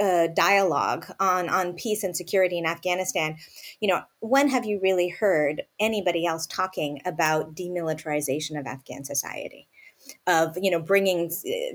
uh, 0.01 0.27
dialogue 0.27 1.05
on 1.19 1.49
on 1.49 1.73
peace 1.73 2.03
and 2.03 2.15
security 2.15 2.57
in 2.57 2.65
Afghanistan, 2.65 3.37
you 3.79 3.87
know, 3.87 4.01
when 4.19 4.49
have 4.49 4.65
you 4.65 4.79
really 4.81 5.09
heard 5.09 5.63
anybody 5.79 6.25
else 6.25 6.47
talking 6.47 7.01
about 7.05 7.55
demilitarization 7.55 8.59
of 8.59 8.65
Afghan 8.65 9.03
society? 9.03 9.67
Of 10.27 10.57
you 10.61 10.71
know 10.71 10.79
bringing 10.79 11.31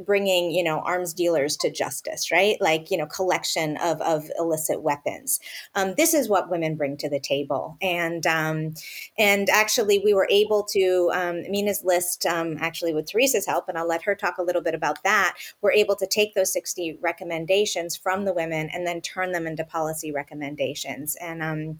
bringing 0.07 0.51
you 0.51 0.63
know 0.63 0.81
arms 0.81 1.13
dealers 1.13 1.57
to 1.59 1.71
justice 1.71 2.31
right? 2.31 2.57
Like 2.61 2.91
you 2.91 2.97
know 2.97 3.07
collection 3.07 3.77
of 3.79 4.01
of 4.01 4.31
illicit 4.39 4.83
weapons. 4.83 5.41
Um, 5.75 5.95
this 5.97 6.15
is 6.15 6.29
what 6.29 6.51
women 6.51 6.77
bring 6.77 6.97
to 6.99 7.09
the 7.09 7.21
table. 7.21 7.77
And 7.83 8.27
um, 8.27 8.75
and 9.19 9.49
actually 9.51 9.99
we 9.99 10.15
were 10.15 10.29
able 10.31 10.63
to 10.65 11.11
um, 11.13 11.43
mina's 11.51 11.83
list 11.85 12.27
um, 12.27 12.57
actually 12.61 12.95
with 12.95 13.07
teresa's 13.07 13.47
help 13.47 13.69
and 13.69 13.79
i'll 13.79 13.87
let 13.87 14.03
her 14.03 14.15
talk 14.15 14.39
a 14.39 14.43
little 14.43 14.63
bit 14.63 14.75
about 14.75 15.03
that 15.05 15.37
we're 15.61 15.73
able 15.73 15.97
to 15.97 16.07
take 16.07 16.35
those 16.35 16.53
60 16.53 16.99
recommendations 17.01 17.97
from 17.97 18.25
the 18.25 18.33
women 18.33 18.71
and 18.73 18.87
then 18.87 19.01
turn 19.01 19.33
them 19.33 19.47
into 19.47 19.65
policy 19.65 20.13
recommendations. 20.13 21.17
And 21.17 21.43
um, 21.43 21.79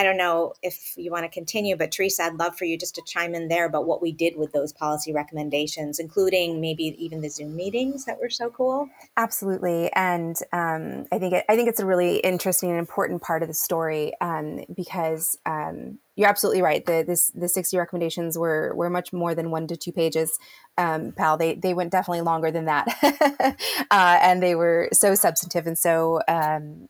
I 0.00 0.02
don't 0.02 0.16
know 0.16 0.54
if 0.62 0.94
you 0.96 1.10
want 1.10 1.24
to 1.24 1.28
continue, 1.28 1.76
but 1.76 1.92
Teresa, 1.92 2.22
I'd 2.22 2.38
love 2.38 2.56
for 2.56 2.64
you 2.64 2.78
just 2.78 2.94
to 2.94 3.02
chime 3.06 3.34
in 3.34 3.48
there 3.48 3.66
about 3.66 3.84
what 3.84 4.00
we 4.00 4.12
did 4.12 4.34
with 4.34 4.50
those 4.50 4.72
policy 4.72 5.12
recommendations, 5.12 5.98
including 5.98 6.58
maybe 6.58 6.84
even 6.98 7.20
the 7.20 7.28
Zoom 7.28 7.54
meetings 7.54 8.06
that 8.06 8.18
were 8.18 8.30
so 8.30 8.48
cool. 8.48 8.88
Absolutely, 9.18 9.92
and 9.92 10.36
um, 10.54 11.04
I 11.12 11.18
think 11.18 11.34
it, 11.34 11.44
I 11.50 11.54
think 11.54 11.68
it's 11.68 11.80
a 11.80 11.84
really 11.84 12.16
interesting 12.20 12.70
and 12.70 12.78
important 12.78 13.20
part 13.20 13.42
of 13.42 13.48
the 13.48 13.54
story 13.54 14.14
um, 14.22 14.64
because 14.74 15.38
um, 15.44 15.98
you're 16.16 16.30
absolutely 16.30 16.62
right. 16.62 16.82
The 16.86 17.04
this 17.06 17.30
the 17.34 17.50
sixty 17.50 17.76
recommendations 17.76 18.38
were 18.38 18.72
were 18.74 18.88
much 18.88 19.12
more 19.12 19.34
than 19.34 19.50
one 19.50 19.66
to 19.66 19.76
two 19.76 19.92
pages. 19.92 20.38
Um, 20.78 21.12
pal, 21.12 21.36
they 21.36 21.56
they 21.56 21.74
went 21.74 21.92
definitely 21.92 22.22
longer 22.22 22.50
than 22.50 22.64
that, 22.64 22.88
uh, 23.90 24.18
and 24.22 24.42
they 24.42 24.54
were 24.54 24.88
so 24.94 25.14
substantive 25.14 25.66
and 25.66 25.76
so 25.76 26.22
um, 26.26 26.88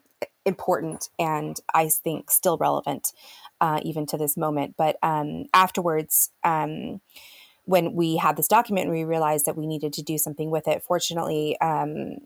important 0.50 1.08
and 1.18 1.58
I 1.72 1.88
think 1.88 2.30
still 2.30 2.58
relevant 2.58 3.12
uh, 3.60 3.80
even 3.82 4.04
to 4.06 4.18
this 4.18 4.36
moment. 4.36 4.74
But 4.76 4.96
um, 5.02 5.46
afterwards, 5.54 6.30
um, 6.44 7.00
when 7.64 7.94
we 7.94 8.16
had 8.16 8.36
this 8.36 8.48
document, 8.48 8.86
and 8.86 8.94
we 8.94 9.04
realized 9.04 9.46
that 9.46 9.56
we 9.56 9.66
needed 9.66 9.92
to 9.94 10.02
do 10.02 10.18
something 10.18 10.50
with 10.50 10.66
it. 10.66 10.82
Fortunately, 10.82 11.58
um, 11.60 12.16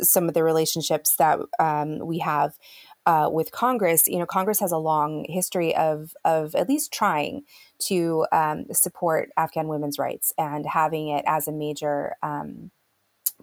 some 0.00 0.28
of 0.28 0.34
the 0.34 0.42
relationships 0.42 1.16
that 1.16 1.38
um, 1.58 1.98
we 1.98 2.18
have 2.18 2.58
uh, 3.06 3.28
with 3.30 3.50
Congress, 3.50 4.06
you 4.06 4.18
know, 4.18 4.26
Congress 4.26 4.60
has 4.60 4.72
a 4.72 4.78
long 4.78 5.26
history 5.28 5.74
of 5.76 6.14
of 6.24 6.54
at 6.54 6.68
least 6.68 6.92
trying 6.92 7.42
to 7.88 8.26
um, 8.32 8.66
support 8.72 9.30
Afghan 9.36 9.68
women's 9.68 9.98
rights 9.98 10.32
and 10.38 10.66
having 10.66 11.08
it 11.08 11.24
as 11.26 11.48
a 11.48 11.52
major 11.52 12.16
um, 12.22 12.70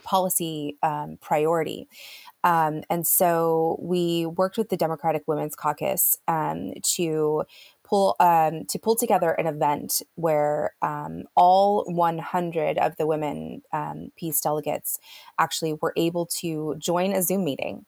policy 0.04 0.78
um, 0.84 1.18
priority. 1.22 1.88
Um, 2.44 2.84
and 2.90 3.06
so 3.06 3.78
we 3.82 4.26
worked 4.26 4.58
with 4.58 4.70
the 4.70 4.78
Democratic 4.78 5.24
Women's 5.28 5.56
Caucus 5.56 6.18
um, 6.28 6.74
to 6.96 7.44
pull 7.84 8.16
um, 8.20 8.66
to 8.66 8.80
pull 8.80 8.96
together 8.96 9.32
an 9.32 9.48
event 9.48 10.02
where 10.16 10.74
um, 10.82 11.24
all 11.36 11.84
100 11.86 12.78
of 12.78 12.96
the 12.98 13.08
women 13.08 13.62
um, 13.74 14.12
peace 14.16 14.40
delegates 14.42 15.00
actually 15.40 15.74
were 15.82 15.94
able 15.96 16.26
to 16.26 16.76
join 16.78 17.14
a 17.14 17.22
Zoom 17.22 17.44
meeting 17.44 17.86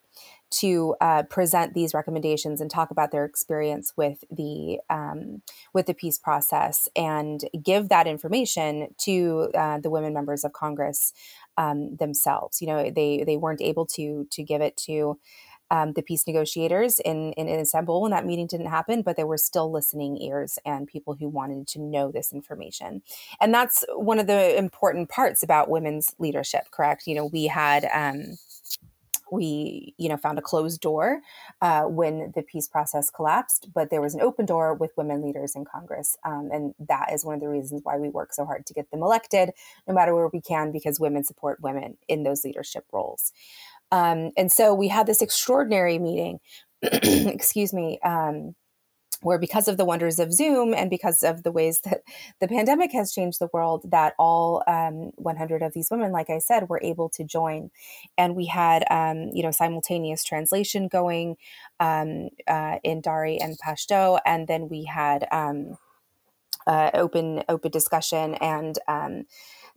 to 0.51 0.95
uh, 1.01 1.23
present 1.23 1.73
these 1.73 1.93
recommendations 1.93 2.61
and 2.61 2.71
talk 2.71 2.91
about 2.91 3.11
their 3.11 3.25
experience 3.25 3.93
with 3.95 4.23
the 4.31 4.79
um, 4.89 5.41
with 5.73 5.85
the 5.85 5.93
peace 5.93 6.17
process 6.17 6.87
and 6.95 7.45
give 7.63 7.89
that 7.89 8.07
information 8.07 8.93
to 8.97 9.49
uh, 9.55 9.79
the 9.79 9.89
women 9.89 10.13
members 10.13 10.43
of 10.43 10.53
Congress 10.53 11.13
um, 11.57 11.95
themselves. 11.97 12.61
You 12.61 12.67
know, 12.67 12.89
they 12.89 13.23
they 13.25 13.37
weren't 13.37 13.61
able 13.61 13.85
to 13.87 14.27
to 14.31 14.43
give 14.43 14.61
it 14.61 14.77
to 14.85 15.19
um, 15.71 15.93
the 15.93 16.01
peace 16.01 16.25
negotiators 16.25 16.99
in, 16.99 17.33
in, 17.33 17.47
Istanbul 17.47 18.01
when 18.01 18.11
that 18.11 18.25
meeting 18.25 18.47
didn't 18.47 18.67
happen, 18.67 19.01
but 19.03 19.15
there 19.15 19.27
were 19.27 19.37
still 19.37 19.71
listening 19.71 20.17
ears 20.17 20.57
and 20.65 20.87
people 20.87 21.15
who 21.15 21.27
wanted 21.29 21.67
to 21.67 21.79
know 21.79 22.11
this 22.11 22.33
information. 22.33 23.03
And 23.39 23.53
that's 23.53 23.85
one 23.93 24.19
of 24.19 24.27
the 24.27 24.57
important 24.57 25.09
parts 25.09 25.43
about 25.43 25.69
women's 25.69 26.15
leadership, 26.17 26.71
correct? 26.71 27.05
You 27.05 27.15
know, 27.15 27.25
we 27.25 27.45
had 27.45 27.87
um, 27.93 28.37
we 29.31 29.93
you 29.97 30.09
know 30.09 30.17
found 30.17 30.37
a 30.37 30.41
closed 30.41 30.81
door 30.81 31.21
uh, 31.61 31.83
when 31.83 32.31
the 32.35 32.41
peace 32.41 32.67
process 32.67 33.09
collapsed 33.09 33.69
but 33.73 33.89
there 33.89 34.01
was 34.01 34.13
an 34.15 34.21
open 34.21 34.45
door 34.45 34.73
with 34.73 34.91
women 34.97 35.21
leaders 35.21 35.55
in 35.55 35.65
congress 35.65 36.17
um, 36.23 36.49
and 36.51 36.73
that 36.79 37.11
is 37.13 37.23
one 37.25 37.35
of 37.35 37.41
the 37.41 37.49
reasons 37.49 37.81
why 37.83 37.97
we 37.97 38.09
work 38.09 38.33
so 38.33 38.45
hard 38.45 38.65
to 38.65 38.73
get 38.73 38.89
them 38.91 39.01
elected 39.01 39.51
no 39.87 39.93
matter 39.93 40.15
where 40.15 40.27
we 40.27 40.41
can 40.41 40.71
because 40.71 40.99
women 40.99 41.23
support 41.23 41.61
women 41.61 41.97
in 42.07 42.23
those 42.23 42.43
leadership 42.43 42.85
roles. 42.91 43.31
Um, 43.91 44.31
and 44.37 44.51
so 44.51 44.73
we 44.73 44.87
had 44.87 45.07
this 45.07 45.21
extraordinary 45.21 45.97
meeting 45.97 46.39
excuse 46.81 47.73
me 47.73 47.99
um, 48.03 48.55
where 49.21 49.39
because 49.39 49.67
of 49.67 49.77
the 49.77 49.85
wonders 49.85 50.19
of 50.19 50.33
zoom 50.33 50.73
and 50.73 50.89
because 50.89 51.23
of 51.23 51.43
the 51.43 51.51
ways 51.51 51.81
that 51.81 52.01
the 52.39 52.47
pandemic 52.47 52.91
has 52.91 53.13
changed 53.13 53.39
the 53.39 53.49
world 53.53 53.85
that 53.91 54.13
all 54.17 54.63
um, 54.67 55.11
100 55.15 55.61
of 55.61 55.73
these 55.73 55.89
women 55.91 56.11
like 56.11 56.29
i 56.29 56.39
said 56.39 56.69
were 56.69 56.79
able 56.83 57.09
to 57.09 57.23
join. 57.23 57.71
And 58.17 58.35
we 58.35 58.45
had 58.45 58.83
um, 58.89 59.29
you 59.33 59.43
know 59.43 59.51
simultaneous 59.51 60.23
translation 60.23 60.87
going 60.87 61.37
um, 61.79 62.29
uh, 62.47 62.77
in 62.83 63.01
dari 63.01 63.39
and 63.39 63.57
pashto. 63.57 64.19
And 64.25 64.47
then 64.47 64.67
we 64.69 64.85
had 64.85 65.27
um, 65.31 65.77
uh, 66.67 66.91
open 66.93 67.43
open 67.47 67.71
discussion 67.71 68.35
and 68.35 68.77
um, 68.87 69.25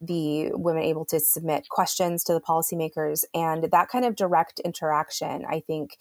the 0.00 0.50
women 0.52 0.82
able 0.82 1.04
to 1.06 1.20
submit 1.20 1.68
questions 1.68 2.24
to 2.24 2.32
the 2.32 2.40
policymakers. 2.40 3.24
And 3.34 3.64
that 3.70 3.88
kind 3.88 4.04
of 4.04 4.16
direct 4.16 4.60
interaction 4.60 5.44
i 5.48 5.60
think 5.60 5.98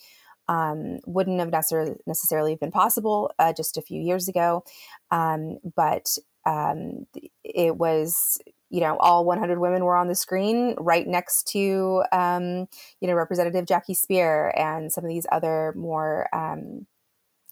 um, 0.51 0.99
wouldn't 1.05 1.39
have 1.39 1.49
necessarily, 1.49 2.55
been 2.55 2.71
possible 2.71 3.31
uh, 3.39 3.53
just 3.53 3.77
a 3.77 3.81
few 3.81 4.01
years 4.01 4.27
ago. 4.27 4.65
Um, 5.09 5.59
but 5.75 6.17
um, 6.45 7.07
it 7.45 7.77
was, 7.77 8.37
you 8.69 8.81
know, 8.81 8.97
all 8.97 9.23
100 9.23 9.59
women 9.59 9.85
were 9.85 9.95
on 9.95 10.09
the 10.09 10.15
screen 10.15 10.75
right 10.77 11.07
next 11.07 11.47
to, 11.53 12.03
um, 12.11 12.67
you 12.99 13.07
know, 13.07 13.13
Representative 13.13 13.65
Jackie 13.65 13.95
Speier 13.95 14.51
and 14.59 14.91
some 14.91 15.05
of 15.05 15.09
these 15.09 15.25
other 15.31 15.73
more, 15.77 16.27
um, 16.35 16.85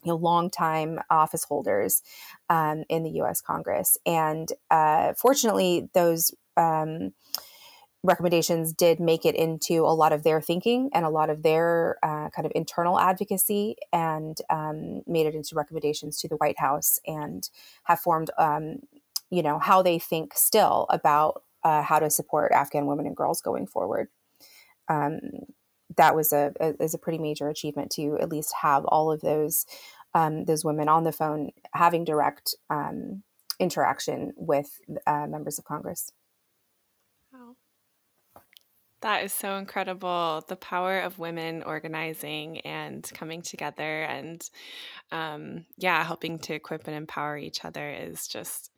you 0.03 0.11
know, 0.11 0.15
longtime 0.15 0.99
office 1.09 1.45
holders 1.45 2.01
um, 2.49 2.83
in 2.89 3.03
the 3.03 3.11
U.S. 3.11 3.39
Congress. 3.39 3.97
And 4.05 4.51
uh, 4.69 5.13
fortunately, 5.13 5.89
those 5.93 6.33
recommendations 8.03 8.71
did 8.71 8.99
make 8.99 9.25
it 9.25 9.35
into 9.35 9.85
a 9.85 9.93
lot 9.93 10.13
of 10.13 10.23
their 10.23 10.39
thinking 10.39 10.89
and 10.93 11.05
a 11.05 11.09
lot 11.09 11.29
of 11.29 11.43
their 11.43 11.97
uh, 12.01 12.29
kind 12.29 12.45
of 12.45 12.51
internal 12.55 12.99
advocacy 12.99 13.75
and 13.91 14.37
um, 14.49 15.01
made 15.05 15.27
it 15.27 15.35
into 15.35 15.55
recommendations 15.55 16.17
to 16.19 16.27
the 16.27 16.37
White 16.37 16.59
House 16.59 16.99
and 17.05 17.49
have 17.83 17.99
formed, 17.99 18.29
um, 18.37 18.77
you 19.29 19.43
know, 19.43 19.59
how 19.59 19.81
they 19.81 19.99
think 19.99 20.33
still 20.33 20.85
about 20.89 21.43
uh, 21.63 21.81
how 21.81 21.99
to 21.99 22.09
support 22.09 22.53
Afghan 22.53 22.85
women 22.85 23.05
and 23.05 23.17
girls 23.17 23.41
going 23.41 23.67
forward. 23.67 24.07
Um, 24.87 25.19
that 25.97 26.15
was 26.15 26.31
a, 26.31 26.53
a, 26.61 26.81
is 26.81 26.93
a 26.93 26.99
pretty 26.99 27.17
major 27.17 27.49
achievement 27.49 27.91
to 27.91 28.17
at 28.21 28.29
least 28.29 28.53
have 28.61 28.85
all 28.85 29.11
of 29.11 29.21
those 29.21 29.65
um, 30.15 30.45
those 30.45 30.65
women 30.65 30.89
on 30.89 31.03
the 31.03 31.11
phone 31.11 31.51
having 31.73 32.03
direct 32.03 32.55
um, 32.69 33.23
interaction 33.59 34.33
with 34.35 34.79
uh, 35.05 35.27
members 35.27 35.59
of 35.59 35.65
Congress. 35.65 36.13
That 39.01 39.23
is 39.23 39.31
so 39.31 39.55
incredible. 39.55 40.43
The 40.47 40.55
power 40.55 40.99
of 40.99 41.19
women 41.19 41.63
organizing 41.63 42.59
and 42.61 43.09
coming 43.13 43.41
together 43.41 44.03
and 44.03 44.41
um, 45.11 45.65
yeah, 45.77 46.03
helping 46.03 46.39
to 46.39 46.53
equip 46.53 46.87
and 46.87 46.95
empower 46.95 47.37
each 47.37 47.63
other 47.63 47.89
is 47.89 48.27
just 48.27 48.71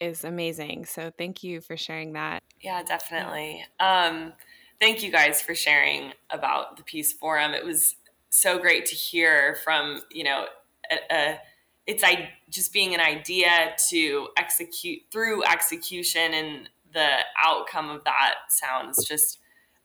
is 0.00 0.24
amazing. 0.24 0.84
So 0.84 1.10
thank 1.16 1.42
you 1.42 1.60
for 1.60 1.76
sharing 1.76 2.12
that. 2.12 2.42
Yeah, 2.60 2.82
definitely. 2.82 3.64
Um, 3.80 4.32
thank 4.80 5.02
you 5.02 5.10
guys 5.10 5.40
for 5.40 5.54
sharing 5.54 6.12
about 6.30 6.76
the 6.76 6.82
Peace 6.82 7.12
Forum. 7.12 7.52
It 7.52 7.64
was 7.64 7.96
so 8.30 8.58
great 8.58 8.84
to 8.86 8.94
hear 8.94 9.56
from 9.62 10.00
you 10.10 10.24
know 10.24 10.46
a, 10.90 11.14
a 11.14 11.40
it's 11.86 12.02
I 12.02 12.30
just 12.48 12.72
being 12.72 12.94
an 12.94 13.00
idea 13.00 13.74
to 13.90 14.28
execute 14.36 15.02
through 15.10 15.44
execution 15.44 16.34
and 16.34 16.68
the 16.92 17.08
outcome 17.44 17.90
of 17.90 18.04
that 18.04 18.34
sounds 18.48 19.06
just 19.06 19.38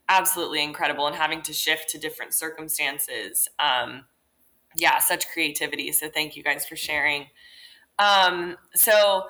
absolutely 0.10 0.64
incredible 0.64 1.08
and 1.08 1.16
having 1.16 1.42
to 1.44 1.54
shift 1.54 1.90
to 1.90 1.98
different 1.98 2.34
circumstances 2.34 3.48
um, 3.60 4.06
yeah 4.76 5.00
such 5.00 5.28
creativity. 5.30 5.92
So 5.92 6.10
thank 6.10 6.36
you 6.36 6.44
guys 6.44 6.66
for 6.66 6.76
sharing. 6.76 7.28
Um, 7.98 8.58
so 8.76 9.24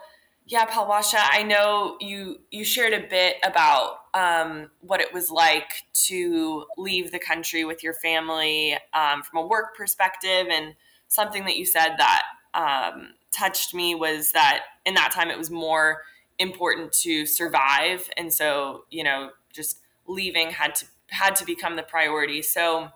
yeah 0.45 0.65
palwasha 0.65 1.19
i 1.31 1.43
know 1.43 1.95
you 2.01 2.39
you 2.49 2.63
shared 2.63 2.91
a 2.91 3.07
bit 3.07 3.35
about 3.43 3.97
um, 4.15 4.71
what 4.81 4.99
it 4.99 5.13
was 5.13 5.29
like 5.29 5.83
to 5.93 6.65
leave 6.75 7.11
the 7.11 7.19
country 7.19 7.63
with 7.65 7.83
your 7.83 7.93
family 7.93 8.75
um, 8.95 9.21
from 9.21 9.43
a 9.43 9.45
work 9.45 9.77
perspective 9.77 10.47
and 10.51 10.73
something 11.07 11.45
that 11.45 11.55
you 11.55 11.65
said 11.65 11.95
that 11.99 12.23
um, 12.55 13.09
touched 13.31 13.73
me 13.73 13.95
was 13.95 14.31
that 14.31 14.63
in 14.85 14.95
that 14.95 15.11
time 15.11 15.29
it 15.29 15.37
was 15.37 15.51
more 15.51 16.01
important 16.39 16.91
to 16.91 17.25
survive. 17.25 18.09
And 18.17 18.33
so 18.33 18.85
you 18.89 19.03
know 19.03 19.31
just 19.53 19.79
leaving 20.09 20.49
had 20.49 20.75
to 20.75 20.85
had 21.07 21.35
to 21.35 21.45
become 21.45 21.75
the 21.75 21.83
priority 21.83 22.41
so 22.41 22.89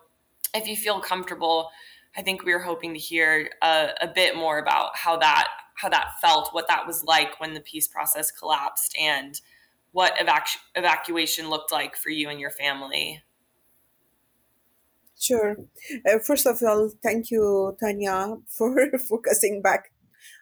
if 0.54 0.66
you 0.66 0.76
feel 0.76 1.00
comfortable 1.00 1.70
i 2.16 2.22
think 2.22 2.44
we 2.44 2.52
were 2.52 2.60
hoping 2.60 2.92
to 2.94 3.00
hear 3.00 3.50
a, 3.62 3.88
a 4.02 4.08
bit 4.08 4.36
more 4.36 4.58
about 4.58 4.96
how 4.96 5.16
that 5.16 5.48
how 5.76 5.88
that 5.88 6.08
felt 6.20 6.50
what 6.52 6.68
that 6.68 6.86
was 6.86 7.04
like 7.04 7.40
when 7.40 7.54
the 7.54 7.60
peace 7.60 7.88
process 7.88 8.30
collapsed 8.30 8.96
and 9.00 9.40
what 9.92 10.14
evac- 10.16 10.58
evacuation 10.74 11.48
looked 11.50 11.72
like 11.72 11.96
for 11.96 12.10
you 12.10 12.28
and 12.28 12.40
your 12.40 12.50
family 12.50 13.22
Sure. 15.18 15.56
Uh, 16.06 16.18
first 16.18 16.46
of 16.46 16.62
all, 16.62 16.90
thank 17.02 17.30
you, 17.30 17.76
Tanya, 17.80 18.36
for 18.48 18.90
focusing 19.08 19.62
back 19.62 19.90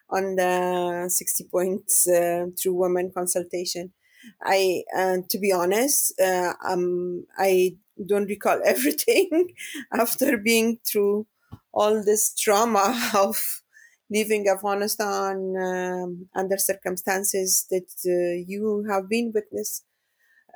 on 0.09 0.35
the 0.35 1.09
60 1.09 1.45
points 1.51 2.07
uh, 2.07 2.47
through 2.61 2.73
women 2.75 3.11
consultation. 3.15 3.93
I, 4.41 4.83
uh, 4.95 5.17
to 5.29 5.37
be 5.39 5.51
honest, 5.51 6.19
uh, 6.19 6.53
um, 6.67 7.25
I 7.37 7.77
don't 8.05 8.27
recall 8.27 8.61
everything 8.65 9.53
after 9.91 10.37
being 10.37 10.79
through 10.85 11.27
all 11.73 12.03
this 12.03 12.33
trauma 12.35 13.11
of 13.15 13.61
leaving 14.09 14.47
Afghanistan 14.47 15.55
um, 15.57 16.29
under 16.35 16.57
circumstances 16.57 17.65
that 17.71 17.89
uh, 18.05 18.43
you 18.47 18.85
have 18.89 19.09
been 19.09 19.31
witness. 19.33 19.83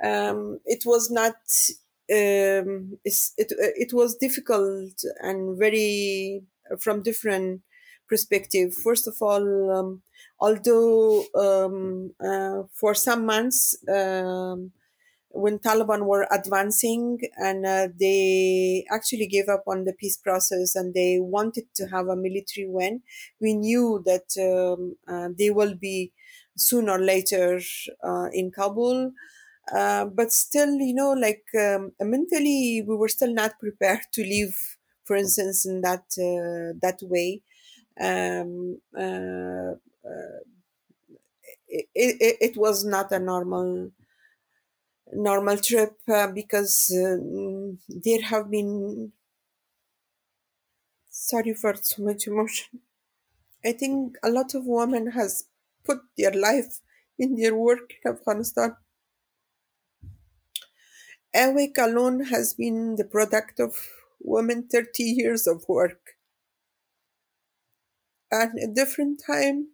Um, 0.04 0.60
it 0.66 0.84
was 0.86 1.10
not 1.10 1.36
um, 2.12 2.98
it, 3.04 3.16
it 3.38 3.94
was 3.94 4.16
difficult 4.16 5.04
and 5.22 5.58
very 5.58 6.44
from 6.80 7.02
different 7.02 7.62
perspective. 8.08 8.74
First 8.74 9.08
of 9.08 9.16
all, 9.22 9.72
um, 9.72 10.02
although 10.40 11.26
um, 11.36 12.14
uh, 12.20 12.64
for 12.74 12.94
some 12.94 13.26
months 13.26 13.78
um, 13.90 14.72
when 15.30 15.60
Taliban 15.60 16.06
were 16.06 16.28
advancing 16.32 17.20
and 17.38 17.66
uh, 17.66 17.88
they 18.00 18.86
actually 18.92 19.28
gave 19.28 19.50
up 19.50 19.64
on 19.68 19.84
the 19.84 19.94
peace 19.94 20.18
process 20.18 20.76
and 20.76 20.94
they 20.94 21.20
wanted 21.20 21.66
to 21.76 21.88
have 21.88 22.08
a 22.08 22.16
military 22.16 22.68
win, 22.68 23.02
we 23.40 23.54
knew 23.54 24.02
that 24.06 24.28
um, 24.40 24.96
uh, 25.08 25.30
they 25.38 25.52
will 25.52 25.76
be 25.76 26.12
sooner 26.56 26.94
or 26.94 27.00
later 27.00 27.60
uh, 28.04 28.30
in 28.34 28.52
Kabul. 28.52 29.12
Uh, 29.74 30.06
but 30.06 30.32
still, 30.32 30.76
you 30.80 30.94
know, 30.94 31.12
like 31.12 31.44
um, 31.60 31.92
mentally, 32.00 32.84
we 32.88 32.96
were 32.96 33.10
still 33.10 33.34
not 33.34 33.60
prepared 33.60 34.00
to 34.14 34.24
live, 34.24 34.56
for 35.04 35.16
instance, 35.18 35.66
in 35.66 35.82
that 35.82 36.06
uh, 36.18 36.74
that 36.82 37.00
way. 37.02 37.42
Um, 38.00 38.80
uh, 38.98 39.74
uh 40.06 40.40
it, 41.68 41.86
it, 41.96 42.38
it, 42.42 42.58
was 42.58 42.86
not 42.86 43.12
a 43.12 43.20
normal 43.20 43.92
normal 45.12 45.58
trip 45.58 45.98
uh, 46.08 46.28
because 46.28 46.92
um, 46.96 47.80
there 47.90 48.22
have 48.22 48.50
been 48.50 49.12
sorry 51.10 51.54
for 51.54 51.76
so 51.82 52.04
much 52.04 52.28
emotion. 52.28 52.80
I 53.66 53.74
think 53.74 54.18
a 54.24 54.30
lot 54.30 54.54
of 54.56 54.66
women 54.66 55.12
has 55.12 55.46
put 55.84 56.00
their 56.18 56.32
life 56.32 56.80
in 57.20 57.36
their 57.36 57.56
work 57.56 57.94
in 58.04 58.14
Afghanistan 58.14 58.76
AWEC 61.38 61.78
alone 61.78 62.24
has 62.26 62.56
been 62.56 62.96
the 62.96 63.04
product 63.04 63.60
of 63.60 63.76
women 64.20 64.68
30 64.68 65.04
years 65.04 65.46
of 65.46 65.64
work. 65.68 66.17
And 68.32 68.58
a 68.60 68.68
different 68.68 69.22
time, 69.26 69.70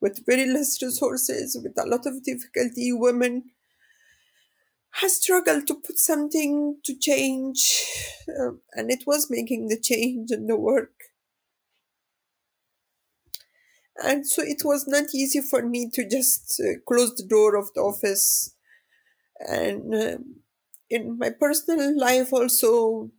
with 0.00 0.26
very 0.26 0.46
less 0.46 0.82
resources, 0.82 1.58
with 1.62 1.78
a 1.78 1.86
lot 1.86 2.06
of 2.06 2.22
difficulty, 2.24 2.92
women 2.92 3.52
has 5.00 5.16
struggled 5.22 5.64
to 5.68 5.74
put 5.76 5.96
something 5.98 6.78
to 6.84 6.96
change, 6.98 7.84
uh, 8.28 8.52
and 8.72 8.90
it 8.90 9.06
was 9.06 9.30
making 9.30 9.68
the 9.68 9.78
change 9.78 10.30
in 10.32 10.46
the 10.48 10.56
work. 10.56 10.92
And 14.02 14.26
so 14.26 14.42
it 14.42 14.62
was 14.64 14.86
not 14.86 15.14
easy 15.14 15.40
for 15.40 15.62
me 15.62 15.88
to 15.90 16.06
just 16.06 16.60
uh, 16.60 16.78
close 16.86 17.14
the 17.14 17.22
door 17.24 17.56
of 17.56 17.72
the 17.74 17.80
office 17.80 18.52
and 19.40 19.94
uh, 19.94 20.18
in 20.90 21.18
my 21.18 21.30
personal 21.30 21.98
life 21.98 22.32
also 22.32 23.10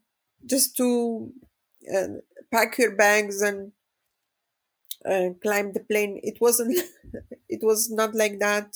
just 0.45 0.77
to 0.77 1.33
uh, 1.95 2.07
pack 2.51 2.77
your 2.77 2.95
bags 2.95 3.41
and 3.41 3.73
uh, 5.09 5.29
climb 5.41 5.73
the 5.73 5.81
plane. 5.81 6.19
It 6.23 6.39
wasn't 6.41 6.77
it 7.49 7.61
was 7.63 7.89
not 7.91 8.15
like 8.15 8.39
that. 8.39 8.75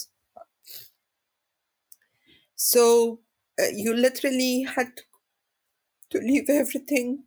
So 2.55 3.19
uh, 3.59 3.65
you 3.73 3.93
literally 3.93 4.63
had 4.63 5.01
to 6.11 6.19
leave 6.19 6.47
everything 6.47 7.23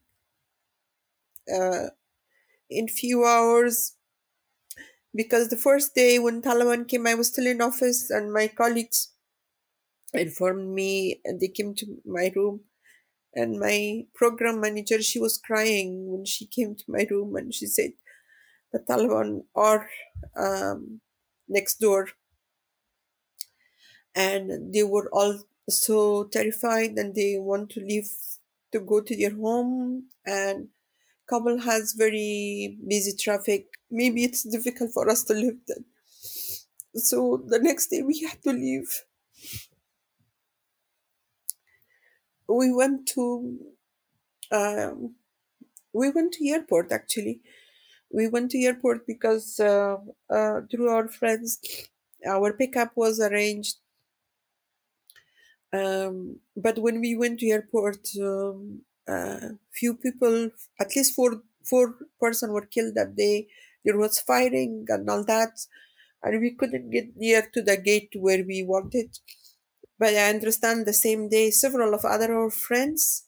uh, 1.53 1.89
in 2.71 2.89
few 2.89 3.25
hours. 3.27 3.97
Because 5.15 5.49
the 5.49 5.57
first 5.57 5.95
day 5.95 6.19
when 6.19 6.43
Taliban 6.43 6.87
came, 6.87 7.07
I 7.07 7.15
was 7.15 7.29
still 7.29 7.47
in 7.47 7.63
office, 7.63 8.11
and 8.11 8.31
my 8.33 8.49
colleagues 8.49 9.13
informed 10.13 10.75
me 10.75 11.21
and 11.25 11.41
they 11.41 11.49
came 11.49 11.75
to 11.75 11.87
my 12.05 12.33
room. 12.35 12.61
And 13.35 13.61
my 13.61 14.07
program 14.15 14.61
manager 14.61 15.03
she 15.03 15.21
was 15.21 15.39
crying 15.39 16.07
when 16.13 16.25
she 16.25 16.47
came 16.47 16.75
to 16.77 16.85
my 16.89 17.07
room 17.11 17.37
and 17.37 17.55
she 17.55 17.67
said 17.67 17.93
the 18.75 18.81
taliban 18.81 19.31
are 19.55 19.89
um, 20.37 21.01
next 21.49 21.77
door. 21.81 22.09
And 24.15 24.73
they 24.75 24.85
were 24.85 25.09
all 25.13 25.41
so 25.69 26.25
terrified 26.25 26.93
and 26.99 27.15
they 27.15 27.37
want 27.39 27.71
to 27.71 27.81
leave 27.81 28.11
to 28.73 28.81
go 28.81 29.01
to 29.01 29.17
their 29.17 29.35
home. 29.35 30.11
And 30.27 30.69
kabul 31.31 31.61
has 31.61 31.95
very 31.95 32.79
busy 32.95 33.17
traffic. 33.17 33.67
Maybe 33.91 34.25
it's 34.25 34.43
difficult 34.45 34.93
for 34.93 35.09
us 35.11 35.25
to 35.25 35.35
live 35.35 35.59
there 35.69 35.85
so 36.97 37.43
the 37.47 37.59
next 37.59 37.89
day 37.89 38.03
we 38.03 38.21
had 38.21 38.43
to 38.43 38.53
leave. 38.53 39.03
We 42.49 42.73
went 42.73 43.07
to 43.15 43.59
um, 44.53 45.17
we 45.93 46.11
went 46.11 46.35
to 46.35 46.49
airport 46.49 46.93
actually 46.93 47.41
we 48.15 48.29
went 48.29 48.51
to 48.53 48.59
airport 48.63 49.07
because 49.07 49.61
uh, 49.61 49.97
uh, 50.31 50.61
through 50.71 50.89
our 50.91 51.09
friends 51.09 51.61
our 52.27 52.53
pickup 52.55 52.93
was 52.97 53.21
arranged. 53.21 53.77
Um, 55.73 56.39
but 56.57 56.79
when 56.79 57.01
we 57.01 57.17
went 57.17 57.41
to 57.41 57.49
airport 57.49 58.09
um, 58.23 58.83
uh, 59.09 59.49
few 59.73 59.95
people 59.95 60.51
at 60.81 60.95
least 60.97 61.15
four 61.15 61.43
four 61.65 61.97
person 62.21 62.53
were 62.53 62.67
killed 62.67 62.95
that 62.95 63.17
day. 63.17 63.49
There 63.85 63.99
was 63.99 64.19
firing 64.21 64.87
and 64.89 65.09
all 65.11 65.25
that 65.25 65.59
and 66.23 66.41
we 66.41 66.53
couldn't 66.53 66.91
get 66.91 67.17
near 67.17 67.43
to 67.55 67.63
the 67.63 67.77
gate 67.79 68.13
where 68.17 68.45
we 68.45 68.63
wanted. 68.65 69.19
But 69.99 70.15
I 70.15 70.31
understand 70.31 70.87
the 70.87 70.95
same 70.95 71.29
day 71.29 71.51
several 71.51 71.95
of 71.95 72.05
other 72.05 72.35
our 72.37 72.51
friends 72.51 73.24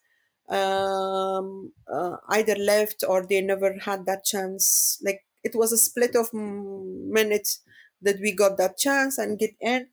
um, 0.49 1.72
uh, 1.92 2.16
either 2.30 2.57
left 2.57 3.05
or 3.09 3.26
they 3.26 3.40
never 3.40 3.76
had 3.80 4.07
that 4.07 4.24
chance. 4.24 5.01
Like 5.05 5.24
it 5.44 5.55
was 5.55 5.72
a 5.72 5.78
split 5.78 6.14
of 6.16 6.32
minutes 6.32 7.61
that 8.03 8.20
we 8.20 8.32
got 8.32 8.59
that 8.59 8.78
chance 8.78 9.18
and 9.18 9.38
get 9.38 9.55
in, 9.61 9.88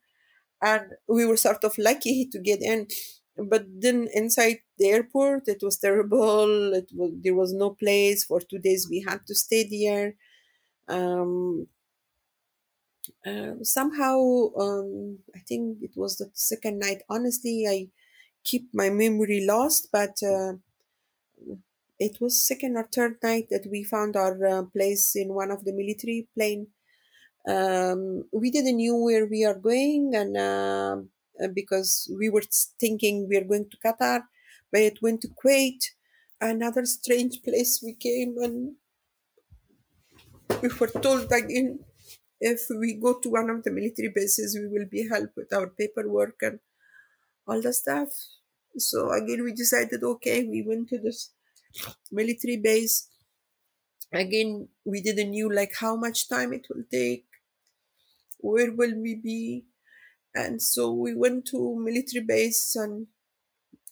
and 0.62 0.94
we 1.08 1.26
were 1.26 1.38
sort 1.38 1.64
of 1.64 1.78
lucky 1.78 2.28
to 2.32 2.40
get 2.40 2.62
in. 2.62 2.88
but 3.52 3.66
then 3.84 4.08
inside 4.14 4.58
the 4.80 4.88
airport 4.96 5.44
it 5.54 5.62
was 5.68 5.78
terrible 5.86 6.52
it 6.80 6.90
was 7.00 7.12
there 7.24 7.38
was 7.42 7.52
no 7.64 7.70
place 7.84 8.22
for 8.30 8.40
two 8.40 8.60
days 8.68 8.88
we 8.94 9.00
had 9.10 9.22
to 9.28 9.36
stay 9.36 9.64
there 9.78 10.08
um, 10.90 11.68
uh, 13.26 13.54
somehow 13.64 14.18
um, 14.64 15.20
i 15.36 15.40
think 15.48 15.78
it 15.82 15.92
was 15.96 16.18
the 16.18 16.30
second 16.34 16.80
night 16.80 17.02
honestly 17.10 17.66
i 17.68 17.78
keep 18.44 18.70
my 18.74 18.90
memory 18.90 19.46
lost 19.46 19.90
but 19.92 20.16
uh, 20.24 20.54
it 22.00 22.20
was 22.20 22.46
second 22.46 22.76
or 22.78 22.88
third 22.92 23.18
night 23.24 23.48
that 23.50 23.66
we 23.70 23.84
found 23.84 24.16
our 24.16 24.36
uh, 24.46 24.64
place 24.64 25.16
in 25.16 25.34
one 25.34 25.52
of 25.52 25.64
the 25.64 25.72
military 25.74 26.28
plane. 26.34 26.68
Um, 27.48 28.26
we 28.32 28.52
didn't 28.52 28.78
knew 28.78 28.96
where 28.96 29.26
we 29.26 29.44
are 29.46 29.60
going 29.60 30.14
and 30.16 30.38
uh, 30.38 31.02
because 31.54 32.12
we 32.18 32.30
were 32.30 32.44
thinking 32.80 33.28
we 33.28 33.38
are 33.38 33.44
going 33.44 33.70
to 33.70 33.78
qatar 33.86 34.24
but 34.72 34.82
it 34.82 35.02
went 35.02 35.20
to 35.22 35.28
kuwait 35.28 35.82
another 36.40 36.86
strange 36.86 37.42
place 37.44 37.82
we 37.84 37.94
came 37.96 38.38
and 38.38 38.76
we 40.62 40.70
were 40.80 40.88
told 41.06 41.32
again 41.32 41.80
if 42.40 42.62
we 42.82 42.94
go 42.94 43.20
to 43.20 43.30
one 43.30 43.50
of 43.50 43.64
the 43.64 43.72
military 43.72 44.10
bases 44.10 44.58
we 44.60 44.68
will 44.68 44.88
be 44.90 45.08
helped 45.10 45.36
with 45.36 45.52
our 45.54 45.68
paperwork 45.70 46.36
and 46.42 46.60
all 47.48 47.62
the 47.62 47.74
stuff. 47.74 48.10
So 48.78 49.12
again 49.12 49.44
we 49.44 49.54
decided 49.54 50.04
okay 50.04 50.44
we 50.44 50.64
went 50.66 50.90
to 50.90 51.00
this 51.00 51.32
military 52.12 52.58
base. 52.58 53.10
Again 54.12 54.70
we 54.86 55.02
didn't 55.02 55.32
knew 55.32 55.54
like 55.54 55.74
how 55.80 55.96
much 55.96 56.30
time 56.30 56.54
it 56.54 56.68
will 56.70 56.84
take 56.92 57.26
where 58.44 58.74
will 58.74 58.94
we 59.02 59.16
be? 59.16 59.66
And 60.36 60.62
so 60.62 60.92
we 60.92 61.16
went 61.16 61.46
to 61.48 61.80
military 61.80 62.26
base 62.26 62.76
and 62.76 63.08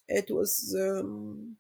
it 0.08 0.30
was 0.30 0.76
um, 0.78 1.56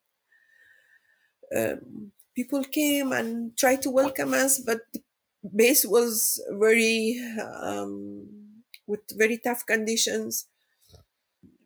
um, 1.56 2.12
people 2.36 2.64
came 2.66 3.14
and 3.14 3.58
tried 3.58 3.82
to 3.84 3.90
welcome 3.90 4.34
us 4.34 4.60
but 4.60 4.82
the 4.94 5.02
base 5.56 5.86
was 5.86 6.44
very 6.52 7.20
um, 7.62 8.28
with 8.88 9.02
very 9.18 9.38
tough 9.38 9.66
conditions 9.66 10.48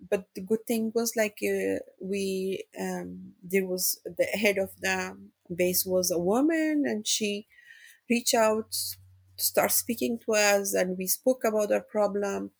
but 0.09 0.27
the 0.35 0.41
good 0.41 0.65
thing 0.67 0.91
was 0.95 1.15
like 1.15 1.37
uh, 1.43 1.79
we 2.01 2.65
um, 2.79 3.33
there 3.43 3.65
was 3.65 4.01
the 4.05 4.25
head 4.25 4.57
of 4.57 4.71
the 4.81 5.17
base 5.55 5.85
was 5.85 6.11
a 6.11 6.19
woman 6.19 6.83
and 6.85 7.07
she 7.07 7.47
reached 8.09 8.33
out 8.35 8.71
to 9.37 9.43
start 9.43 9.71
speaking 9.71 10.19
to 10.25 10.33
us 10.33 10.73
and 10.73 10.97
we 10.97 11.07
spoke 11.07 11.43
about 11.45 11.71
our 11.71 11.81
problem. 11.81 12.51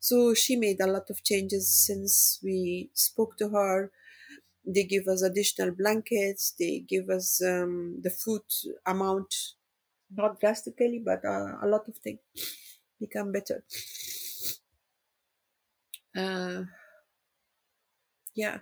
So 0.00 0.34
she 0.34 0.56
made 0.56 0.80
a 0.80 0.86
lot 0.86 1.10
of 1.10 1.24
changes 1.24 1.68
since 1.68 2.40
we 2.42 2.90
spoke 2.94 3.36
to 3.38 3.50
her. 3.50 3.92
They 4.66 4.84
give 4.84 5.08
us 5.08 5.22
additional 5.22 5.72
blankets 5.72 6.52
they 6.58 6.80
give 6.80 7.08
us 7.10 7.42
um, 7.42 8.00
the 8.02 8.10
food 8.10 8.42
amount 8.86 9.34
not 10.10 10.40
drastically 10.40 11.00
but 11.04 11.24
uh, 11.24 11.56
a 11.62 11.66
lot 11.68 11.88
of 11.88 11.96
things 11.98 12.20
become 13.00 13.32
better. 13.32 13.64
Uh, 16.14 16.64
yeah. 18.42 18.58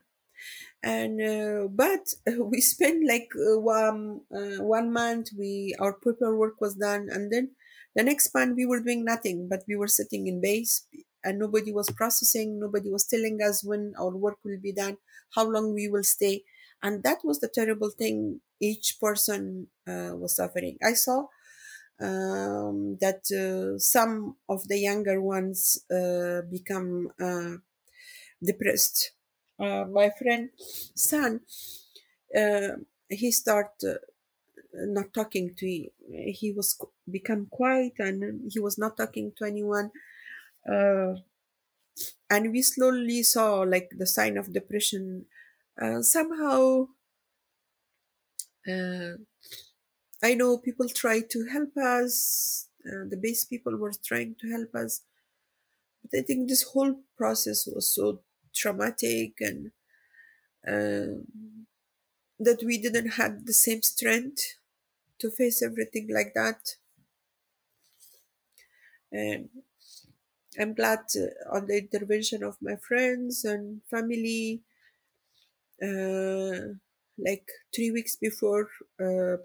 And 0.82 1.16
uh, 1.22 1.68
but 1.70 2.04
we 2.52 2.60
spent 2.60 3.06
like 3.06 3.28
uh, 3.36 3.58
one 3.60 4.22
uh, 4.34 4.62
one 4.64 4.92
month 4.92 5.30
we 5.38 5.74
our 5.80 5.94
paperwork 5.94 6.60
was 6.60 6.74
done 6.76 7.08
and 7.10 7.32
then 7.32 7.52
the 7.96 8.02
next 8.04 8.34
month 8.34 8.56
we 8.56 8.66
were 8.66 8.80
doing 8.80 9.04
nothing 9.04 9.48
but 9.48 9.64
we 9.68 9.76
were 9.76 9.88
sitting 9.88 10.26
in 10.28 10.40
base 10.40 10.86
and 11.24 11.38
nobody 11.38 11.72
was 11.72 11.90
processing 11.90 12.60
nobody 12.60 12.90
was 12.90 13.06
telling 13.06 13.38
us 13.42 13.64
when 13.64 13.94
our 14.00 14.16
work 14.16 14.38
will 14.44 14.60
be 14.62 14.72
done 14.72 14.96
how 15.36 15.44
long 15.48 15.74
we 15.74 15.88
will 15.88 16.04
stay. 16.04 16.44
And 16.82 17.02
that 17.04 17.20
was 17.24 17.40
the 17.40 17.48
terrible 17.48 17.90
thing 17.90 18.40
each 18.60 18.98
person 19.00 19.68
uh, 19.88 20.12
was 20.14 20.36
suffering. 20.36 20.78
I 20.84 20.94
saw 20.94 21.26
um, 22.00 22.98
that 23.00 23.22
uh, 23.32 23.78
some 23.78 24.36
of 24.48 24.68
the 24.68 24.78
younger 24.78 25.20
ones 25.22 25.78
uh, 25.90 26.42
become 26.50 27.10
uh, 27.20 27.58
depressed 28.42 29.12
uh, 29.58 29.84
my 29.84 30.10
friend 30.18 30.50
son 30.94 31.40
uh, 32.36 32.76
he 33.08 33.30
started 33.30 33.98
not 34.74 35.14
talking 35.14 35.54
to 35.56 35.66
he 36.40 36.52
was 36.56 36.80
become 37.10 37.46
quiet 37.46 37.94
and 37.98 38.50
he 38.52 38.60
was 38.60 38.78
not 38.78 38.96
talking 38.96 39.32
to 39.36 39.44
anyone 39.44 39.90
uh, 40.70 41.14
and 42.30 42.52
we 42.52 42.62
slowly 42.62 43.22
saw 43.22 43.60
like 43.60 43.90
the 43.98 44.06
sign 44.06 44.36
of 44.36 44.52
depression 44.52 45.26
uh, 45.80 46.02
somehow 46.02 46.86
uh, 48.68 49.16
i 50.22 50.34
know 50.34 50.58
people 50.58 50.88
try 50.88 51.20
to 51.22 51.46
help 51.46 51.74
us 51.78 52.68
uh, 52.88 53.04
the 53.12 53.16
base 53.16 53.44
people 53.46 53.76
were 53.78 53.92
trying 54.04 54.34
to 54.34 54.48
help 54.50 54.74
us 54.74 55.02
but 56.02 56.18
i 56.18 56.22
think 56.22 56.48
this 56.48 56.62
whole 56.72 56.94
process 57.16 57.66
was 57.66 57.86
so 57.94 58.20
traumatic 58.56 59.34
and 59.40 59.72
um, 60.68 61.26
that 62.38 62.62
we 62.64 62.78
didn't 62.78 63.10
have 63.20 63.44
the 63.44 63.52
same 63.52 63.82
strength 63.82 64.54
to 65.20 65.30
face 65.30 65.62
everything 65.62 66.08
like 66.12 66.34
that. 66.34 66.76
And 69.12 69.48
i'm 70.60 70.74
glad 70.74 71.00
uh, 71.16 71.56
on 71.56 71.66
the 71.66 71.78
intervention 71.78 72.42
of 72.42 72.56
my 72.60 72.76
friends 72.76 73.44
and 73.44 73.80
family 73.90 74.62
uh, 75.82 76.74
like 77.18 77.46
three 77.74 77.90
weeks 77.90 78.16
before 78.16 78.68
uh, 79.00 79.36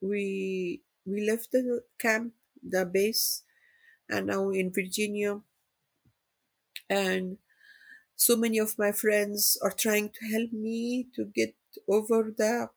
we 0.00 0.82
we 1.06 1.28
left 1.30 1.52
the 1.52 1.82
camp 1.98 2.34
the 2.62 2.84
base 2.86 3.42
and 4.10 4.28
now 4.28 4.50
in 4.50 4.72
virginia. 4.72 5.40
And 6.88 7.36
so 8.16 8.36
many 8.36 8.58
of 8.58 8.78
my 8.78 8.92
friends 8.92 9.58
are 9.62 9.72
trying 9.72 10.08
to 10.08 10.26
help 10.32 10.52
me 10.52 11.06
to 11.14 11.24
get 11.24 11.54
over 11.88 12.32
the 12.36 12.68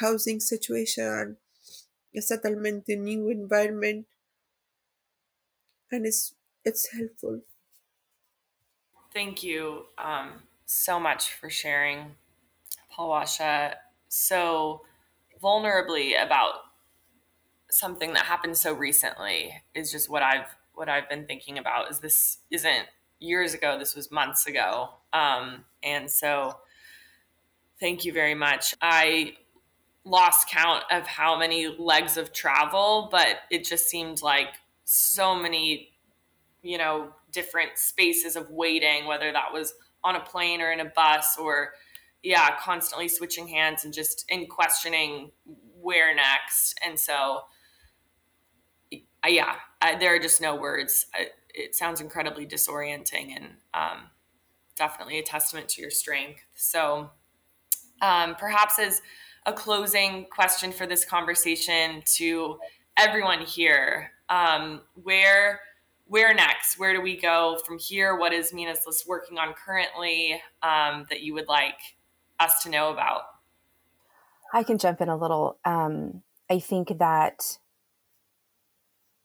housing 0.00 0.40
situation 0.40 1.36
a 2.16 2.20
settlement 2.20 2.84
a 2.88 2.96
new 2.96 3.28
environment 3.28 4.06
and 5.90 6.06
it's 6.06 6.34
it's 6.64 6.88
helpful 6.92 7.40
Thank 9.12 9.42
you 9.42 9.86
um, 9.96 10.42
so 10.66 11.00
much 11.00 11.32
for 11.32 11.48
sharing, 11.48 12.14
Palwasha, 12.94 13.74
so 14.08 14.82
vulnerably 15.42 16.12
about 16.22 16.54
something 17.70 18.12
that 18.12 18.26
happened 18.26 18.56
so 18.56 18.74
recently. 18.74 19.62
Is 19.74 19.90
just 19.90 20.10
what 20.10 20.22
I've 20.22 20.54
what 20.74 20.88
I've 20.88 21.08
been 21.08 21.26
thinking 21.26 21.58
about. 21.58 21.90
Is 21.90 22.00
this 22.00 22.38
isn't 22.50 22.86
years 23.20 23.54
ago? 23.54 23.78
This 23.78 23.94
was 23.94 24.10
months 24.10 24.46
ago, 24.46 24.90
um, 25.12 25.64
and 25.82 26.10
so 26.10 26.56
thank 27.80 28.04
you 28.04 28.12
very 28.12 28.34
much. 28.34 28.74
I 28.80 29.34
lost 30.04 30.48
count 30.48 30.84
of 30.90 31.06
how 31.06 31.38
many 31.38 31.74
legs 31.78 32.16
of 32.16 32.32
travel, 32.32 33.08
but 33.10 33.40
it 33.50 33.64
just 33.64 33.88
seemed 33.88 34.22
like 34.22 34.48
so 34.84 35.34
many, 35.34 35.90
you 36.62 36.78
know, 36.78 37.12
different 37.30 37.76
spaces 37.76 38.36
of 38.36 38.50
waiting, 38.50 39.06
whether 39.06 39.30
that 39.32 39.52
was 39.52 39.74
on 40.02 40.16
a 40.16 40.20
plane 40.20 40.60
or 40.60 40.72
in 40.72 40.80
a 40.80 40.86
bus 40.86 41.36
or 41.38 41.72
yeah, 42.22 42.56
constantly 42.58 43.08
switching 43.08 43.46
hands 43.46 43.84
and 43.84 43.92
just 43.92 44.24
in 44.28 44.46
questioning 44.46 45.30
where 45.80 46.14
next. 46.14 46.78
And 46.84 46.98
so 46.98 47.42
yeah, 49.26 49.56
there 50.00 50.14
are 50.14 50.18
just 50.18 50.40
no 50.40 50.56
words. 50.56 51.06
It 51.58 51.74
sounds 51.74 52.00
incredibly 52.00 52.46
disorienting 52.46 53.34
and 53.36 53.46
um, 53.74 54.10
definitely 54.76 55.18
a 55.18 55.22
testament 55.22 55.68
to 55.70 55.80
your 55.80 55.90
strength. 55.90 56.40
So 56.54 57.10
um, 58.00 58.34
perhaps 58.36 58.78
as 58.78 59.02
a 59.46 59.52
closing 59.52 60.26
question 60.30 60.72
for 60.72 60.86
this 60.86 61.04
conversation 61.04 62.02
to 62.16 62.58
everyone 62.96 63.40
here, 63.40 64.12
um, 64.28 64.82
where 64.94 65.60
where 66.08 66.32
next? 66.32 66.78
Where 66.78 66.94
do 66.94 67.02
we 67.02 67.18
go 67.20 67.60
from 67.66 67.78
here? 67.78 68.16
What 68.16 68.32
is 68.32 68.52
Mina's 68.52 68.80
List 68.86 69.06
working 69.06 69.38
on 69.38 69.52
currently 69.52 70.40
um, 70.62 71.06
that 71.10 71.20
you 71.20 71.34
would 71.34 71.48
like 71.48 71.78
us 72.40 72.62
to 72.62 72.70
know 72.70 72.90
about? 72.90 73.22
I 74.52 74.62
can 74.62 74.78
jump 74.78 75.02
in 75.02 75.10
a 75.10 75.16
little. 75.16 75.58
Um, 75.66 76.22
I 76.50 76.60
think 76.60 76.98
that, 76.98 77.58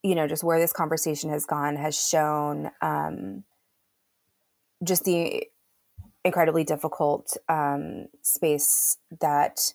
you 0.04 0.16
know, 0.16 0.28
just 0.28 0.43
where 0.43 0.60
this 0.60 0.74
conversation 0.74 1.30
has 1.30 1.45
gone 1.45 1.78
has 1.78 1.95
shown 1.99 2.70
um, 2.82 3.45
just 4.84 5.06
the 5.06 5.45
incredibly 6.26 6.66
difficult 6.66 7.36
um, 7.47 8.08
space 8.22 8.97
that 9.22 9.74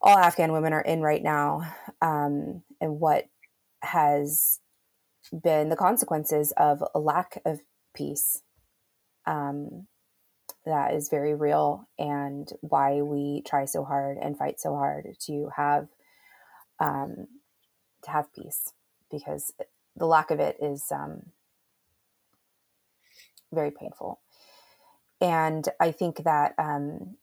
all 0.00 0.16
Afghan 0.18 0.52
women 0.52 0.72
are 0.72 0.80
in 0.80 1.00
right 1.00 1.22
now 1.22 1.74
um, 2.00 2.62
and 2.80 3.00
what 3.00 3.26
has 3.82 4.60
been 5.32 5.68
the 5.68 5.76
consequences 5.76 6.52
of 6.56 6.82
a 6.94 6.98
lack 6.98 7.40
of 7.44 7.60
peace. 7.94 8.42
Um, 9.26 9.86
that 10.64 10.94
is 10.94 11.08
very 11.08 11.34
real 11.34 11.88
and 11.98 12.48
why 12.60 13.02
we 13.02 13.42
try 13.44 13.64
so 13.64 13.84
hard 13.84 14.16
and 14.18 14.38
fight 14.38 14.60
so 14.60 14.74
hard 14.74 15.16
to 15.26 15.48
have 15.56 15.88
um, 16.78 17.26
to 18.04 18.10
have 18.10 18.32
peace 18.32 18.72
because 19.12 19.52
the 19.94 20.06
lack 20.06 20.30
of 20.32 20.40
it 20.40 20.56
is 20.60 20.90
um, 20.90 21.26
very 23.52 23.70
painful. 23.70 24.20
And 25.20 25.68
I 25.78 25.92
think 25.92 26.24
that 26.24 26.54
um, 26.58 27.16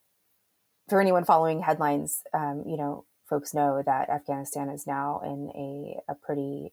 for 0.88 1.02
anyone 1.02 1.26
following 1.26 1.62
headlines, 1.62 2.24
um, 2.34 2.64
you 2.66 2.78
know, 2.78 3.06
folks 3.30 3.54
know 3.54 3.84
that 3.86 4.10
Afghanistan 4.10 4.70
is 4.70 4.88
now 4.88 5.22
in 5.24 5.52
a, 5.56 6.12
a 6.12 6.16
pretty 6.16 6.72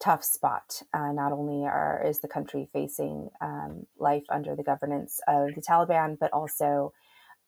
tough 0.00 0.24
spot. 0.24 0.82
Uh, 0.92 1.12
not 1.12 1.32
only 1.32 1.66
are 1.66 2.02
is 2.04 2.20
the 2.20 2.28
country 2.28 2.68
facing 2.72 3.30
um, 3.40 3.86
life 3.98 4.24
under 4.28 4.54
the 4.56 4.62
governance 4.62 5.20
of 5.28 5.54
the 5.54 5.60
Taliban, 5.60 6.18
but 6.18 6.32
also 6.32 6.92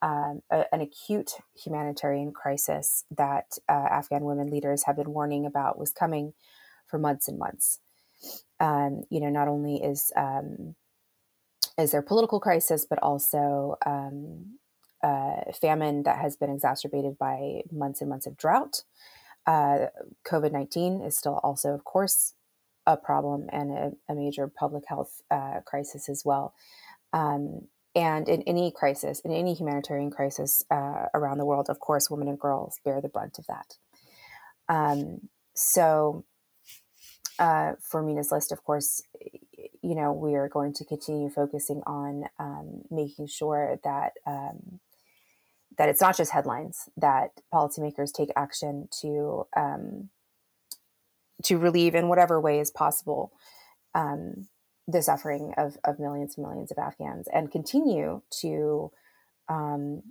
um, 0.01 0.41
a, 0.51 0.65
an 0.73 0.81
acute 0.81 1.31
humanitarian 1.61 2.31
crisis 2.31 3.05
that 3.15 3.57
uh, 3.67 3.87
Afghan 3.91 4.23
women 4.23 4.47
leaders 4.47 4.83
have 4.83 4.95
been 4.95 5.13
warning 5.13 5.45
about 5.45 5.79
was 5.79 5.91
coming 5.91 6.33
for 6.87 6.97
months 6.97 7.27
and 7.27 7.39
months. 7.39 7.79
Um, 8.59 9.03
you 9.09 9.19
know, 9.19 9.29
not 9.29 9.47
only 9.47 9.75
is 9.75 10.11
um, 10.15 10.75
is 11.77 11.91
there 11.91 12.01
political 12.01 12.39
crisis, 12.39 12.85
but 12.89 12.99
also 12.99 13.75
um, 13.85 14.57
uh, 15.03 15.51
famine 15.59 16.03
that 16.03 16.19
has 16.19 16.35
been 16.35 16.49
exacerbated 16.49 17.17
by 17.17 17.61
months 17.71 18.01
and 18.01 18.09
months 18.09 18.25
of 18.25 18.37
drought. 18.37 18.83
Uh, 19.45 19.87
COVID 20.25 20.51
19 20.51 21.01
is 21.01 21.17
still 21.17 21.39
also, 21.43 21.69
of 21.69 21.83
course, 21.83 22.33
a 22.87 22.97
problem 22.97 23.47
and 23.51 23.71
a, 23.71 23.91
a 24.09 24.15
major 24.15 24.47
public 24.47 24.83
health 24.87 25.21
uh, 25.29 25.59
crisis 25.65 26.09
as 26.09 26.23
well. 26.25 26.53
Um, 27.13 27.67
and 27.95 28.27
in 28.27 28.41
any 28.43 28.71
crisis, 28.71 29.21
in 29.21 29.31
any 29.31 29.53
humanitarian 29.53 30.11
crisis 30.11 30.63
uh, 30.69 31.05
around 31.13 31.37
the 31.37 31.45
world, 31.45 31.67
of 31.69 31.79
course, 31.79 32.09
women 32.09 32.27
and 32.27 32.39
girls 32.39 32.79
bear 32.83 32.99
the 33.01 33.07
brunt 33.07 33.39
of 33.39 33.47
that. 33.47 33.77
Um, 34.67 35.29
so, 35.55 36.25
uh, 37.39 37.73
for 37.81 38.01
Mina's 38.01 38.31
list, 38.31 38.51
of 38.51 38.63
course, 38.63 39.01
you 39.81 39.95
know, 39.95 40.11
we 40.13 40.35
are 40.35 40.49
going 40.49 40.73
to 40.73 40.85
continue 40.85 41.29
focusing 41.29 41.81
on 41.85 42.25
um, 42.39 42.81
making 42.89 43.27
sure 43.27 43.79
that 43.83 44.13
um, 44.25 44.79
that 45.77 45.89
it's 45.89 46.01
not 46.01 46.15
just 46.15 46.31
headlines, 46.31 46.89
that 46.95 47.31
policymakers 47.53 48.13
take 48.13 48.29
action 48.35 48.87
to 49.01 49.45
um, 49.55 50.09
to 51.43 51.57
relieve 51.57 51.95
in 51.95 52.07
whatever 52.07 52.39
way 52.39 52.59
is 52.59 52.71
possible 52.71 53.31
um, 53.93 54.47
the 54.87 55.01
suffering 55.01 55.53
of, 55.57 55.77
of 55.83 55.99
millions 55.99 56.37
and 56.37 56.45
millions 56.45 56.71
of 56.71 56.77
Afghans 56.77 57.27
and 57.33 57.51
continue 57.51 58.21
to 58.41 58.91
um, 59.49 60.03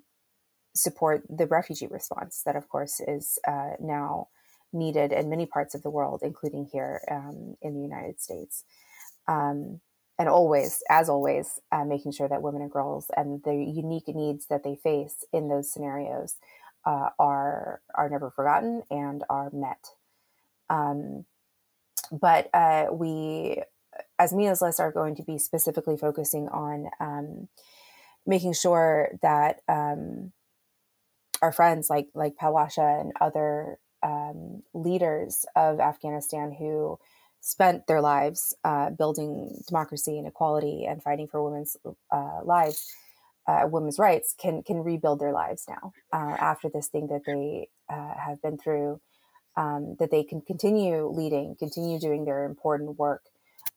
support 0.75 1.23
the 1.29 1.47
refugee 1.47 1.87
response 1.87 2.43
that, 2.45 2.57
of 2.57 2.69
course, 2.69 3.01
is 3.07 3.39
uh, 3.47 3.73
now 3.81 4.29
needed 4.75 5.13
in 5.13 5.31
many 5.31 5.47
parts 5.47 5.75
of 5.75 5.83
the 5.83 5.91
world, 5.91 6.21
including 6.23 6.69
here 6.71 7.01
um, 7.11 7.57
in 7.63 7.75
the 7.75 7.81
United 7.81 8.21
States. 8.21 8.65
Um, 9.29 9.81
and 10.19 10.29
always, 10.29 10.83
as 10.89 11.09
always, 11.09 11.61
uh, 11.73 11.85
making 11.85 12.13
sure 12.13 12.29
that 12.29 12.43
women 12.43 12.63
and 12.63 12.71
girls 12.71 13.11
and 13.17 13.43
the 13.43 13.55
unique 13.55 14.09
needs 14.09 14.47
that 14.47 14.63
they 14.63 14.77
face 14.77 15.25
in 15.33 15.49
those 15.49 15.73
scenarios 15.73 16.37
uh, 16.85 17.09
are 17.19 17.81
are 17.95 18.09
never 18.09 18.31
forgotten 18.31 18.83
and 18.91 19.25
are 19.29 19.51
met. 19.53 19.87
Um, 20.71 21.25
but 22.13 22.49
uh, 22.55 22.87
we, 22.93 23.63
as 24.19 24.33
Mina's 24.33 24.63
list, 24.63 24.81
are 24.81 24.93
going 24.93 25.17
to 25.17 25.23
be 25.23 25.39
specifically 25.39 25.97
focusing 25.97 26.49
on 26.49 26.91
um, 27.01 27.49
making 28.27 28.53
sure 28.53 29.11
that 29.23 29.61
um, 29.69 30.33
our 31.43 31.53
friends 31.53 31.91
like 31.91 32.09
like 32.15 32.37
Palwasha 32.37 33.01
and 33.01 33.13
other 33.21 33.79
um, 34.05 34.63
leaders 34.75 35.47
of 35.57 35.81
Afghanistan 35.81 36.53
who 36.53 36.99
spent 37.41 37.87
their 37.87 38.01
lives 38.01 38.55
uh, 38.65 38.91
building 38.91 39.63
democracy 39.67 40.19
and 40.19 40.27
equality 40.27 40.87
and 40.87 41.03
fighting 41.03 41.27
for 41.27 41.43
women's 41.43 41.77
uh, 42.11 42.41
lives, 42.45 42.93
uh, 43.49 43.63
women's 43.65 43.99
rights, 43.99 44.35
can 44.39 44.63
can 44.63 44.79
rebuild 44.79 45.21
their 45.21 45.33
lives 45.33 45.65
now 45.69 45.93
uh, 46.13 46.37
after 46.39 46.69
this 46.69 46.89
thing 46.89 47.09
that 47.09 47.23
they 47.27 47.69
uh, 47.89 48.15
have 48.15 48.41
been 48.43 48.59
through. 48.59 49.01
Um, 49.57 49.95
that 50.01 50.11
they 50.11 50.25
can 50.25 50.41
continue 50.41 51.07
leading, 51.07 51.55
continue 51.55 52.01
doing 52.01 52.25
their 52.25 52.45
important 52.45 52.99
work, 52.99 53.23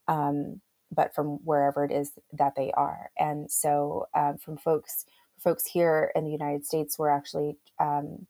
um, 0.08 0.60
but 0.90 1.14
from 1.14 1.38
wherever 1.44 1.84
it 1.84 1.92
is 1.92 2.10
that 2.32 2.56
they 2.56 2.72
are. 2.72 3.10
And 3.16 3.48
so, 3.48 4.08
um, 4.12 4.38
from 4.38 4.56
folks 4.56 5.04
folks 5.38 5.66
here 5.66 6.10
in 6.16 6.24
the 6.24 6.32
United 6.32 6.66
States, 6.66 6.98
we're 6.98 7.10
actually 7.10 7.56
um, 7.78 8.26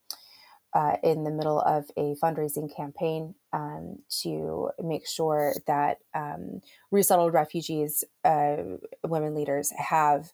uh, 0.74 0.96
in 1.02 1.24
the 1.24 1.30
middle 1.30 1.60
of 1.60 1.90
a 1.96 2.14
fundraising 2.22 2.74
campaign 2.74 3.34
um, 3.52 3.98
to 4.22 4.70
make 4.78 5.06
sure 5.06 5.54
that 5.66 5.98
um, 6.14 6.60
resettled 6.90 7.32
refugees, 7.32 8.04
uh, 8.24 8.56
women 9.02 9.34
leaders, 9.34 9.72
have 9.76 10.32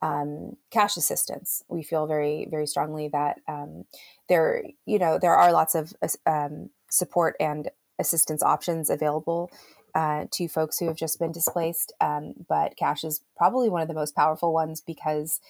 um, 0.00 0.56
cash 0.70 0.96
assistance. 0.96 1.64
We 1.68 1.82
feel 1.82 2.06
very, 2.06 2.46
very 2.50 2.66
strongly 2.66 3.08
that 3.08 3.40
um, 3.48 3.84
there, 4.28 4.62
you 4.86 4.98
know, 4.98 5.18
there 5.18 5.36
are 5.36 5.52
lots 5.52 5.74
of 5.74 5.92
um, 6.26 6.70
support 6.88 7.36
and 7.40 7.68
assistance 7.98 8.42
options 8.42 8.88
available 8.88 9.50
uh, 9.94 10.26
to 10.32 10.48
folks 10.48 10.78
who 10.78 10.86
have 10.86 10.96
just 10.96 11.18
been 11.18 11.32
displaced, 11.32 11.92
um, 12.00 12.34
but 12.48 12.76
cash 12.76 13.04
is 13.04 13.20
probably 13.36 13.68
one 13.68 13.82
of 13.82 13.88
the 13.88 13.94
most 13.94 14.14
powerful 14.14 14.52
ones 14.52 14.80
because 14.80 15.40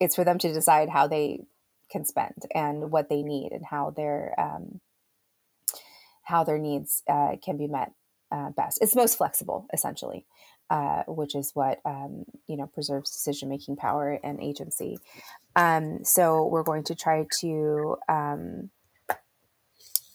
it's 0.00 0.16
for 0.16 0.24
them 0.24 0.38
to 0.38 0.52
decide 0.52 0.88
how 0.88 1.06
they 1.06 1.40
can 1.94 2.04
spend 2.04 2.46
and 2.52 2.90
what 2.90 3.08
they 3.08 3.22
need 3.22 3.52
and 3.52 3.64
how 3.64 3.90
their 3.90 4.34
um, 4.36 4.80
how 6.22 6.42
their 6.42 6.58
needs 6.58 7.04
uh, 7.08 7.36
can 7.42 7.56
be 7.56 7.68
met 7.68 7.92
uh, 8.32 8.50
best. 8.50 8.78
It's 8.82 8.96
most 8.96 9.16
flexible, 9.16 9.68
essentially, 9.72 10.26
uh, 10.70 11.04
which 11.06 11.36
is 11.36 11.52
what 11.54 11.78
um, 11.84 12.24
you 12.48 12.56
know 12.56 12.66
preserves 12.66 13.12
decision 13.12 13.48
making 13.48 13.76
power 13.76 14.18
and 14.24 14.40
agency. 14.42 14.98
Um, 15.54 16.00
so 16.02 16.46
we're 16.46 16.64
going 16.64 16.82
to 16.84 16.96
try 16.96 17.26
to 17.40 17.96
um, 18.08 18.70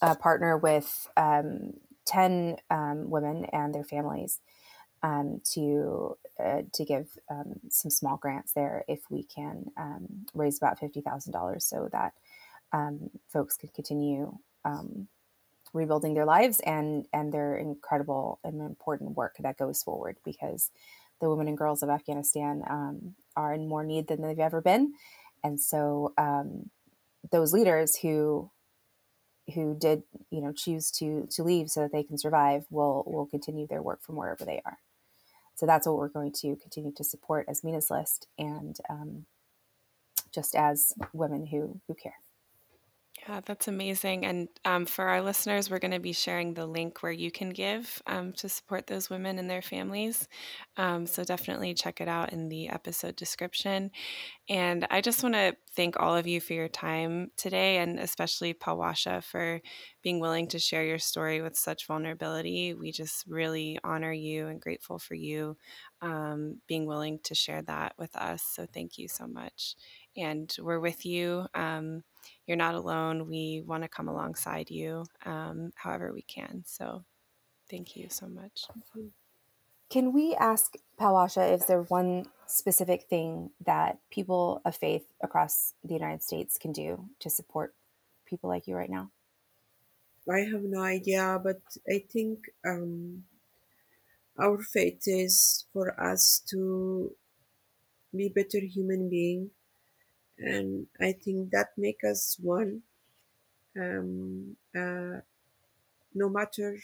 uh, 0.02 0.16
partner 0.16 0.58
with 0.58 1.08
um, 1.16 1.72
ten 2.04 2.58
um, 2.70 3.08
women 3.08 3.46
and 3.46 3.74
their 3.74 3.84
families 3.84 4.40
um, 5.02 5.40
to 5.52 6.16
uh, 6.42 6.62
to 6.72 6.84
give 6.84 7.08
um, 7.30 7.60
some 7.68 7.90
small 7.90 8.16
grants 8.16 8.52
there 8.52 8.84
if 8.88 9.00
we 9.10 9.22
can 9.22 9.66
um, 9.76 10.26
raise 10.34 10.58
about 10.58 10.78
fifty 10.78 11.00
thousand 11.00 11.32
dollars 11.32 11.64
so 11.64 11.88
that 11.92 12.12
um, 12.72 13.10
folks 13.32 13.56
can 13.56 13.70
continue 13.74 14.36
um, 14.64 15.08
rebuilding 15.72 16.14
their 16.14 16.26
lives 16.26 16.60
and 16.60 17.06
and 17.12 17.32
their 17.32 17.56
incredible 17.56 18.38
and 18.44 18.60
important 18.60 19.16
work 19.16 19.36
that 19.40 19.58
goes 19.58 19.82
forward 19.82 20.16
because 20.24 20.70
the 21.20 21.28
women 21.28 21.48
and 21.48 21.58
girls 21.58 21.82
of 21.82 21.90
Afghanistan 21.90 22.62
um, 22.68 23.14
are 23.36 23.52
in 23.52 23.68
more 23.68 23.84
need 23.84 24.06
than 24.08 24.22
they've 24.22 24.38
ever 24.38 24.60
been, 24.60 24.92
and 25.42 25.60
so 25.60 26.12
those 27.30 27.52
leaders 27.52 27.96
who 27.96 28.50
who 29.54 29.74
did 29.78 30.02
you 30.30 30.40
know 30.40 30.52
choose 30.52 30.90
to 30.90 31.26
to 31.30 31.42
leave 31.42 31.70
so 31.70 31.80
that 31.80 31.92
they 31.92 32.02
can 32.02 32.18
survive 32.18 32.64
will 32.70 33.02
will 33.06 33.26
continue 33.26 33.66
their 33.66 33.82
work 33.82 34.02
from 34.02 34.16
wherever 34.16 34.44
they 34.44 34.60
are 34.64 34.78
so 35.60 35.66
that's 35.66 35.86
what 35.86 35.98
we're 35.98 36.08
going 36.08 36.32
to 36.32 36.56
continue 36.56 36.90
to 36.96 37.04
support 37.04 37.44
as 37.46 37.62
Mina's 37.62 37.90
List 37.90 38.28
and 38.38 38.78
um, 38.88 39.26
just 40.34 40.54
as 40.54 40.94
women 41.12 41.44
who, 41.44 41.78
who 41.86 41.92
care. 41.92 42.14
Yeah, 43.28 43.40
that's 43.44 43.68
amazing. 43.68 44.24
And 44.24 44.48
um, 44.64 44.86
for 44.86 45.04
our 45.04 45.20
listeners, 45.20 45.68
we're 45.70 45.78
going 45.78 45.90
to 45.92 45.98
be 46.00 46.12
sharing 46.14 46.54
the 46.54 46.66
link 46.66 47.02
where 47.02 47.12
you 47.12 47.30
can 47.30 47.50
give 47.50 48.00
um, 48.06 48.32
to 48.34 48.48
support 48.48 48.86
those 48.86 49.10
women 49.10 49.38
and 49.38 49.50
their 49.50 49.60
families. 49.60 50.26
Um, 50.78 51.06
so 51.06 51.22
definitely 51.22 51.74
check 51.74 52.00
it 52.00 52.08
out 52.08 52.32
in 52.32 52.48
the 52.48 52.68
episode 52.70 53.16
description. 53.16 53.90
And 54.48 54.86
I 54.90 55.00
just 55.00 55.22
want 55.22 55.34
to 55.36 55.56
thank 55.76 55.98
all 56.00 56.16
of 56.16 56.26
you 56.26 56.40
for 56.40 56.54
your 56.54 56.68
time 56.68 57.30
today, 57.36 57.78
and 57.78 57.98
especially 57.98 58.54
Palwasha 58.54 59.24
for 59.24 59.60
being 60.02 60.20
willing 60.20 60.48
to 60.48 60.58
share 60.60 60.84
your 60.84 60.98
story 60.98 61.42
with 61.42 61.56
such 61.56 61.86
vulnerability. 61.86 62.74
We 62.74 62.92
just 62.92 63.26
really 63.28 63.78
honor 63.84 64.12
you 64.12 64.48
and 64.48 64.60
grateful 64.60 64.98
for 64.98 65.14
you 65.14 65.56
um, 66.02 66.60
being 66.68 66.86
willing 66.86 67.20
to 67.24 67.34
share 67.34 67.62
that 67.62 67.94
with 67.98 68.14
us. 68.16 68.42
So 68.44 68.66
thank 68.72 68.98
you 68.98 69.08
so 69.08 69.26
much. 69.26 69.76
And 70.16 70.54
we're 70.60 70.80
with 70.80 71.06
you. 71.06 71.46
Um, 71.54 72.02
you're 72.46 72.56
not 72.56 72.74
alone. 72.74 73.28
We 73.28 73.62
want 73.66 73.82
to 73.82 73.88
come 73.88 74.08
alongside 74.08 74.70
you 74.70 75.04
um, 75.24 75.72
however 75.74 76.12
we 76.12 76.22
can. 76.22 76.62
So 76.66 77.04
thank 77.70 77.96
you 77.96 78.08
so 78.08 78.26
much. 78.26 78.64
Can 79.88 80.12
we 80.12 80.34
ask 80.36 80.74
Palwasha 81.00 81.52
if 81.52 81.66
there's 81.66 81.90
one 81.90 82.26
specific 82.46 83.04
thing 83.10 83.50
that 83.66 83.98
people 84.10 84.62
of 84.64 84.76
faith 84.76 85.04
across 85.20 85.74
the 85.84 85.94
United 85.94 86.22
States 86.22 86.58
can 86.58 86.72
do 86.72 87.06
to 87.18 87.28
support 87.28 87.74
people 88.24 88.48
like 88.48 88.68
you 88.68 88.76
right 88.76 88.90
now? 88.90 89.10
I 90.30 90.40
have 90.40 90.62
no 90.62 90.82
idea, 90.82 91.40
but 91.42 91.60
I 91.88 92.04
think 92.08 92.50
um, 92.64 93.24
our 94.38 94.58
faith 94.62 95.02
is 95.06 95.66
for 95.72 96.00
us 96.00 96.40
to 96.50 97.12
be 98.14 98.28
better 98.28 98.60
human 98.60 99.08
being 99.08 99.50
and 100.40 100.86
i 101.00 101.12
think 101.12 101.50
that 101.50 101.68
make 101.76 102.00
us 102.04 102.38
one 102.42 102.82
um, 103.78 104.56
uh, 104.76 105.20
no 106.14 106.28
matter 106.28 106.78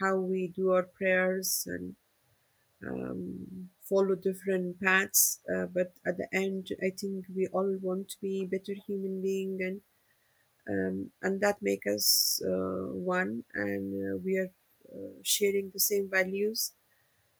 how 0.00 0.16
we 0.16 0.48
do 0.48 0.72
our 0.72 0.84
prayers 0.84 1.66
and 1.66 1.96
um, 2.86 3.70
follow 3.88 4.14
different 4.14 4.80
paths 4.82 5.40
uh, 5.54 5.66
but 5.66 5.92
at 6.06 6.16
the 6.18 6.28
end 6.32 6.68
i 6.82 6.90
think 6.90 7.24
we 7.36 7.46
all 7.48 7.76
want 7.82 8.08
to 8.10 8.16
be 8.20 8.46
better 8.46 8.74
human 8.86 9.22
being 9.22 9.58
and 9.62 9.80
um, 10.70 11.10
and 11.22 11.40
that 11.40 11.56
make 11.62 11.84
us 11.86 12.40
uh, 12.46 12.86
one 12.92 13.44
and 13.54 13.86
uh, 14.14 14.18
we 14.24 14.36
are 14.38 14.50
uh, 14.94 15.12
sharing 15.22 15.70
the 15.72 15.80
same 15.80 16.08
values. 16.10 16.72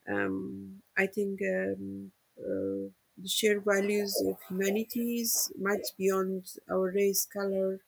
Um, 0.09 0.83
i 0.97 1.07
think 1.07 1.41
um, 1.43 2.13
uh, 2.41 2.89
the 3.23 3.29
shared 3.29 3.65
values 3.65 4.13
of 4.27 4.37
humanity 4.49 5.21
is 5.23 5.53
much 5.59 5.87
beyond 5.99 6.47
our 6.71 6.91
race 7.01 7.27
color 7.27 7.81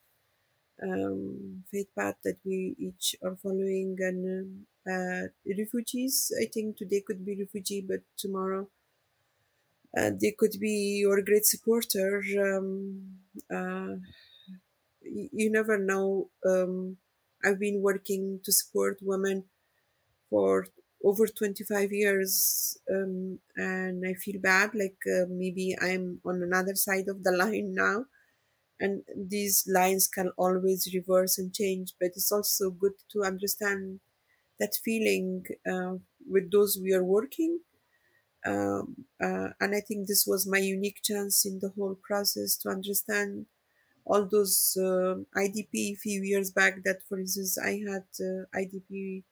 um, 0.83 1.65
faith 1.71 1.91
path 1.99 2.17
that 2.25 2.39
we 2.45 2.75
each 2.79 3.17
are 3.23 3.37
following. 3.37 3.97
And 4.01 4.21
um, 4.37 4.67
uh, 4.95 5.25
refugees 5.59 6.33
i 6.43 6.47
think 6.55 6.77
today 6.79 7.03
could 7.07 7.25
be 7.25 7.37
refugee 7.39 7.83
but 7.83 8.01
tomorrow 8.17 8.69
uh, 9.97 10.11
they 10.21 10.33
could 10.33 10.55
be 10.61 10.99
your 11.03 11.21
great 11.23 11.45
supporter. 11.45 12.23
Um, 12.41 13.19
uh, 13.51 13.97
you 15.03 15.51
never 15.51 15.77
know. 15.79 16.31
Um, 16.47 16.97
i've 17.45 17.59
been 17.59 17.81
working 17.83 18.41
to 18.45 18.53
support 18.53 18.99
women 19.03 19.45
for 20.31 20.67
over 21.05 21.27
25 21.27 21.93
years 21.93 22.79
um, 22.91 23.41
and 23.57 24.05
i 24.07 24.15
feel 24.15 24.41
bad 24.41 24.75
like 24.75 24.99
uh, 25.17 25.27
maybe 25.29 25.77
i'm 25.81 26.21
on 26.25 26.43
another 26.43 26.75
side 26.75 27.09
of 27.09 27.25
the 27.25 27.33
line 27.45 27.75
now. 27.75 28.07
And 28.81 29.05
these 29.17 29.69
lines 29.69 30.09
can 30.09 30.31
always 30.39 30.93
reverse 30.95 31.39
and 31.39 31.55
change 31.55 31.95
but 32.01 32.09
it's 32.17 32.33
also 32.33 32.71
good 32.71 32.95
to 33.13 33.25
understand 33.25 34.01
that 34.61 34.75
feeling 34.85 35.47
uh, 35.71 35.97
with 36.29 36.51
those 36.53 36.79
we 36.81 36.93
are 36.95 37.05
working. 37.05 37.61
Um, 38.47 39.05
uh, 39.23 39.49
and 39.61 39.75
i 39.75 39.81
think 39.81 40.07
this 40.09 40.27
was 40.27 40.47
my 40.47 40.57
unique 40.59 41.03
chance 41.03 41.45
in 41.45 41.59
the 41.61 41.69
whole 41.77 41.95
process 41.95 42.57
to 42.59 42.71
understand 42.71 43.45
all 44.05 44.25
those 44.27 44.77
uh, 44.81 45.17
idp 45.37 45.75
a 45.75 45.95
few 45.97 46.23
years 46.23 46.51
back 46.51 46.83
that 46.85 47.03
for 47.03 47.19
instance 47.21 47.59
i 47.59 47.73
had 47.89 48.07
uh, 48.21 48.45
idp 48.55 49.25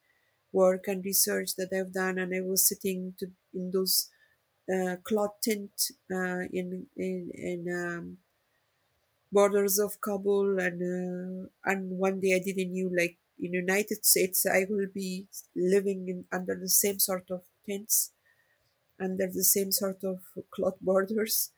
work 0.52 0.84
and 0.86 1.04
research 1.04 1.56
that 1.56 1.70
i've 1.72 1.92
done 1.92 2.18
and 2.18 2.34
i 2.34 2.40
was 2.40 2.66
sitting 2.68 3.14
to, 3.18 3.26
in 3.54 3.70
those 3.70 4.10
uh, 4.72 4.96
cloth 5.02 5.40
tent 5.42 5.70
uh, 6.12 6.44
in 6.52 6.86
in, 6.96 7.30
in 7.34 7.66
um, 7.72 8.18
borders 9.32 9.78
of 9.78 10.00
Kabul 10.00 10.58
and 10.58 10.80
uh, 10.82 11.48
and 11.64 11.98
one 11.98 12.20
day 12.20 12.34
I 12.34 12.40
didn't 12.44 12.72
knew 12.72 12.90
like 12.96 13.18
in 13.38 13.52
United 13.52 14.04
States 14.04 14.46
I 14.46 14.66
will 14.68 14.88
be 14.92 15.26
living 15.54 16.08
in 16.08 16.24
under 16.32 16.54
the 16.54 16.68
same 16.68 16.98
sort 16.98 17.30
of 17.30 17.42
tents 17.68 18.12
under 19.00 19.26
the 19.26 19.44
same 19.44 19.70
sort 19.70 20.02
of 20.02 20.20
cloth 20.50 20.76
borders. 20.80 21.50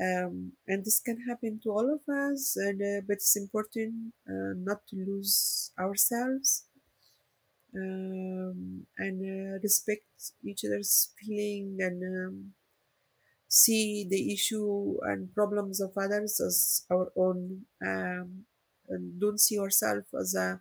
Um, 0.00 0.52
and 0.68 0.84
this 0.84 1.00
can 1.00 1.18
happen 1.28 1.60
to 1.62 1.70
all 1.70 1.92
of 1.92 2.02
us 2.08 2.56
and 2.56 2.80
uh, 2.80 3.02
but 3.06 3.14
it's 3.14 3.36
important 3.36 4.14
uh, 4.28 4.54
not 4.56 4.86
to 4.88 4.96
lose 4.96 5.72
ourselves 5.78 6.64
um, 7.74 8.86
and 8.98 9.20
uh, 9.22 9.58
respect 9.62 10.04
each 10.44 10.64
other's 10.64 11.12
feeling 11.18 11.76
and 11.80 12.02
um, 12.02 12.52
see 13.48 14.06
the 14.08 14.32
issue 14.32 14.96
and 15.02 15.34
problems 15.34 15.80
of 15.80 15.92
others 15.96 16.40
as 16.40 16.84
our 16.90 17.12
own 17.16 17.62
um, 17.84 18.44
and 18.88 19.20
don't 19.20 19.40
see 19.40 19.58
ourselves 19.58 20.06
as 20.18 20.34
a 20.34 20.60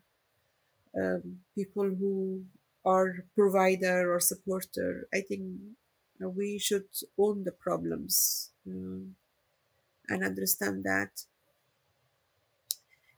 um, 0.97 1.37
people 1.55 1.83
who 1.83 2.43
are 2.85 3.25
provider 3.35 4.13
or 4.13 4.19
supporter. 4.19 5.07
I 5.13 5.21
think 5.21 5.43
we 6.19 6.59
should 6.59 6.89
own 7.17 7.43
the 7.43 7.51
problems 7.51 8.51
um, 8.67 9.15
and 10.09 10.23
understand 10.23 10.83
that 10.83 11.11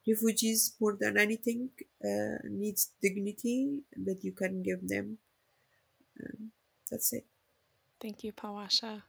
refugees 0.07 0.75
more 0.79 0.97
than 0.99 1.17
anything 1.17 1.69
uh, 2.03 2.37
needs 2.49 2.91
dignity 3.01 3.81
that 3.95 4.23
you 4.23 4.31
can 4.31 4.63
give 4.63 4.87
them 4.87 5.17
um, 6.21 6.51
that's 6.89 7.13
it 7.13 7.25
Thank 8.01 8.23
you, 8.23 8.33
Palwasha. 8.33 9.03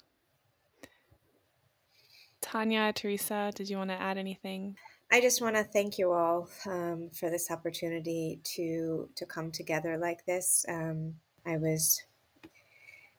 Tanya, 2.43 2.93
Teresa, 2.93 3.51
did 3.55 3.71
you 3.71 3.79
want 3.79 3.89
to 3.89 4.01
add 4.01 4.19
anything? 4.19 4.77
I 5.11 5.21
just 5.23 5.41
want 5.41 5.57
to 5.57 5.65
thank 5.65 5.99
you 5.99 6.13
all 6.13 6.51
um, 6.67 7.09
for 7.15 7.31
this 7.31 7.51
opportunity 7.51 8.41
to 8.57 9.09
to 9.17 9.27
come 9.27 9.51
together 9.51 9.97
like 9.97 10.27
this. 10.27 10.67
Um, 10.69 11.15
I 11.47 11.57
was 11.57 12.03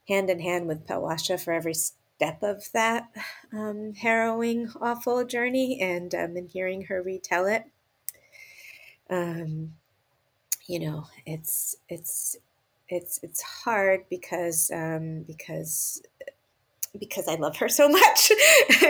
hand 0.07 0.29
in 0.29 0.39
hand 0.39 0.67
with 0.67 0.85
Palwasha 0.85 1.43
for 1.43 1.53
every 1.53 1.73
step 2.23 2.43
of 2.43 2.71
that 2.73 3.09
um, 3.51 3.93
harrowing, 3.95 4.69
awful 4.81 5.25
journey, 5.25 5.79
and 5.81 6.13
um, 6.15 6.37
in 6.37 6.47
hearing 6.47 6.83
her 6.83 7.01
retell 7.03 7.45
it, 7.45 7.65
um, 9.09 9.73
you 10.67 10.79
know, 10.79 11.05
it's 11.25 11.75
it's 11.89 12.37
it's 12.89 13.19
it's 13.23 13.41
hard 13.41 14.01
because 14.09 14.71
um, 14.73 15.23
because 15.23 16.01
because 16.99 17.27
I 17.27 17.35
love 17.35 17.57
her 17.57 17.69
so 17.69 17.89
much. 17.89 18.31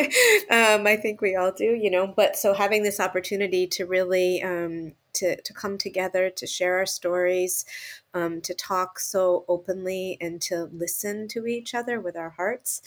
um, 0.50 0.86
I 0.88 0.98
think 1.02 1.22
we 1.22 1.36
all 1.36 1.52
do, 1.52 1.66
you 1.66 1.90
know. 1.90 2.08
But 2.08 2.36
so 2.36 2.54
having 2.54 2.84
this 2.84 3.00
opportunity 3.00 3.68
to 3.68 3.86
really 3.86 4.42
um, 4.44 4.94
to 5.14 5.40
to 5.42 5.54
come 5.54 5.78
together, 5.78 6.30
to 6.30 6.48
share 6.48 6.78
our 6.78 6.86
stories, 6.86 7.66
um, 8.14 8.42
to 8.42 8.54
talk 8.54 9.00
so 9.00 9.46
openly, 9.48 10.18
and 10.20 10.42
to 10.44 10.70
listen 10.74 11.28
to 11.30 11.48
each 11.48 11.74
other 11.74 12.00
with 12.00 12.16
our 12.16 12.32
hearts. 12.32 12.82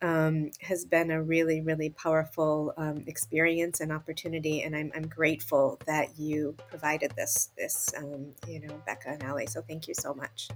Um, 0.00 0.50
has 0.62 0.84
been 0.84 1.12
a 1.12 1.22
really, 1.22 1.60
really 1.60 1.90
powerful 1.90 2.74
um, 2.76 3.04
experience 3.06 3.78
and 3.78 3.92
opportunity, 3.92 4.62
and 4.62 4.74
I'm, 4.74 4.90
I'm 4.96 5.06
grateful 5.06 5.78
that 5.86 6.18
you 6.18 6.56
provided 6.68 7.12
this, 7.14 7.50
this, 7.56 7.88
um, 7.96 8.32
you 8.48 8.66
know, 8.66 8.82
Becca 8.84 9.10
and 9.10 9.22
Ali. 9.22 9.46
So 9.46 9.62
thank 9.62 9.86
you 9.86 9.94
so 9.94 10.12
much. 10.12 10.48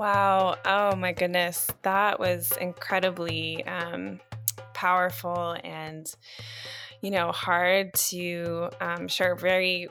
Wow. 0.00 0.56
Oh 0.64 0.96
my 0.96 1.12
goodness. 1.12 1.68
That 1.82 2.18
was 2.18 2.52
incredibly 2.58 3.62
um, 3.66 4.18
powerful 4.72 5.54
and, 5.62 6.10
you 7.02 7.10
know, 7.10 7.32
hard 7.32 7.92
to 8.08 8.70
um, 8.80 9.08
share, 9.08 9.34
very 9.36 9.88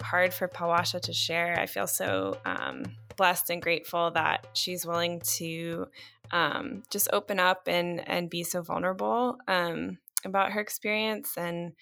hard 0.00 0.32
for 0.32 0.48
Palwasha 0.48 0.98
to 1.02 1.12
share. 1.12 1.60
I 1.60 1.66
feel 1.66 1.86
so 1.86 2.38
um, 2.46 2.84
blessed 3.18 3.50
and 3.50 3.60
grateful 3.60 4.12
that 4.12 4.46
she's 4.54 4.86
willing 4.86 5.20
to 5.36 5.88
um, 6.30 6.82
just 6.88 7.10
open 7.12 7.38
up 7.38 7.64
and, 7.66 8.08
and 8.08 8.30
be 8.30 8.44
so 8.44 8.62
vulnerable 8.62 9.36
um, 9.46 9.98
about 10.24 10.52
her 10.52 10.60
experience. 10.62 11.36
And 11.36 11.74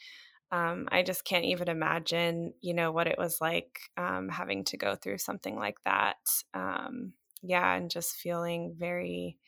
um, 0.50 0.88
I 0.90 1.04
just 1.04 1.24
can't 1.24 1.44
even 1.44 1.68
imagine, 1.68 2.54
you 2.60 2.74
know, 2.74 2.90
what 2.90 3.06
it 3.06 3.18
was 3.18 3.40
like 3.40 3.78
um, 3.96 4.30
having 4.30 4.64
to 4.64 4.76
go 4.76 4.96
through 4.96 5.18
something 5.18 5.54
like 5.54 5.76
that. 5.84 6.16
Yeah, 7.43 7.74
and 7.74 7.90
just 7.90 8.16
feeling 8.16 8.74
very, 8.78 9.38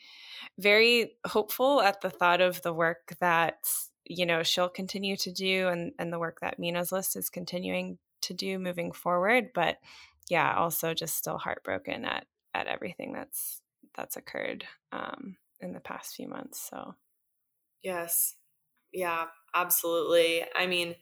very 0.58 1.16
hopeful 1.26 1.80
at 1.80 2.00
the 2.00 2.10
thought 2.10 2.40
of 2.40 2.62
the 2.62 2.72
work 2.72 3.14
that 3.20 3.68
you 4.04 4.26
know 4.26 4.42
she'll 4.42 4.68
continue 4.68 5.16
to 5.18 5.32
do, 5.32 5.68
and 5.68 5.92
and 5.98 6.12
the 6.12 6.18
work 6.18 6.40
that 6.40 6.58
Mina's 6.58 6.92
list 6.92 7.16
is 7.16 7.30
continuing 7.30 7.98
to 8.22 8.34
do 8.34 8.58
moving 8.58 8.92
forward. 8.92 9.50
But 9.54 9.78
yeah, 10.28 10.54
also 10.56 10.94
just 10.94 11.16
still 11.16 11.38
heartbroken 11.38 12.04
at 12.04 12.26
at 12.54 12.66
everything 12.66 13.12
that's 13.12 13.62
that's 13.96 14.16
occurred 14.16 14.64
um, 14.92 15.36
in 15.60 15.72
the 15.72 15.80
past 15.80 16.16
few 16.16 16.28
months. 16.28 16.68
So 16.70 16.94
Yes. 17.84 18.34
Yeah, 18.92 19.26
absolutely. 19.54 20.44
I 20.56 20.66
mean, 20.66 20.94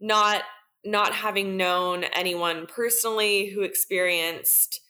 not 0.00 0.42
not 0.84 1.14
having 1.14 1.56
known 1.56 2.04
anyone 2.04 2.66
personally 2.66 3.48
who 3.48 3.62
experienced 3.62 4.80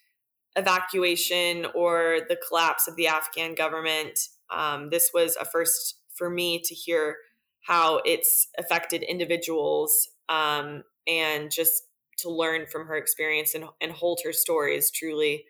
evacuation 0.57 1.67
or 1.75 2.21
the 2.29 2.39
collapse 2.49 2.87
of 2.89 2.97
the 2.97 3.07
Afghan 3.07 3.55
government, 3.55 4.29
um, 4.51 4.91
this 4.91 5.11
was 5.13 5.37
a 5.37 5.45
first 5.45 5.99
for 6.15 6.31
me 6.31 6.61
to 6.61 6.75
hear 6.75 7.17
how 7.63 8.01
it's 8.05 8.49
affected 8.59 9.03
individuals 9.03 10.09
um, 10.29 10.83
and 11.09 11.51
just 11.51 11.85
to 12.19 12.31
learn 12.31 12.67
from 12.67 12.87
her 12.87 12.97
experience 12.97 13.55
and, 13.55 13.65
and 13.81 13.93
hold 13.93 14.21
her 14.25 14.33
story 14.33 14.77
is 14.77 14.91
truly 14.91 15.45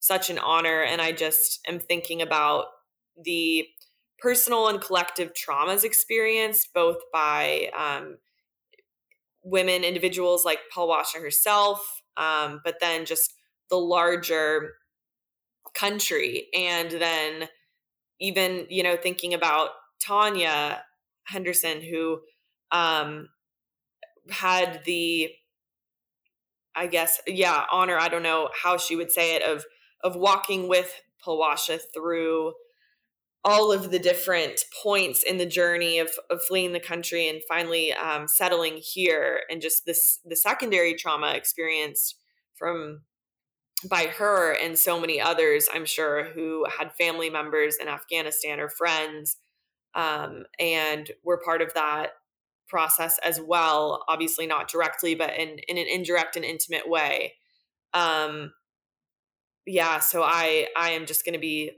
such 0.00 0.28
an 0.28 0.38
honor. 0.38 0.82
And 0.82 1.00
I 1.00 1.12
just 1.12 1.60
am 1.68 1.78
thinking 1.78 2.20
about 2.20 2.66
the 3.22 3.66
personal 4.18 4.68
and 4.68 4.80
collective 4.80 5.32
traumas 5.32 5.84
experienced 5.84 6.74
both 6.74 6.98
by 7.12 7.70
um, 7.76 8.18
women, 9.42 9.84
individuals 9.84 10.44
like 10.44 10.58
Palwasha 10.74 11.20
herself, 11.20 12.02
um, 12.16 12.60
but 12.64 12.76
then 12.80 13.04
just 13.04 13.34
the 13.72 13.78
larger 13.78 14.74
country 15.74 16.48
and 16.54 16.90
then 16.90 17.48
even 18.20 18.66
you 18.68 18.82
know 18.82 18.98
thinking 18.98 19.32
about 19.32 19.70
tanya 19.98 20.82
henderson 21.24 21.80
who 21.80 22.20
um 22.70 23.30
had 24.28 24.82
the 24.84 25.30
i 26.76 26.86
guess 26.86 27.22
yeah 27.26 27.64
honor 27.72 27.98
i 27.98 28.08
don't 28.08 28.22
know 28.22 28.50
how 28.62 28.76
she 28.76 28.94
would 28.94 29.10
say 29.10 29.36
it 29.36 29.42
of 29.42 29.64
of 30.04 30.14
walking 30.16 30.68
with 30.68 31.00
Palwasha 31.24 31.80
through 31.94 32.52
all 33.44 33.72
of 33.72 33.90
the 33.90 33.98
different 33.98 34.60
points 34.82 35.22
in 35.22 35.38
the 35.38 35.46
journey 35.46 35.98
of, 35.98 36.10
of 36.28 36.42
fleeing 36.42 36.72
the 36.72 36.80
country 36.80 37.28
and 37.28 37.40
finally 37.48 37.92
um, 37.92 38.28
settling 38.28 38.76
here 38.76 39.40
and 39.48 39.62
just 39.62 39.86
this 39.86 40.18
the 40.24 40.36
secondary 40.36 40.94
trauma 40.94 41.32
experienced 41.32 42.16
from 42.56 43.02
by 43.88 44.06
her 44.06 44.52
and 44.52 44.78
so 44.78 45.00
many 45.00 45.20
others 45.20 45.68
i'm 45.72 45.84
sure 45.84 46.24
who 46.24 46.66
had 46.78 46.92
family 46.94 47.30
members 47.30 47.76
in 47.76 47.88
afghanistan 47.88 48.60
or 48.60 48.68
friends 48.68 49.36
um, 49.94 50.44
and 50.58 51.10
were 51.22 51.40
part 51.44 51.60
of 51.60 51.74
that 51.74 52.12
process 52.68 53.18
as 53.24 53.40
well 53.40 54.04
obviously 54.08 54.46
not 54.46 54.68
directly 54.68 55.14
but 55.14 55.30
in, 55.38 55.58
in 55.68 55.76
an 55.76 55.86
indirect 55.86 56.36
and 56.36 56.44
intimate 56.44 56.88
way. 56.88 57.34
Um, 57.92 58.52
yeah 59.66 60.00
so 60.00 60.22
i 60.22 60.66
i 60.76 60.90
am 60.90 61.06
just 61.06 61.24
going 61.24 61.34
to 61.34 61.38
be 61.38 61.70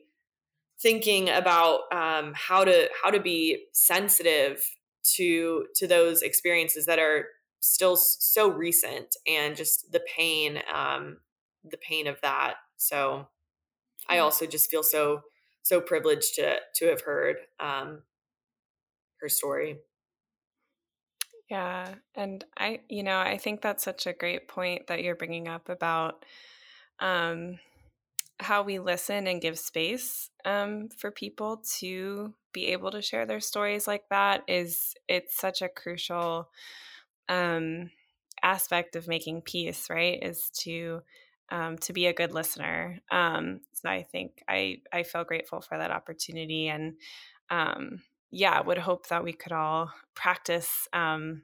thinking 0.81 1.29
about 1.29 1.81
um, 1.93 2.33
how 2.35 2.65
to 2.65 2.89
how 3.03 3.11
to 3.11 3.21
be 3.21 3.65
sensitive 3.73 4.63
to 5.03 5.67
to 5.75 5.87
those 5.87 6.23
experiences 6.23 6.87
that 6.87 6.99
are 6.99 7.27
still 7.61 7.97
so 7.97 8.49
recent 8.49 9.17
and 9.27 9.57
just 9.57 9.91
the 9.93 10.03
pain 10.17 10.61
um, 10.73 11.19
the 11.65 11.77
pain 11.77 12.07
of 12.07 12.21
that 12.21 12.55
so 12.77 13.29
i 14.09 14.19
also 14.19 14.47
just 14.47 14.71
feel 14.71 14.83
so 14.83 15.23
so 15.63 15.81
privileged 15.81 16.35
to 16.35 16.57
to 16.75 16.87
have 16.87 17.01
heard 17.03 17.37
um, 17.59 18.03
her 19.21 19.29
story. 19.29 19.79
Yeah 21.49 21.95
and 22.15 22.45
i 22.59 22.81
you 22.89 23.03
know 23.03 23.19
i 23.19 23.37
think 23.37 23.61
that's 23.61 23.85
such 23.85 24.07
a 24.07 24.13
great 24.13 24.49
point 24.49 24.87
that 24.87 25.03
you're 25.03 25.15
bringing 25.15 25.47
up 25.47 25.69
about 25.69 26.25
um 27.01 27.59
how 28.41 28.63
we 28.63 28.79
listen 28.79 29.27
and 29.27 29.41
give 29.41 29.59
space 29.59 30.31
um, 30.45 30.89
for 30.89 31.11
people 31.11 31.63
to 31.79 32.35
be 32.53 32.69
able 32.69 32.91
to 32.91 33.03
share 33.03 33.27
their 33.27 33.41
stories 33.41 33.87
like 33.87 34.09
that 34.11 34.43
is 34.49 34.95
it's 35.09 35.37
such 35.37 35.63
a 35.63 35.69
crucial 35.69 36.49
um, 37.29 37.91
aspect 38.43 38.97
of 38.97 39.09
making 39.09 39.43
peace 39.43 39.89
right 39.89 40.19
is 40.23 40.51
to 40.51 41.03
um, 41.55 41.79
to 41.79 41.93
be 41.93 42.07
a 42.07 42.13
good 42.13 42.35
listener 42.35 42.99
um, 43.11 43.61
so 43.73 43.89
i 43.89 44.03
think 44.03 44.43
i 44.49 44.79
i 44.93 45.03
feel 45.05 45.25
grateful 45.25 45.61
for 45.61 45.79
that 45.79 45.93
opportunity 45.93 46.69
and 46.69 46.95
um, 47.51 48.03
yeah 48.31 48.61
would 48.61 48.79
hope 48.79 49.09
that 49.09 49.25
we 49.25 49.33
could 49.33 49.53
all 49.53 49.93
practice 50.15 50.89
um, 50.93 51.43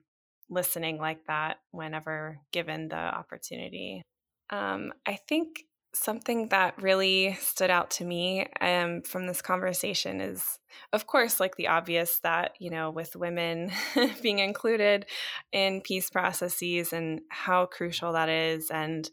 listening 0.49 0.99
like 0.99 1.25
that 1.27 1.59
whenever 1.71 2.41
given 2.53 2.89
the 2.89 2.97
opportunity. 2.97 4.03
Um, 4.51 4.93
i 5.07 5.17
think 5.29 5.65
something 5.93 6.49
that 6.49 6.81
really 6.81 7.37
stood 7.41 7.71
out 7.71 7.91
to 7.91 8.05
me 8.05 8.47
um, 8.61 9.03
from 9.03 9.27
this 9.27 9.43
conversation 9.43 10.21
is 10.21 10.59
of 10.93 11.07
course 11.07 11.41
like 11.41 11.57
the 11.57 11.69
obvious 11.69 12.19
that 12.21 12.53
you 12.59 12.71
know 12.71 12.91
with 12.91 13.17
women 13.17 13.71
being 14.23 14.39
included 14.39 15.07
in 15.53 15.81
peace 15.81 16.11
processes 16.11 16.93
and 16.93 17.21
how 17.29 17.67
crucial 17.67 18.13
that 18.13 18.29
is 18.29 18.71
and 18.71 19.11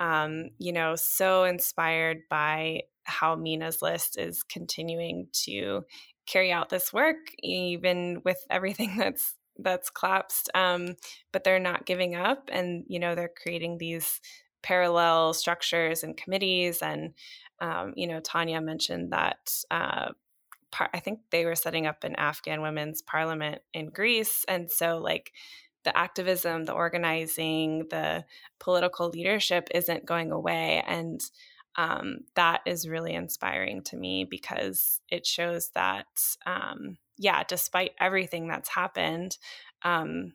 um, 0.00 0.50
you 0.58 0.72
know 0.72 0.96
so 0.96 1.44
inspired 1.44 2.22
by 2.28 2.82
how 3.04 3.34
mina's 3.34 3.82
list 3.82 4.18
is 4.18 4.42
continuing 4.42 5.28
to 5.32 5.82
carry 6.26 6.52
out 6.52 6.68
this 6.68 6.92
work 6.92 7.16
even 7.42 8.20
with 8.24 8.44
everything 8.50 8.96
that's 8.98 9.34
that's 9.58 9.90
collapsed 9.90 10.50
um, 10.54 10.96
but 11.32 11.44
they're 11.44 11.58
not 11.60 11.86
giving 11.86 12.16
up 12.16 12.48
and 12.50 12.84
you 12.88 12.98
know 12.98 13.14
they're 13.14 13.30
creating 13.42 13.78
these 13.78 14.20
parallel 14.62 15.34
structures 15.34 16.02
and 16.02 16.16
committees. 16.16 16.82
And, 16.82 17.14
um, 17.60 17.92
you 17.96 18.06
know, 18.06 18.20
Tanya 18.20 18.60
mentioned 18.60 19.12
that 19.12 19.52
uh, 19.70 20.12
I 20.78 21.00
think 21.00 21.20
they 21.30 21.44
were 21.44 21.56
setting 21.56 21.86
up 21.86 22.04
an 22.04 22.16
Afghan 22.16 22.62
women's 22.62 23.02
parliament 23.02 23.62
in 23.74 23.90
Greece. 23.90 24.44
And 24.48 24.70
so, 24.70 24.98
like, 24.98 25.32
the 25.84 25.96
activism, 25.96 26.64
the 26.64 26.72
organizing, 26.72 27.86
the 27.90 28.24
political 28.58 29.08
leadership 29.08 29.68
isn't 29.74 30.06
going 30.06 30.30
away. 30.30 30.82
And 30.86 31.20
um, 31.76 32.20
that 32.34 32.60
is 32.66 32.88
really 32.88 33.14
inspiring 33.14 33.82
to 33.84 33.96
me 33.96 34.24
because 34.24 35.00
it 35.08 35.26
shows 35.26 35.70
that, 35.70 36.06
um, 36.46 36.98
yeah, 37.16 37.42
despite 37.44 37.92
everything 37.98 38.48
that's 38.48 38.68
happened, 38.68 39.38
um, 39.82 40.34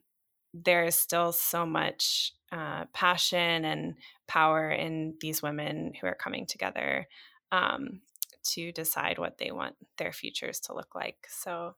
there 0.54 0.86
is 0.86 0.98
still 0.98 1.32
so 1.32 1.66
much 1.66 2.32
uh, 2.52 2.86
passion 2.94 3.66
and 3.66 3.96
power 4.28 4.70
in 4.70 5.16
these 5.20 5.42
women 5.42 5.94
who 6.00 6.08
are 6.08 6.16
coming 6.16 6.46
together 6.46 7.08
um, 7.52 8.02
to 8.44 8.72
decide 8.72 9.20
what 9.20 9.38
they 9.38 9.52
want 9.52 9.76
their 9.98 10.14
futures 10.14 10.60
to 10.62 10.74
look 10.74 10.96
like. 10.96 11.28
So, 11.30 11.76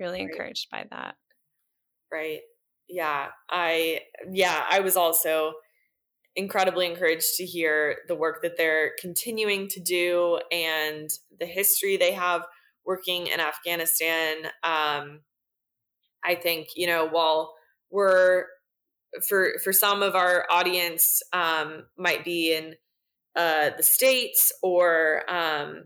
really 0.00 0.20
right. 0.20 0.30
encouraged 0.30 0.70
by 0.70 0.86
that. 0.90 1.14
Right. 2.10 2.40
Yeah. 2.88 3.28
I, 3.50 4.00
yeah, 4.30 4.64
I 4.70 4.80
was 4.80 4.96
also 4.96 5.54
incredibly 6.36 6.86
encouraged 6.86 7.36
to 7.36 7.44
hear 7.44 7.98
the 8.08 8.14
work 8.14 8.42
that 8.42 8.56
they're 8.56 8.92
continuing 9.00 9.68
to 9.68 9.80
do 9.80 10.40
and 10.50 11.08
the 11.38 11.46
history 11.46 11.96
they 11.96 12.12
have 12.12 12.42
working 12.84 13.28
in 13.28 13.40
Afghanistan. 13.40 14.46
Um, 14.62 15.20
I 16.24 16.34
think, 16.34 16.68
you 16.76 16.86
know, 16.86 17.06
while 17.08 17.54
we're 17.90 18.46
for 19.28 19.52
for 19.62 19.72
some 19.72 20.02
of 20.02 20.14
our 20.14 20.44
audience 20.50 21.22
um, 21.32 21.84
might 21.96 22.24
be 22.24 22.54
in 22.54 22.74
uh, 23.36 23.70
the 23.76 23.82
states 23.82 24.52
or 24.62 25.22
um, 25.32 25.84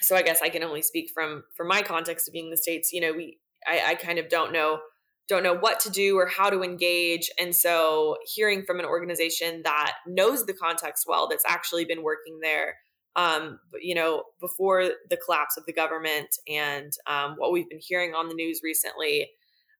so 0.00 0.16
I 0.16 0.22
guess 0.22 0.42
I 0.42 0.50
can 0.50 0.62
only 0.62 0.82
speak 0.82 1.10
from 1.14 1.44
from 1.56 1.68
my 1.68 1.82
context 1.82 2.28
of 2.28 2.32
being 2.32 2.46
in 2.46 2.50
the 2.50 2.56
states. 2.56 2.92
You 2.92 3.00
know, 3.00 3.12
we 3.12 3.38
I, 3.66 3.92
I 3.92 3.94
kind 3.94 4.18
of 4.18 4.28
don't 4.28 4.52
know 4.52 4.80
don't 5.28 5.42
know 5.42 5.56
what 5.56 5.80
to 5.80 5.90
do 5.90 6.18
or 6.18 6.26
how 6.26 6.50
to 6.50 6.62
engage, 6.62 7.30
and 7.38 7.54
so 7.54 8.16
hearing 8.24 8.64
from 8.64 8.78
an 8.78 8.84
organization 8.84 9.62
that 9.64 9.94
knows 10.06 10.46
the 10.46 10.52
context 10.52 11.04
well, 11.08 11.28
that's 11.28 11.44
actually 11.48 11.84
been 11.84 12.02
working 12.02 12.40
there. 12.42 12.76
Um, 13.16 13.60
you 13.80 13.94
know, 13.94 14.24
before 14.40 14.90
the 15.08 15.16
collapse 15.16 15.56
of 15.56 15.66
the 15.66 15.72
government 15.72 16.36
and 16.48 16.92
um, 17.06 17.36
what 17.38 17.52
we've 17.52 17.68
been 17.68 17.80
hearing 17.80 18.12
on 18.12 18.28
the 18.28 18.34
news 18.34 18.60
recently, 18.62 19.30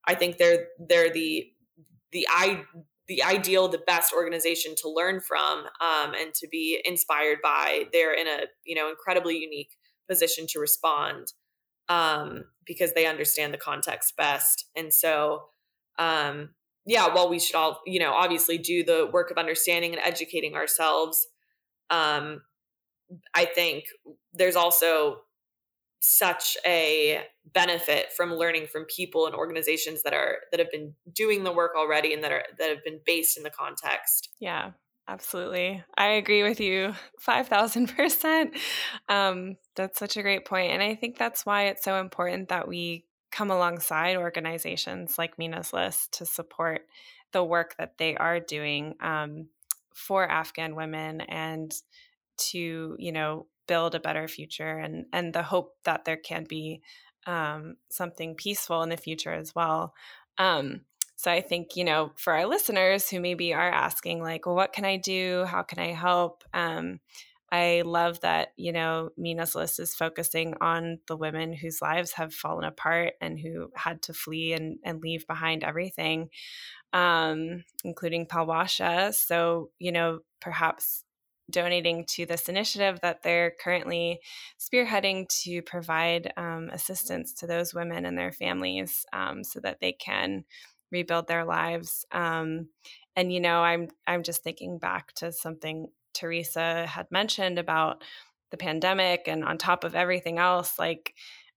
I 0.06 0.14
think 0.14 0.36
they're 0.36 0.68
they're 0.78 1.10
the 1.10 1.50
the 2.12 2.26
i 2.30 2.62
the 3.06 3.22
ideal 3.22 3.68
the 3.68 3.82
best 3.86 4.12
organization 4.14 4.74
to 4.76 4.88
learn 4.88 5.20
from 5.20 5.64
um, 5.80 6.14
and 6.14 6.32
to 6.34 6.48
be 6.48 6.80
inspired 6.84 7.38
by 7.42 7.84
they're 7.92 8.14
in 8.14 8.26
a 8.26 8.44
you 8.64 8.74
know 8.74 8.88
incredibly 8.88 9.36
unique 9.36 9.76
position 10.08 10.46
to 10.48 10.58
respond 10.58 11.32
um, 11.88 12.44
because 12.66 12.92
they 12.92 13.06
understand 13.06 13.52
the 13.52 13.58
context 13.58 14.16
best. 14.16 14.66
And 14.74 14.92
so 14.92 15.44
um, 15.98 16.50
yeah 16.86 17.12
while 17.12 17.28
we 17.28 17.38
should 17.38 17.56
all 17.56 17.80
you 17.86 17.98
know 17.98 18.12
obviously 18.12 18.58
do 18.58 18.84
the 18.84 19.08
work 19.12 19.30
of 19.30 19.38
understanding 19.38 19.92
and 19.92 20.02
educating 20.04 20.54
ourselves 20.54 21.26
um, 21.90 22.42
i 23.34 23.44
think 23.44 23.84
there's 24.32 24.56
also 24.56 25.18
such 26.00 26.58
a 26.66 27.22
benefit 27.54 28.12
from 28.14 28.34
learning 28.34 28.66
from 28.66 28.84
people 28.84 29.24
and 29.24 29.34
organizations 29.34 30.02
that 30.02 30.12
are 30.12 30.40
that 30.50 30.60
have 30.60 30.70
been 30.70 30.92
doing 31.14 31.44
the 31.44 31.52
work 31.52 31.72
already 31.74 32.12
and 32.12 32.22
that 32.22 32.30
are 32.30 32.42
that 32.58 32.68
have 32.68 32.84
been 32.84 33.00
based 33.06 33.38
in 33.38 33.42
the 33.42 33.48
context. 33.48 34.28
Yeah 34.38 34.72
absolutely 35.08 35.82
i 35.96 36.06
agree 36.06 36.42
with 36.42 36.60
you 36.60 36.94
5000% 37.26 38.56
um, 39.08 39.56
that's 39.74 39.98
such 39.98 40.16
a 40.16 40.22
great 40.22 40.44
point 40.44 40.72
and 40.72 40.82
i 40.82 40.94
think 40.94 41.18
that's 41.18 41.44
why 41.44 41.64
it's 41.64 41.84
so 41.84 42.00
important 42.00 42.48
that 42.48 42.68
we 42.68 43.04
come 43.30 43.50
alongside 43.50 44.16
organizations 44.16 45.18
like 45.18 45.38
mina's 45.38 45.72
list 45.72 46.12
to 46.12 46.26
support 46.26 46.82
the 47.32 47.44
work 47.44 47.74
that 47.78 47.98
they 47.98 48.16
are 48.16 48.40
doing 48.40 48.94
um, 49.00 49.48
for 49.94 50.28
afghan 50.28 50.74
women 50.74 51.20
and 51.22 51.74
to 52.36 52.96
you 52.98 53.12
know 53.12 53.46
build 53.66 53.94
a 53.94 54.00
better 54.00 54.28
future 54.28 54.78
and 54.78 55.06
and 55.12 55.32
the 55.32 55.42
hope 55.42 55.74
that 55.84 56.04
there 56.04 56.16
can 56.16 56.44
be 56.44 56.80
um, 57.26 57.76
something 57.90 58.34
peaceful 58.34 58.82
in 58.82 58.90
the 58.90 58.96
future 58.96 59.32
as 59.32 59.54
well. 59.54 59.94
Um, 60.38 60.82
so 61.24 61.30
I 61.30 61.40
think 61.40 61.74
you 61.74 61.84
know 61.84 62.12
for 62.16 62.34
our 62.34 62.44
listeners 62.44 63.08
who 63.08 63.18
maybe 63.18 63.54
are 63.54 63.70
asking 63.70 64.20
like, 64.20 64.44
well, 64.44 64.54
what 64.54 64.74
can 64.74 64.84
I 64.84 64.98
do? 64.98 65.46
How 65.46 65.62
can 65.62 65.78
I 65.78 65.92
help? 65.92 66.44
Um, 66.52 67.00
I 67.50 67.82
love 67.86 68.20
that 68.20 68.48
you 68.58 68.72
know 68.74 69.08
Mina's 69.16 69.54
list 69.54 69.80
is 69.80 69.94
focusing 69.94 70.52
on 70.60 70.98
the 71.08 71.16
women 71.16 71.54
whose 71.54 71.80
lives 71.80 72.12
have 72.12 72.34
fallen 72.34 72.66
apart 72.66 73.14
and 73.22 73.40
who 73.40 73.70
had 73.74 74.02
to 74.02 74.12
flee 74.12 74.52
and, 74.52 74.76
and 74.84 75.00
leave 75.00 75.26
behind 75.26 75.64
everything, 75.64 76.28
um, 76.92 77.64
including 77.84 78.26
Palwasha. 78.26 79.14
So 79.14 79.70
you 79.78 79.92
know 79.92 80.18
perhaps 80.42 81.04
donating 81.50 82.04
to 82.08 82.26
this 82.26 82.50
initiative 82.50 83.00
that 83.00 83.22
they're 83.22 83.52
currently 83.62 84.20
spearheading 84.58 85.26
to 85.44 85.62
provide 85.62 86.32
um, 86.36 86.68
assistance 86.70 87.32
to 87.34 87.46
those 87.46 87.74
women 87.74 88.04
and 88.04 88.16
their 88.16 88.32
families 88.32 89.06
um, 89.12 89.42
so 89.42 89.60
that 89.60 89.78
they 89.80 89.92
can 89.92 90.44
rebuild 90.94 91.26
their 91.28 91.44
lives. 91.44 92.06
Um, 92.12 92.68
and 93.16 93.30
you 93.32 93.40
know, 93.40 93.60
I'm 93.60 93.88
I'm 94.06 94.22
just 94.22 94.42
thinking 94.42 94.78
back 94.78 95.12
to 95.16 95.32
something 95.32 95.88
Teresa 96.14 96.86
had 96.86 97.10
mentioned 97.10 97.58
about 97.58 98.02
the 98.50 98.56
pandemic 98.56 99.24
and 99.26 99.44
on 99.44 99.58
top 99.58 99.84
of 99.84 99.94
everything 99.94 100.38
else, 100.38 100.78
like 100.78 101.12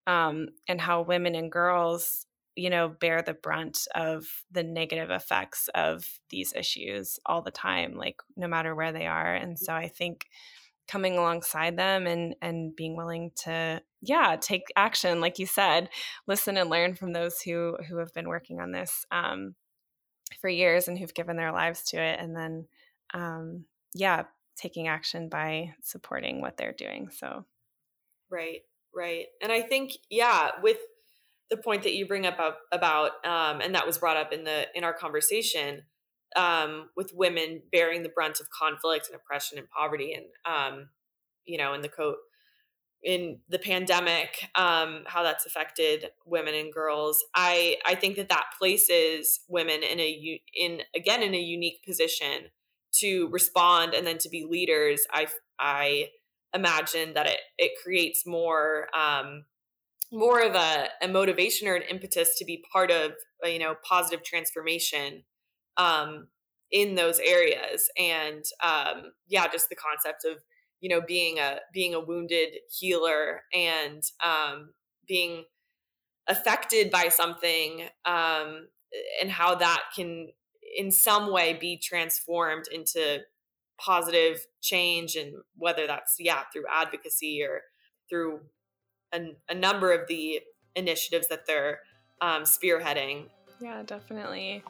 um, 0.07 0.47
and 0.67 0.81
how 0.81 1.01
women 1.01 1.35
and 1.35 1.51
girls 1.51 2.25
you 2.55 2.71
know 2.71 2.89
bear 2.89 3.21
the 3.21 3.35
brunt 3.35 3.88
of 3.93 4.25
the 4.51 4.63
negative 4.63 5.11
effects 5.11 5.69
of 5.75 6.19
these 6.31 6.53
issues 6.53 7.19
all 7.23 7.43
the 7.43 7.51
time 7.51 7.93
like 7.95 8.19
no 8.35 8.47
matter 8.47 8.73
where 8.73 8.91
they 8.91 9.05
are 9.05 9.35
and 9.35 9.57
mm-hmm. 9.57 9.63
so 9.63 9.73
i 9.73 9.88
think 9.88 10.25
coming 10.88 11.17
alongside 11.17 11.77
them 11.77 12.07
and 12.07 12.35
and 12.41 12.75
being 12.75 12.95
willing 12.95 13.31
to 13.35 13.81
yeah 14.01 14.35
take 14.39 14.63
action 14.75 15.19
like 15.19 15.39
you 15.39 15.45
said 15.45 15.89
listen 16.27 16.57
and 16.57 16.69
learn 16.69 16.95
from 16.95 17.13
those 17.13 17.41
who 17.41 17.77
who 17.88 17.97
have 17.97 18.13
been 18.13 18.27
working 18.27 18.59
on 18.59 18.71
this 18.71 19.05
um, 19.11 19.55
for 20.39 20.49
years 20.49 20.88
and 20.88 20.97
who've 20.97 21.13
given 21.13 21.38
their 21.38 21.51
lives 21.51 21.83
to 21.83 21.97
it 21.97 22.19
and 22.19 22.35
then 22.35 22.67
um, 23.13 23.65
yeah 23.93 24.23
taking 24.55 24.88
action 24.88 25.29
by 25.29 25.73
supporting 25.83 26.41
what 26.41 26.57
they're 26.57 26.73
doing 26.73 27.09
so. 27.11 27.45
Right 28.31 28.61
right 28.95 29.25
and 29.41 29.51
i 29.51 29.61
think 29.61 29.91
yeah 30.09 30.49
with 30.63 30.77
the 31.49 31.57
point 31.57 31.83
that 31.83 31.93
you 31.93 32.07
bring 32.07 32.25
up 32.25 32.38
about 32.71 33.11
um, 33.25 33.61
and 33.61 33.75
that 33.75 33.85
was 33.85 33.97
brought 33.97 34.17
up 34.17 34.33
in 34.33 34.43
the 34.43 34.65
in 34.75 34.83
our 34.83 34.93
conversation 34.93 35.83
um, 36.36 36.89
with 36.95 37.13
women 37.13 37.61
bearing 37.71 38.03
the 38.03 38.09
brunt 38.09 38.39
of 38.39 38.49
conflict 38.49 39.07
and 39.07 39.15
oppression 39.15 39.57
and 39.57 39.69
poverty 39.69 40.13
and 40.13 40.25
um, 40.45 40.89
you 41.45 41.57
know 41.57 41.73
in 41.73 41.82
the 41.82 41.89
coat 41.89 42.17
in 43.03 43.39
the 43.47 43.59
pandemic 43.59 44.49
um, 44.55 45.03
how 45.05 45.23
that's 45.23 45.45
affected 45.45 46.09
women 46.25 46.53
and 46.55 46.73
girls. 46.73 47.23
I 47.36 47.78
i 47.86 47.95
think 47.95 48.15
that 48.17 48.30
that 48.30 48.45
places 48.59 49.41
women 49.47 49.82
in 49.84 49.99
a 49.99 50.41
in 50.55 50.82
again 50.95 51.21
in 51.21 51.34
a 51.34 51.39
unique 51.39 51.84
position 51.86 52.49
to 52.93 53.28
respond 53.30 53.93
and 53.93 54.05
then 54.05 54.17
to 54.19 54.30
be 54.30 54.45
leaders. 54.49 55.01
I 55.11 55.28
i 55.59 56.09
imagine 56.53 57.13
that 57.13 57.28
it 57.28 57.39
it 57.57 57.71
creates 57.84 58.25
more 58.25 58.88
um, 58.95 59.45
more 60.11 60.41
of 60.41 60.55
a, 60.55 60.88
a 61.01 61.07
motivation 61.07 61.67
or 61.67 61.75
an 61.75 61.84
impetus 61.84 62.38
to 62.38 62.45
be 62.45 62.63
part 62.71 62.91
of 62.91 63.11
you 63.43 63.59
know 63.59 63.75
positive 63.84 64.23
transformation 64.23 65.23
um, 65.78 66.28
in 66.71 66.95
those 66.95 67.19
areas 67.19 67.89
and 67.97 68.43
um, 68.63 69.13
yeah 69.28 69.47
just 69.47 69.69
the 69.69 69.75
concept 69.75 70.25
of 70.25 70.43
you 70.80 70.89
know 70.89 71.01
being 71.01 71.39
a 71.39 71.59
being 71.73 71.93
a 71.93 71.99
wounded 71.99 72.49
healer 72.69 73.41
and 73.53 74.03
um, 74.23 74.73
being 75.07 75.45
affected 76.28 76.91
by 76.91 77.07
something 77.07 77.84
um, 78.05 78.67
and 79.21 79.32
how 79.32 79.55
that 79.55 79.84
can 79.95 80.28
in 80.78 80.91
some 80.91 81.32
way 81.32 81.53
be 81.53 81.78
transformed 81.78 82.65
into 82.71 83.19
positive 83.80 84.45
change 84.61 85.15
and 85.15 85.34
whether 85.55 85.88
that's 85.88 86.15
yeah 86.19 86.43
through 86.51 86.65
advocacy 86.71 87.41
or 87.41 87.61
through 88.09 88.41
a, 89.13 89.21
a 89.49 89.53
number 89.53 89.93
of 89.93 90.07
the 90.07 90.41
initiatives 90.75 91.28
that 91.28 91.45
they're 91.47 91.80
um, 92.21 92.43
spearheading. 92.43 93.25
Yeah, 93.59 93.84
definitely. 93.86 94.63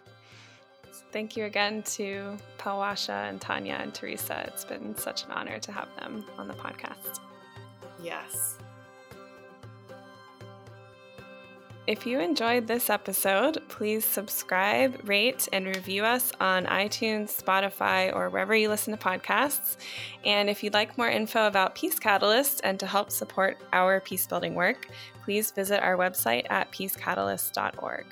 Thank 1.12 1.38
you 1.38 1.46
again 1.46 1.84
to 1.84 2.38
Palwasha 2.58 3.30
and 3.30 3.40
Tanya 3.40 3.78
and 3.80 3.94
Teresa. 3.94 4.44
It's 4.48 4.66
been 4.66 4.96
such 4.98 5.26
an 5.26 5.32
honor 5.32 5.60
to 5.60 5.72
have 5.72 5.90
them 6.00 6.26
on 6.38 6.48
the 6.48 6.54
podcast. 6.54 7.20
Yes. 8.02 8.58
If 11.88 12.06
you 12.06 12.20
enjoyed 12.20 12.68
this 12.68 12.90
episode, 12.90 13.64
please 13.70 14.04
subscribe, 14.04 15.08
rate, 15.08 15.48
and 15.54 15.66
review 15.66 16.04
us 16.04 16.34
on 16.42 16.66
iTunes, 16.66 17.42
Spotify, 17.42 18.14
or 18.14 18.30
wherever 18.30 18.54
you 18.54 18.68
listen 18.68 18.96
to 18.96 19.02
podcasts. 19.02 19.78
And 20.26 20.50
if 20.50 20.62
you'd 20.62 20.74
like 20.74 20.98
more 20.98 21.10
info 21.10 21.48
about 21.48 21.76
Peace 21.76 21.98
Catalyst 21.98 22.60
and 22.66 22.78
to 22.82 22.86
help 22.86 23.10
support 23.10 23.58
our 23.72 24.02
peace 24.02 24.28
building 24.28 24.54
work, 24.54 24.90
please 25.24 25.52
visit 25.52 25.82
our 25.82 25.96
website 25.96 26.46
at 26.50 26.70
peacecatalyst.org. 26.74 28.06